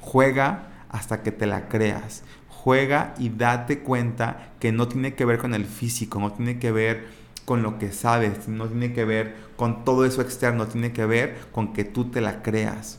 juega 0.00 0.84
hasta 0.90 1.22
que 1.22 1.32
te 1.32 1.46
la 1.46 1.70
creas. 1.70 2.24
Juega 2.46 3.14
y 3.16 3.30
date 3.30 3.78
cuenta 3.78 4.50
que 4.60 4.70
no 4.70 4.88
tiene 4.88 5.14
que 5.14 5.24
ver 5.24 5.38
con 5.38 5.54
el 5.54 5.64
físico, 5.64 6.20
no 6.20 6.30
tiene 6.30 6.58
que 6.58 6.72
ver 6.72 7.06
con 7.46 7.62
lo 7.62 7.78
que 7.78 7.90
sabes, 7.90 8.48
no 8.48 8.68
tiene 8.68 8.92
que 8.92 9.06
ver 9.06 9.34
con 9.56 9.82
todo 9.86 10.04
eso 10.04 10.20
externo, 10.20 10.66
tiene 10.66 10.92
que 10.92 11.06
ver 11.06 11.38
con 11.52 11.72
que 11.72 11.84
tú 11.84 12.10
te 12.10 12.20
la 12.20 12.42
creas 12.42 12.98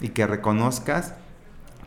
y 0.00 0.10
que 0.10 0.28
reconozcas 0.28 1.14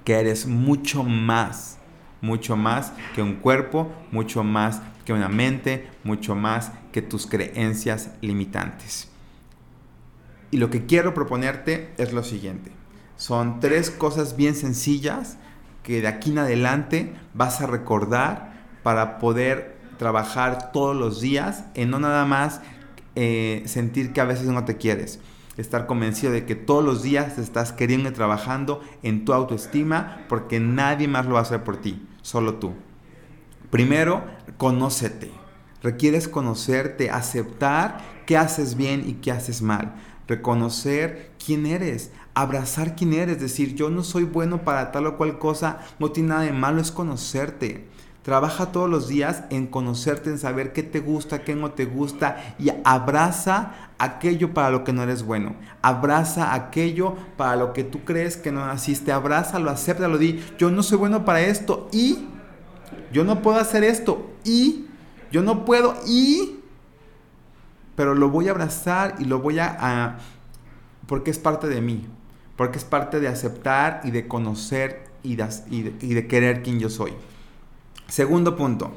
que 0.06 0.20
eres 0.20 0.46
mucho 0.46 1.04
más, 1.04 1.78
mucho 2.22 2.56
más 2.56 2.94
que 3.14 3.22
un 3.22 3.36
cuerpo, 3.36 3.92
mucho 4.12 4.44
más 4.44 4.82
que 5.04 5.12
una 5.12 5.28
mente, 5.28 5.90
mucho 6.04 6.36
más 6.36 6.72
que 6.94 7.02
tus 7.02 7.28
creencias 7.28 8.12
limitantes. 8.22 9.10
Y 10.52 10.58
lo 10.58 10.70
que 10.70 10.86
quiero 10.86 11.14
proponerte 11.14 11.94
es 11.98 12.14
lo 12.14 12.24
siguiente. 12.24 12.72
Son 13.18 13.60
tres 13.60 13.92
cosas 13.92 14.38
bien 14.38 14.56
sencillas 14.56 15.38
que 15.84 16.02
de 16.02 16.08
aquí 16.08 16.32
en 16.32 16.40
adelante 16.40 17.14
vas 17.34 17.62
a 17.62 17.68
recordar 17.68 18.54
para 18.84 19.20
poder 19.20 19.78
trabajar 19.98 20.72
todos 20.72 20.96
los 20.96 21.22
días 21.22 21.66
en 21.74 21.90
no 21.90 22.00
nada 22.00 22.26
más 22.26 22.62
eh, 23.16 23.64
sentir 23.66 24.14
que 24.14 24.22
a 24.22 24.26
veces 24.26 24.48
no 24.48 24.66
te 24.66 24.78
quieres. 24.78 25.20
Estar 25.58 25.88
convencido 25.88 26.34
de 26.34 26.46
que 26.46 26.56
todos 26.56 26.84
los 26.84 27.02
días 27.02 27.38
estás 27.38 27.72
queriendo 27.72 28.10
y 28.10 28.14
trabajando 28.14 28.82
en 29.04 29.24
tu 29.24 29.34
autoestima 29.34 30.26
porque 30.28 30.60
nadie 30.60 31.08
más 31.08 31.26
lo 31.26 31.34
va 31.34 31.40
a 31.40 31.44
hacer 31.44 31.64
por 31.64 31.78
ti, 31.78 32.06
solo 32.22 32.56
tú. 32.56 32.74
Primero, 33.70 34.24
conócete. 34.58 35.32
Requieres 35.82 36.28
conocerte, 36.28 37.10
aceptar 37.10 38.00
qué 38.26 38.38
haces 38.38 38.76
bien 38.76 39.08
y 39.08 39.14
qué 39.14 39.32
haces 39.32 39.62
mal. 39.62 39.96
Reconocer 40.28 41.32
quién 41.44 41.66
eres, 41.66 42.12
abrazar 42.34 42.96
quién 42.96 43.14
eres, 43.14 43.40
decir 43.40 43.76
yo 43.76 43.90
no 43.90 44.04
soy 44.04 44.24
bueno 44.24 44.64
para 44.64 44.92
tal 44.92 45.06
o 45.06 45.18
cual 45.18 45.38
cosa, 45.38 45.80
no 46.00 46.12
tiene 46.12 46.30
nada 46.30 46.42
de 46.42 46.52
malo, 46.52 46.82
es 46.82 46.92
conocerte. 46.92 47.88
Trabaja 48.26 48.72
todos 48.72 48.90
los 48.90 49.08
días 49.08 49.44
en 49.52 49.68
conocerte, 49.68 50.32
en 50.32 50.40
saber 50.40 50.74
qué 50.74 50.82
te 50.82 51.00
gusta, 51.00 51.44
qué 51.44 51.54
no 51.54 51.74
te 51.74 51.86
gusta 51.86 52.56
y 52.58 52.70
abraza 52.84 53.92
aquello 54.00 54.52
para 54.52 54.72
lo 54.72 54.84
que 54.84 54.94
no 54.94 55.04
eres 55.04 55.22
bueno. 55.22 55.54
Abraza 55.84 56.56
aquello 56.56 57.14
para 57.38 57.56
lo 57.56 57.72
que 57.72 57.84
tú 57.84 58.04
crees 58.04 58.36
que 58.36 58.52
no 58.52 58.66
naciste. 58.66 59.12
Abrázalo, 59.12 59.70
acéptalo, 59.70 60.18
di 60.18 60.44
yo 60.58 60.72
no 60.72 60.82
soy 60.82 60.98
bueno 60.98 61.24
para 61.24 61.42
esto 61.42 61.88
y 61.92 62.26
yo 63.12 63.24
no 63.24 63.44
puedo 63.44 63.60
hacer 63.60 63.84
esto 63.84 64.32
y 64.44 64.88
yo 65.32 65.44
no 65.44 65.64
puedo 65.64 65.94
y 66.08 66.62
pero 67.96 68.16
lo 68.16 68.30
voy 68.30 68.48
a 68.48 68.52
abrazar 68.52 69.18
y 69.20 69.26
lo 69.26 69.40
voy 69.40 69.60
a, 69.60 70.18
porque 71.06 71.30
es 71.30 71.38
parte 71.38 71.68
de 71.68 71.80
mí, 71.80 72.08
porque 72.56 72.80
es 72.80 72.86
parte 72.86 73.20
de 73.20 73.28
aceptar 73.28 74.02
y 74.04 74.10
de 74.10 74.28
conocer 74.28 75.06
y 75.22 75.36
de, 75.36 75.48
y 75.70 76.14
de, 76.16 76.28
querer 76.28 76.64
quien 76.64 76.80
yo 76.80 76.90
soy. 76.90 77.14
Segundo 78.08 78.56
punto, 78.56 78.92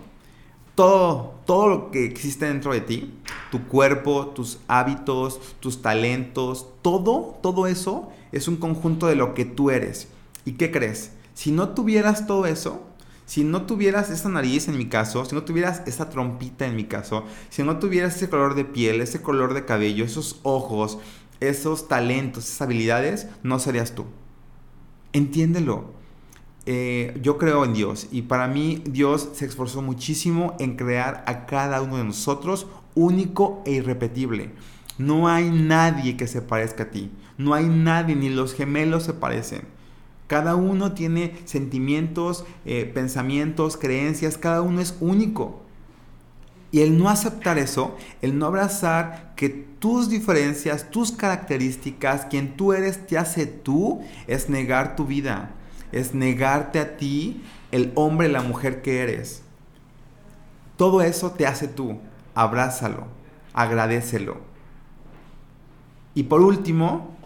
todo, 0.74 1.34
todo 1.44 1.68
lo 1.68 1.90
que 1.90 2.04
existe 2.04 2.46
dentro 2.46 2.72
de 2.72 2.80
ti, 2.80 3.14
tu 3.50 3.66
cuerpo, 3.66 4.28
tus 4.28 4.60
hábitos, 4.68 5.40
tus 5.60 5.82
talentos, 5.82 6.68
todo, 6.82 7.38
todo 7.42 7.66
eso 7.66 8.12
es 8.32 8.48
un 8.48 8.56
conjunto 8.56 9.06
de 9.06 9.16
lo 9.16 9.34
que 9.34 9.44
tú 9.44 9.70
eres. 9.70 10.08
¿Y 10.44 10.52
qué 10.52 10.70
crees? 10.70 11.12
Si 11.34 11.50
no 11.50 11.70
tuvieras 11.70 12.26
todo 12.26 12.46
eso, 12.46 12.82
si 13.26 13.44
no 13.44 13.62
tuvieras 13.66 14.08
esa 14.10 14.28
nariz 14.28 14.68
en 14.68 14.78
mi 14.78 14.86
caso, 14.86 15.24
si 15.24 15.34
no 15.34 15.42
tuvieras 15.42 15.82
esa 15.86 16.10
trompita 16.10 16.66
en 16.66 16.76
mi 16.76 16.84
caso, 16.84 17.24
si 17.50 17.62
no 17.62 17.78
tuvieras 17.78 18.16
ese 18.16 18.30
color 18.30 18.54
de 18.54 18.64
piel, 18.64 19.00
ese 19.00 19.20
color 19.20 19.54
de 19.54 19.64
cabello, 19.64 20.04
esos 20.04 20.40
ojos, 20.44 20.98
esos 21.40 21.88
talentos, 21.88 22.44
esas 22.44 22.62
habilidades, 22.62 23.28
no 23.42 23.58
serías 23.58 23.94
tú. 23.94 24.06
Entiéndelo. 25.12 25.97
Eh, 26.70 27.18
yo 27.22 27.38
creo 27.38 27.64
en 27.64 27.72
Dios 27.72 28.08
y 28.12 28.20
para 28.20 28.46
mí 28.46 28.82
Dios 28.84 29.30
se 29.32 29.46
esforzó 29.46 29.80
muchísimo 29.80 30.54
en 30.58 30.76
crear 30.76 31.24
a 31.26 31.46
cada 31.46 31.80
uno 31.80 31.96
de 31.96 32.04
nosotros 32.04 32.66
único 32.94 33.62
e 33.64 33.72
irrepetible. 33.72 34.50
No 34.98 35.28
hay 35.28 35.48
nadie 35.48 36.18
que 36.18 36.26
se 36.26 36.42
parezca 36.42 36.82
a 36.82 36.90
ti. 36.90 37.10
No 37.38 37.54
hay 37.54 37.64
nadie, 37.64 38.16
ni 38.16 38.28
los 38.28 38.52
gemelos 38.52 39.04
se 39.04 39.14
parecen. 39.14 39.62
Cada 40.26 40.56
uno 40.56 40.92
tiene 40.92 41.38
sentimientos, 41.46 42.44
eh, 42.66 42.84
pensamientos, 42.84 43.78
creencias, 43.78 44.36
cada 44.36 44.60
uno 44.60 44.82
es 44.82 44.94
único. 45.00 45.62
Y 46.70 46.80
el 46.80 46.98
no 46.98 47.08
aceptar 47.08 47.56
eso, 47.56 47.96
el 48.20 48.38
no 48.38 48.44
abrazar 48.44 49.32
que 49.36 49.48
tus 49.48 50.10
diferencias, 50.10 50.90
tus 50.90 51.12
características, 51.12 52.26
quien 52.26 52.58
tú 52.58 52.74
eres 52.74 53.06
te 53.06 53.16
hace 53.16 53.46
tú, 53.46 54.02
es 54.26 54.50
negar 54.50 54.96
tu 54.96 55.06
vida, 55.06 55.54
es 55.92 56.14
negarte 56.14 56.80
a 56.80 56.96
ti, 56.96 57.42
el 57.72 57.92
hombre, 57.94 58.28
la 58.28 58.42
mujer 58.42 58.82
que 58.82 59.00
eres. 59.02 59.42
Todo 60.76 61.02
eso 61.02 61.32
te 61.32 61.46
hace 61.46 61.68
tú, 61.68 61.98
abrázalo, 62.34 63.06
agradecelo. 63.52 64.38
Y 66.14 66.24
por 66.24 66.40
último, 66.40 67.16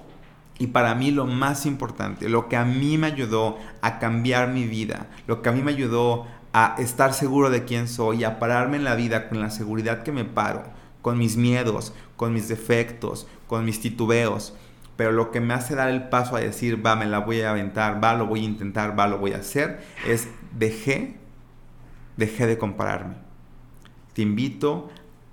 y 0.58 0.68
para 0.68 0.94
mí 0.94 1.10
lo 1.10 1.26
más 1.26 1.66
importante, 1.66 2.28
lo 2.28 2.48
que 2.48 2.56
a 2.56 2.64
mí 2.64 2.98
me 2.98 3.08
ayudó 3.08 3.58
a 3.80 3.98
cambiar 3.98 4.48
mi 4.48 4.66
vida, 4.66 5.06
lo 5.26 5.42
que 5.42 5.48
a 5.48 5.52
mí 5.52 5.62
me 5.62 5.72
ayudó 5.72 6.26
a 6.52 6.76
estar 6.78 7.14
seguro 7.14 7.50
de 7.50 7.64
quién 7.64 7.88
soy, 7.88 8.24
a 8.24 8.38
pararme 8.38 8.76
en 8.76 8.84
la 8.84 8.94
vida 8.94 9.28
con 9.28 9.40
la 9.40 9.50
seguridad 9.50 10.02
que 10.02 10.12
me 10.12 10.24
paro, 10.24 10.62
con 11.00 11.18
mis 11.18 11.36
miedos, 11.36 11.92
con 12.16 12.32
mis 12.32 12.48
defectos, 12.48 13.26
con 13.46 13.64
mis 13.64 13.80
titubeos. 13.80 14.54
Pero 14.97 15.12
lo 15.12 15.30
que 15.30 15.40
me 15.40 15.55
hace 15.55 15.74
dar 15.74 15.88
el 15.88 16.09
paso 16.09 16.36
a 16.36 16.40
decir, 16.40 16.84
va, 16.84 16.97
me 16.97 17.07
la 17.07 17.18
voy 17.18 17.40
a 17.40 17.51
aventar, 17.51 18.03
va, 18.03 18.14
lo 18.14 18.26
voy 18.26 18.40
a 18.40 18.45
intentar, 18.45 18.99
va, 18.99 19.07
lo 19.07 19.18
voy 19.18 19.32
a 19.32 19.38
hacer, 19.38 19.80
es 20.07 20.28
dejé, 20.57 21.16
dejé 22.16 22.47
de 22.47 22.59
compararme. 22.59 23.14
Te 24.12 24.22
invito 24.22 24.90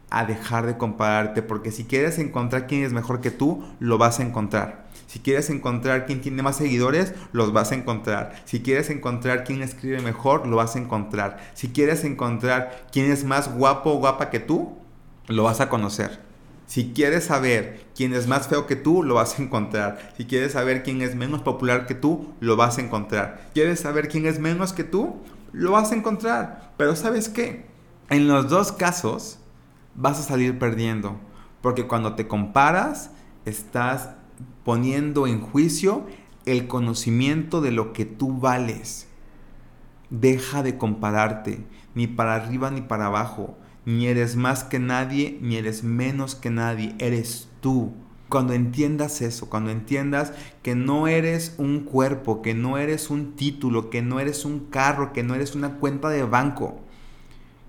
a 0.10 0.26
dejar 0.26 0.66
de 0.66 0.78
compararte, 0.78 1.42
porque 1.42 1.72
si 1.72 1.86
quieres 1.86 2.18
encontrar 2.20 2.68
quién 2.68 2.84
es 2.84 2.94
mejor 2.94 3.22
que 3.22 3.32
tú, 3.32 3.64
lo 3.80 3.98
vas 3.98 4.20
a 4.20 4.24
encontrar. 4.24 4.88
Si 5.08 5.20
quieres 5.20 5.50
encontrar 5.50 6.06
quién 6.06 6.22
tiene 6.22 6.44
más 6.44 6.58
seguidores, 6.58 7.14
los 7.32 7.52
vas 7.52 7.72
a 7.72 7.76
encontrar. 7.76 8.36
Si 8.46 8.62
quieres 8.62 8.90
encontrar 8.90 9.44
quién 9.44 9.62
escribe 9.62 10.02
mejor, 10.02 10.48
lo 10.48 10.56
vas 10.58 10.76
a 10.76 10.80
encontrar. 10.80 11.40
Si 11.54 11.70
quieres 11.70 12.04
encontrar 12.04 12.86
quién 12.92 13.12
es 13.12 13.24
más 13.24 13.54
guapo 13.56 13.92
o 13.92 13.98
guapa 13.98 14.30
que 14.30 14.40
tú, 14.40 14.78
lo 15.28 15.44
vas 15.44 15.62
a 15.62 15.70
conocer. 15.70 16.29
Si 16.70 16.92
quieres 16.94 17.24
saber 17.24 17.84
quién 17.96 18.14
es 18.14 18.28
más 18.28 18.48
feo 18.48 18.68
que 18.68 18.76
tú, 18.76 19.02
lo 19.02 19.16
vas 19.16 19.40
a 19.40 19.42
encontrar. 19.42 20.14
Si 20.16 20.26
quieres 20.26 20.52
saber 20.52 20.84
quién 20.84 21.02
es 21.02 21.16
menos 21.16 21.42
popular 21.42 21.88
que 21.88 21.96
tú, 21.96 22.32
lo 22.42 22.58
vas 22.58 22.78
a 22.78 22.82
encontrar. 22.82 23.50
¿Quieres 23.56 23.80
saber 23.80 24.08
quién 24.08 24.28
es 24.28 24.38
menos 24.38 24.72
que 24.72 24.84
tú? 24.84 25.16
Lo 25.52 25.72
vas 25.72 25.92
a 25.92 25.96
encontrar. 25.96 26.74
Pero 26.78 26.96
¿sabes 26.96 27.28
qué? 27.28 27.66
En 28.12 28.28
los 28.28 28.50
dos 28.50 28.72
casos 28.72 29.40
vas 29.96 30.20
a 30.20 30.22
salir 30.22 30.60
perdiendo. 30.60 31.20
Porque 31.62 31.88
cuando 31.88 32.14
te 32.14 32.28
comparas, 32.28 33.10
estás 33.46 34.12
poniendo 34.64 35.26
en 35.26 35.42
juicio 35.42 36.06
el 36.46 36.68
conocimiento 36.68 37.62
de 37.62 37.72
lo 37.72 37.94
que 37.94 38.06
tú 38.06 38.38
vales. 38.38 39.08
Deja 40.12 40.62
de 40.62 40.78
compararte, 40.78 41.66
ni 41.96 42.06
para 42.06 42.36
arriba 42.36 42.70
ni 42.70 42.82
para 42.82 43.08
abajo. 43.08 43.58
Ni 43.90 44.06
eres 44.06 44.36
más 44.36 44.64
que 44.64 44.78
nadie, 44.78 45.40
ni 45.42 45.56
eres 45.56 45.84
menos 45.84 46.36
que 46.36 46.52
nadie. 46.52 46.94
Eres 47.00 47.50
tú. 47.60 47.92
Cuando 48.30 48.54
entiendas 48.54 49.20
eso, 49.24 49.50
cuando 49.50 49.72
entiendas 49.72 50.32
que 50.62 50.76
no 50.76 51.08
eres 51.08 51.56
un 51.58 51.80
cuerpo, 51.80 52.44
que 52.44 52.54
no 52.54 52.78
eres 52.78 53.10
un 53.10 53.36
título, 53.36 53.90
que 53.90 54.04
no 54.04 54.20
eres 54.20 54.46
un 54.46 54.68
carro, 54.70 55.12
que 55.12 55.24
no 55.24 55.34
eres 55.34 55.56
una 55.56 55.78
cuenta 55.78 56.10
de 56.10 56.22
banco, 56.22 56.82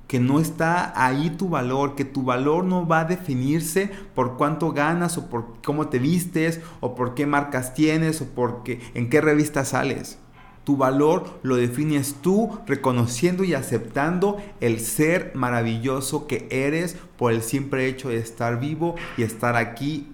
que 0.08 0.20
no 0.20 0.40
está 0.40 0.92
ahí 0.94 1.30
tu 1.30 1.48
valor, 1.48 1.94
que 1.94 2.04
tu 2.04 2.22
valor 2.22 2.64
no 2.64 2.86
va 2.86 3.00
a 3.00 3.04
definirse 3.06 3.90
por 4.14 4.36
cuánto 4.36 4.72
ganas 4.72 5.16
o 5.16 5.30
por 5.30 5.62
cómo 5.64 5.88
te 5.88 5.98
vistes 5.98 6.60
o 6.80 6.94
por 6.94 7.14
qué 7.14 7.24
marcas 7.24 7.72
tienes 7.72 8.20
o 8.20 8.26
por 8.26 8.62
qué, 8.62 8.78
en 8.92 9.08
qué 9.08 9.22
revista 9.22 9.64
sales. 9.64 10.18
Tu 10.64 10.76
valor 10.76 11.40
lo 11.42 11.56
defines 11.56 12.16
tú 12.22 12.58
reconociendo 12.66 13.44
y 13.44 13.54
aceptando 13.54 14.36
el 14.60 14.80
ser 14.80 15.32
maravilloso 15.34 16.26
que 16.26 16.46
eres 16.50 16.96
por 17.16 17.32
el 17.32 17.42
simple 17.42 17.86
hecho 17.86 18.10
de 18.10 18.18
estar 18.18 18.60
vivo 18.60 18.94
y 19.16 19.22
estar 19.22 19.56
aquí 19.56 20.12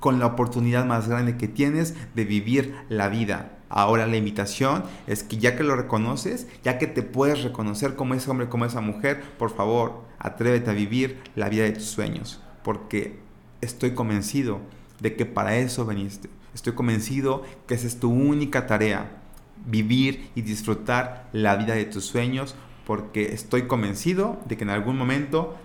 con 0.00 0.18
la 0.18 0.26
oportunidad 0.26 0.84
más 0.84 1.08
grande 1.08 1.36
que 1.36 1.48
tienes 1.48 1.94
de 2.14 2.24
vivir 2.24 2.74
la 2.88 3.08
vida. 3.08 3.58
Ahora 3.68 4.06
la 4.06 4.16
invitación 4.16 4.82
es 5.06 5.22
que 5.22 5.38
ya 5.38 5.56
que 5.56 5.62
lo 5.62 5.76
reconoces, 5.76 6.46
ya 6.62 6.76
que 6.76 6.86
te 6.86 7.02
puedes 7.02 7.42
reconocer 7.42 7.96
como 7.96 8.14
ese 8.14 8.30
hombre, 8.30 8.48
como 8.48 8.66
esa 8.66 8.80
mujer, 8.80 9.22
por 9.38 9.54
favor, 9.54 10.02
atrévete 10.18 10.70
a 10.70 10.74
vivir 10.74 11.18
la 11.36 11.48
vida 11.48 11.62
de 11.64 11.72
tus 11.72 11.84
sueños, 11.84 12.42
porque 12.64 13.18
estoy 13.62 13.92
convencido 13.92 14.60
de 15.00 15.16
que 15.16 15.24
para 15.24 15.56
eso 15.56 15.86
veniste. 15.86 16.28
Estoy 16.52 16.74
convencido 16.74 17.44
que 17.66 17.74
esa 17.74 17.86
es 17.86 17.98
tu 17.98 18.10
única 18.10 18.66
tarea, 18.66 19.21
vivir 19.66 20.30
y 20.34 20.42
disfrutar 20.42 21.28
la 21.32 21.56
vida 21.56 21.74
de 21.74 21.84
tus 21.84 22.04
sueños, 22.04 22.54
porque 22.86 23.32
estoy 23.32 23.62
convencido 23.62 24.40
de 24.46 24.56
que 24.56 24.64
en 24.64 24.70
algún 24.70 24.98
momento 24.98 25.56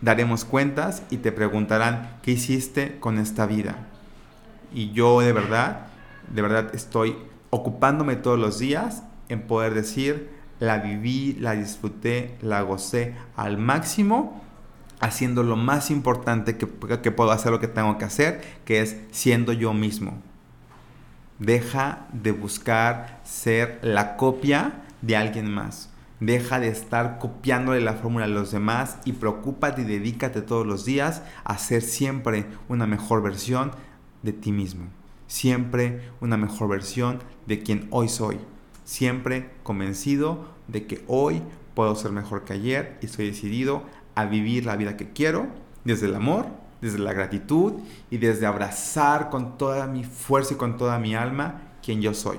daremos 0.00 0.44
cuentas 0.44 1.02
y 1.10 1.18
te 1.18 1.32
preguntarán 1.32 2.18
qué 2.22 2.32
hiciste 2.32 2.98
con 3.00 3.18
esta 3.18 3.46
vida. 3.46 3.86
Y 4.72 4.92
yo 4.92 5.20
de 5.20 5.32
verdad, 5.32 5.86
de 6.32 6.42
verdad 6.42 6.74
estoy 6.74 7.16
ocupándome 7.50 8.16
todos 8.16 8.38
los 8.38 8.58
días 8.58 9.02
en 9.28 9.42
poder 9.42 9.74
decir, 9.74 10.30
la 10.58 10.78
viví, 10.78 11.36
la 11.40 11.52
disfruté, 11.52 12.36
la 12.42 12.62
gocé 12.62 13.14
al 13.36 13.58
máximo, 13.58 14.42
haciendo 15.00 15.42
lo 15.42 15.56
más 15.56 15.90
importante 15.90 16.58
que, 16.58 16.68
que 17.02 17.10
puedo 17.10 17.30
hacer, 17.30 17.50
lo 17.50 17.60
que 17.60 17.68
tengo 17.68 17.96
que 17.96 18.04
hacer, 18.04 18.42
que 18.64 18.80
es 18.80 18.96
siendo 19.10 19.52
yo 19.52 19.72
mismo. 19.72 20.22
Deja 21.40 22.06
de 22.12 22.30
buscar 22.30 23.20
ser 23.24 23.80
la 23.82 24.16
copia 24.16 24.84
de 25.02 25.16
alguien 25.16 25.50
más. 25.50 25.90
Deja 26.20 26.60
de 26.60 26.68
estar 26.68 27.18
copiándole 27.18 27.80
la 27.80 27.94
fórmula 27.94 28.26
a 28.26 28.28
los 28.28 28.52
demás 28.52 28.98
y 29.04 29.14
preocúpate 29.14 29.82
y 29.82 29.86
dedícate 29.86 30.42
todos 30.42 30.64
los 30.66 30.84
días 30.84 31.22
a 31.42 31.58
ser 31.58 31.82
siempre 31.82 32.46
una 32.68 32.86
mejor 32.86 33.22
versión 33.22 33.72
de 34.22 34.32
ti 34.32 34.52
mismo 34.52 34.90
siempre 35.30 36.00
una 36.20 36.36
mejor 36.36 36.68
versión 36.68 37.20
de 37.46 37.62
quien 37.62 37.86
hoy 37.90 38.08
soy. 38.08 38.38
Siempre 38.84 39.50
convencido 39.62 40.48
de 40.66 40.86
que 40.86 41.04
hoy 41.06 41.40
puedo 41.74 41.94
ser 41.94 42.10
mejor 42.10 42.44
que 42.44 42.54
ayer 42.54 42.98
y 43.00 43.06
estoy 43.06 43.26
decidido 43.26 43.84
a 44.16 44.26
vivir 44.26 44.66
la 44.66 44.76
vida 44.76 44.96
que 44.96 45.12
quiero 45.12 45.46
desde 45.84 46.06
el 46.06 46.16
amor, 46.16 46.46
desde 46.80 46.98
la 46.98 47.12
gratitud 47.12 47.74
y 48.10 48.18
desde 48.18 48.46
abrazar 48.46 49.30
con 49.30 49.58
toda 49.58 49.86
mi 49.86 50.04
fuerza 50.04 50.54
y 50.54 50.56
con 50.56 50.76
toda 50.76 50.98
mi 50.98 51.14
alma 51.14 51.62
quien 51.82 52.00
yo 52.02 52.14
soy. 52.14 52.38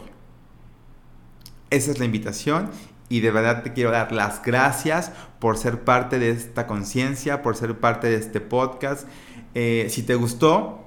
Esa 1.70 1.92
es 1.92 2.00
la 2.00 2.06
invitación 2.06 2.70
y 3.10 3.20
de 3.20 3.32
verdad 3.32 3.64
te 3.64 3.74
quiero 3.74 3.92
dar 3.92 4.12
las 4.12 4.42
gracias 4.42 5.12
por 5.39 5.58
ser 5.58 5.84
parte 5.84 6.20
de 6.20 6.32
esta 6.32 6.68
conciencia, 6.68 7.42
por 7.42 7.56
ser 7.56 7.80
parte 7.80 8.08
de 8.08 8.16
este 8.16 8.39
podcast. 8.39 9.08
Eh, 9.54 9.88
si 9.89 10.04
te 10.04 10.16
gustó, 10.16 10.82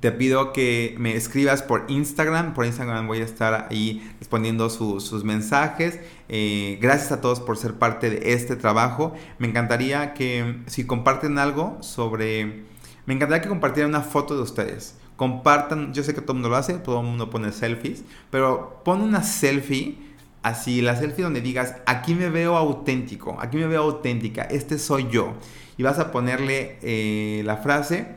te 0.00 0.12
pido 0.12 0.52
que 0.52 0.94
me 0.98 1.16
escribas 1.16 1.62
por 1.62 1.86
Instagram. 1.88 2.52
Por 2.52 2.66
Instagram 2.66 3.06
voy 3.06 3.20
a 3.20 3.24
estar 3.24 3.68
ahí 3.70 4.06
respondiendo 4.18 4.68
sus 4.68 5.24
mensajes. 5.24 6.00
Eh, 6.28 6.78
gracias 6.82 7.12
a 7.12 7.20
todos 7.20 7.40
por 7.40 7.56
ser 7.56 7.74
parte 7.74 8.10
de 8.10 8.34
este 8.34 8.56
trabajo. 8.56 9.14
Me 9.38 9.48
encantaría 9.48 10.12
que 10.12 10.62
si 10.66 10.86
comparten 10.86 11.38
algo 11.38 11.78
sobre... 11.80 12.73
Me 13.06 13.14
encantaría 13.14 13.42
que 13.42 13.48
compartieran 13.48 13.90
una 13.90 14.00
foto 14.00 14.36
de 14.36 14.42
ustedes. 14.42 14.96
Compartan, 15.16 15.92
yo 15.92 16.02
sé 16.02 16.14
que 16.14 16.20
todo 16.20 16.32
el 16.32 16.36
mundo 16.36 16.48
lo 16.48 16.56
hace, 16.56 16.74
todo 16.74 17.00
el 17.00 17.06
mundo 17.06 17.30
pone 17.30 17.52
selfies, 17.52 18.04
pero 18.30 18.82
pon 18.84 19.00
una 19.00 19.22
selfie, 19.22 19.98
así, 20.42 20.80
la 20.80 20.96
selfie 20.96 21.24
donde 21.24 21.40
digas, 21.40 21.76
aquí 21.86 22.14
me 22.14 22.30
veo 22.30 22.56
auténtico, 22.56 23.36
aquí 23.40 23.56
me 23.56 23.66
veo 23.66 23.82
auténtica, 23.82 24.42
este 24.42 24.78
soy 24.78 25.08
yo. 25.10 25.34
Y 25.76 25.82
vas 25.82 25.98
a 25.98 26.10
ponerle 26.10 26.78
eh, 26.82 27.42
la 27.44 27.58
frase, 27.58 28.16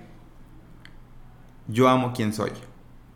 yo 1.68 1.88
amo 1.88 2.14
quien 2.14 2.34
soy. 2.34 2.52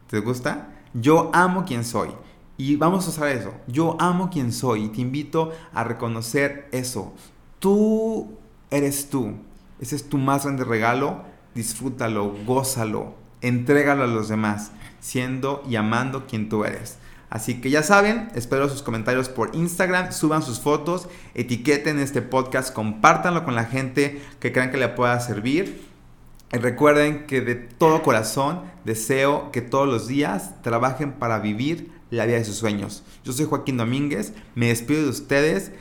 ¿Te 0.07 0.19
gusta? 0.19 0.67
Yo 0.93 1.31
amo 1.33 1.63
quien 1.65 1.85
soy. 1.85 2.09
Y 2.57 2.75
vamos 2.75 3.07
a 3.07 3.09
usar 3.09 3.29
eso. 3.29 3.53
Yo 3.67 3.95
amo 3.99 4.29
quien 4.29 4.51
soy. 4.51 4.85
Y 4.85 4.89
te 4.89 5.01
invito 5.01 5.51
a 5.73 5.83
reconocer 5.83 6.67
eso. 6.71 7.13
Tú 7.59 8.37
eres 8.69 9.09
tú. 9.09 9.35
Ese 9.79 9.95
es 9.95 10.09
tu 10.09 10.17
más 10.17 10.43
grande 10.43 10.65
regalo. 10.65 11.23
Disfrútalo, 11.55 12.33
gózalo, 12.45 13.15
entrégalo 13.41 14.03
a 14.03 14.07
los 14.07 14.29
demás, 14.29 14.71
siendo 14.99 15.63
y 15.69 15.75
amando 15.75 16.27
quien 16.27 16.49
tú 16.49 16.65
eres. 16.65 16.97
Así 17.29 17.61
que 17.61 17.69
ya 17.69 17.81
saben, 17.81 18.29
espero 18.35 18.67
sus 18.67 18.83
comentarios 18.83 19.29
por 19.29 19.55
Instagram, 19.55 20.11
suban 20.11 20.43
sus 20.43 20.59
fotos, 20.59 21.07
etiqueten 21.33 21.97
este 21.97 22.21
podcast, 22.21 22.73
compártanlo 22.73 23.45
con 23.45 23.55
la 23.55 23.63
gente 23.63 24.21
que 24.41 24.51
crean 24.51 24.69
que 24.69 24.77
le 24.77 24.89
pueda 24.89 25.17
servir. 25.21 25.87
Y 26.51 26.57
recuerden 26.57 27.25
que 27.27 27.39
de 27.39 27.55
todo 27.55 28.03
corazón 28.03 28.63
deseo 28.83 29.49
que 29.53 29.61
todos 29.61 29.87
los 29.87 30.07
días 30.07 30.61
trabajen 30.61 31.13
para 31.13 31.39
vivir 31.39 31.93
la 32.09 32.25
vida 32.25 32.35
de 32.35 32.43
sus 32.43 32.57
sueños. 32.57 33.03
Yo 33.23 33.31
soy 33.31 33.45
Joaquín 33.45 33.77
Domínguez, 33.77 34.33
me 34.53 34.67
despido 34.67 35.03
de 35.03 35.09
ustedes 35.09 35.71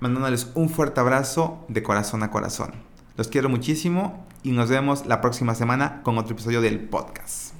mandándoles 0.00 0.50
un 0.54 0.68
fuerte 0.68 1.00
abrazo 1.00 1.64
de 1.68 1.82
corazón 1.82 2.22
a 2.22 2.30
corazón. 2.30 2.72
Los 3.16 3.28
quiero 3.28 3.48
muchísimo 3.48 4.27
y 4.42 4.52
nos 4.52 4.68
vemos 4.68 5.06
la 5.06 5.20
próxima 5.20 5.54
semana 5.54 6.00
con 6.02 6.18
otro 6.18 6.32
episodio 6.32 6.60
del 6.60 6.80
podcast. 6.80 7.54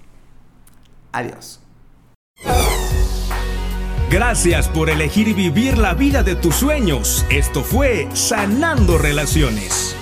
Adiós. 1.13 1.61
Gracias 4.11 4.69
por 4.69 4.89
elegir 4.89 5.35
vivir 5.35 5.77
la 5.77 5.93
vida 5.93 6.23
de 6.23 6.35
tus 6.35 6.55
sueños. 6.55 7.27
Esto 7.29 7.63
fue 7.63 8.09
Sanando 8.15 8.97
Relaciones. 8.97 9.98